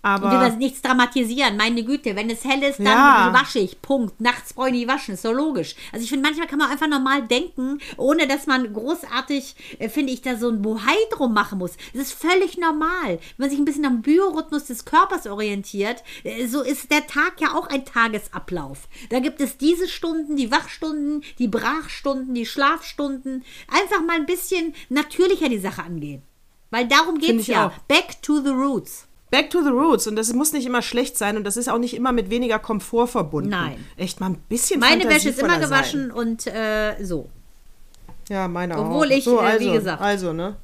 [0.06, 1.56] Aber Und wir nichts dramatisieren.
[1.56, 3.34] Meine Güte, wenn es hell ist, dann Ja.
[3.34, 3.82] wasche ich.
[3.82, 4.20] Punkt.
[4.20, 5.14] Nachts brauche ich nicht waschen.
[5.14, 5.76] Ist doch logisch.
[5.94, 10.12] Also ich finde, manchmal kann man einfach normal denken, ohne dass man großartig, äh, finde
[10.12, 11.78] ich, da so ein Bohai drum machen muss.
[11.94, 13.08] Das ist völlig normal.
[13.08, 17.40] Wenn man sich ein bisschen am Biorhythmus des Körpers orientiert, äh, so ist der Tag
[17.40, 18.90] ja auch ein Tagesablauf.
[19.10, 23.46] Da gibt es diese Stunden, die Wachstunden, die Brachstunden, die Schlafstunden.
[23.70, 26.24] Einfach mal ein bisschen natürlicher die Sache angehen.
[26.72, 27.68] Weil darum geht es ja.
[27.68, 27.72] auch.
[27.88, 29.08] Back to the roots.
[29.34, 30.06] Back to the roots.
[30.06, 32.60] Und das muss nicht immer schlecht sein und das ist auch nicht immer mit weniger
[32.60, 33.50] Komfort verbunden.
[33.50, 33.84] Nein.
[33.98, 37.24] Echt mal ein bisschen Meine Wäsche ist immer gewaschen und äh, so.
[37.24, 38.16] Sein.
[38.30, 38.86] Ja, meine auch.
[38.86, 40.02] Obwohl ich, so, äh, wie also, gesagt.
[40.04, 40.56] Also, ne?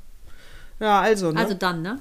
[0.80, 1.40] Ja, also, ne?
[1.40, 2.00] Also dann, ne?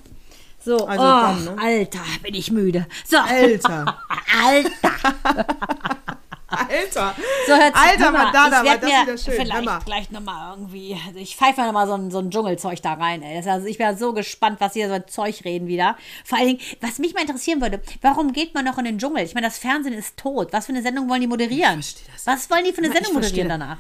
[0.63, 1.57] So, Also oh, dann, ne?
[1.59, 2.87] Alter, bin ich müde.
[3.07, 3.99] So, Alter.
[4.45, 5.15] Alter.
[6.59, 7.15] Alter.
[7.47, 8.33] So hört Alter, mal, ich
[8.65, 9.35] werd das ist mir wieder schön.
[9.35, 10.97] Vielleicht gleich nochmal irgendwie.
[11.07, 13.23] Also ich pfeife mir nochmal so ein, so ein Dschungelzeug da rein.
[13.23, 13.47] Ey.
[13.49, 15.97] Also ich wäre so gespannt, was hier so ein Zeug reden wieder.
[16.25, 19.25] Vor allen Dingen, was mich mal interessieren würde, warum geht man noch in den Dschungel?
[19.25, 20.53] Ich meine, das Fernsehen ist tot.
[20.53, 21.83] Was für eine Sendung wollen die moderieren?
[21.83, 22.27] verstehe das.
[22.27, 23.79] Was wollen die für eine ich Sendung moderieren danach?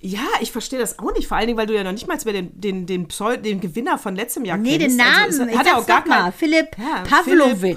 [0.00, 1.26] Ja, ich verstehe das auch nicht.
[1.26, 3.60] Vor allen Dingen, weil du ja noch nicht mal mehr den, den, den, Pseu den
[3.60, 4.96] Gewinner von letztem Jahr Nee, kennst.
[4.98, 5.24] den Namen.
[5.24, 6.32] Also, ich hat er auch gar noch mal.
[6.32, 7.76] Philipp Ja, Pavlovic.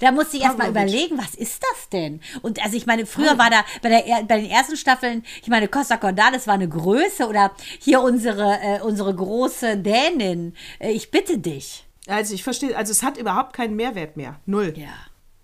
[0.00, 2.20] Da musste ich erst mal überlegen, was ist das denn?
[2.42, 5.48] Und also ich meine, früher war da bei, der, er- bei den ersten Staffeln, ich
[5.48, 10.54] meine, Costa Cordalis war eine Größe oder hier unsere, äh, unsere große Dänin.
[10.78, 11.84] Äh, ich bitte dich.
[12.06, 14.38] Also ich verstehe, also es hat überhaupt keinen Mehrwert mehr.
[14.44, 14.74] Null.
[14.76, 14.88] Ja.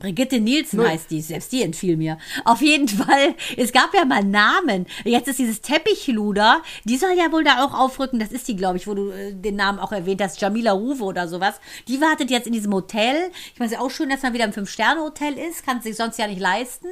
[0.00, 0.88] Brigitte Nielsen Null.
[0.88, 2.16] heißt die, selbst die entfiel mir.
[2.46, 4.86] Auf jeden Fall, es gab ja mal Namen.
[5.04, 8.18] Jetzt ist dieses Teppichluder, die soll ja wohl da auch aufrücken.
[8.18, 11.04] Das ist die, glaube ich, wo du äh, den Namen auch erwähnt hast, Jamila Ruwe
[11.04, 11.60] oder sowas.
[11.86, 13.30] Die wartet jetzt in diesem Hotel.
[13.52, 15.66] Ich meine, es ist auch schön, dass man wieder im Fünf-Sterne-Hotel ist.
[15.66, 16.88] Kann sich sonst ja nicht leisten.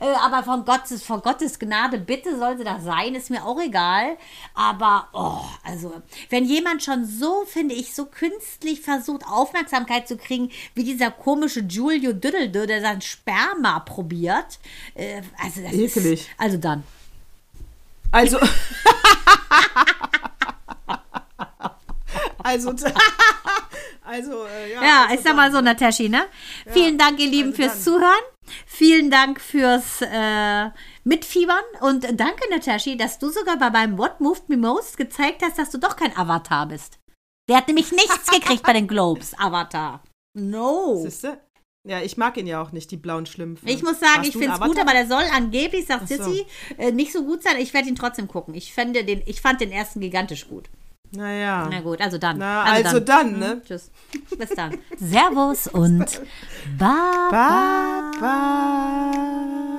[0.00, 3.60] Äh, aber von Gottes, von Gottes Gnade, bitte soll sie da sein, ist mir auch
[3.60, 4.16] egal.
[4.54, 10.50] Aber, oh, also, wenn jemand schon so, finde ich, so künstlich versucht, Aufmerksamkeit zu kriegen,
[10.76, 12.12] wie dieser komische Giulio
[12.52, 14.58] Düddeldö, der sein Sperma probiert.
[14.94, 16.20] Äh, also, das Ekelig.
[16.20, 16.28] ist.
[16.38, 16.84] Also dann.
[18.10, 18.38] Also.
[22.42, 22.74] also.
[24.04, 24.82] also, äh, ja.
[24.82, 26.26] Ja, also ich sag mal so, Nataschi, ne?
[26.66, 27.82] Vielen Dank, ihr Lieben, also fürs dann.
[27.82, 28.22] Zuhören.
[28.66, 30.70] Vielen Dank fürs äh,
[31.04, 31.64] Mitfiebern.
[31.80, 35.70] Und danke, Nataschi, dass du sogar bei meinem What Moved Me Most gezeigt hast, dass
[35.70, 36.98] du doch kein Avatar bist.
[37.48, 40.02] Der hat nämlich nichts gekriegt bei den Globes, Avatar.
[40.34, 41.00] No.
[41.02, 41.40] Siehste?
[41.84, 43.68] Ja, ich mag ihn ja auch nicht, die blauen Schlümpfe.
[43.68, 46.14] Ich muss sagen, Warst ich finde es gut, aber der soll angeblich, sagt so.
[46.14, 46.46] Sissy,
[46.78, 47.56] äh, nicht so gut sein.
[47.58, 48.54] Ich werde ihn trotzdem gucken.
[48.54, 50.68] Ich, fände den, ich fand den ersten gigantisch gut.
[51.10, 51.68] Naja.
[51.70, 52.38] Na gut, also dann.
[52.38, 53.50] Na, also dann, ne?
[53.50, 53.90] Hm, Tschüss.
[54.38, 54.78] Bis dann.
[54.96, 56.20] Servus und
[56.78, 58.10] Baba.
[58.20, 59.71] Baba.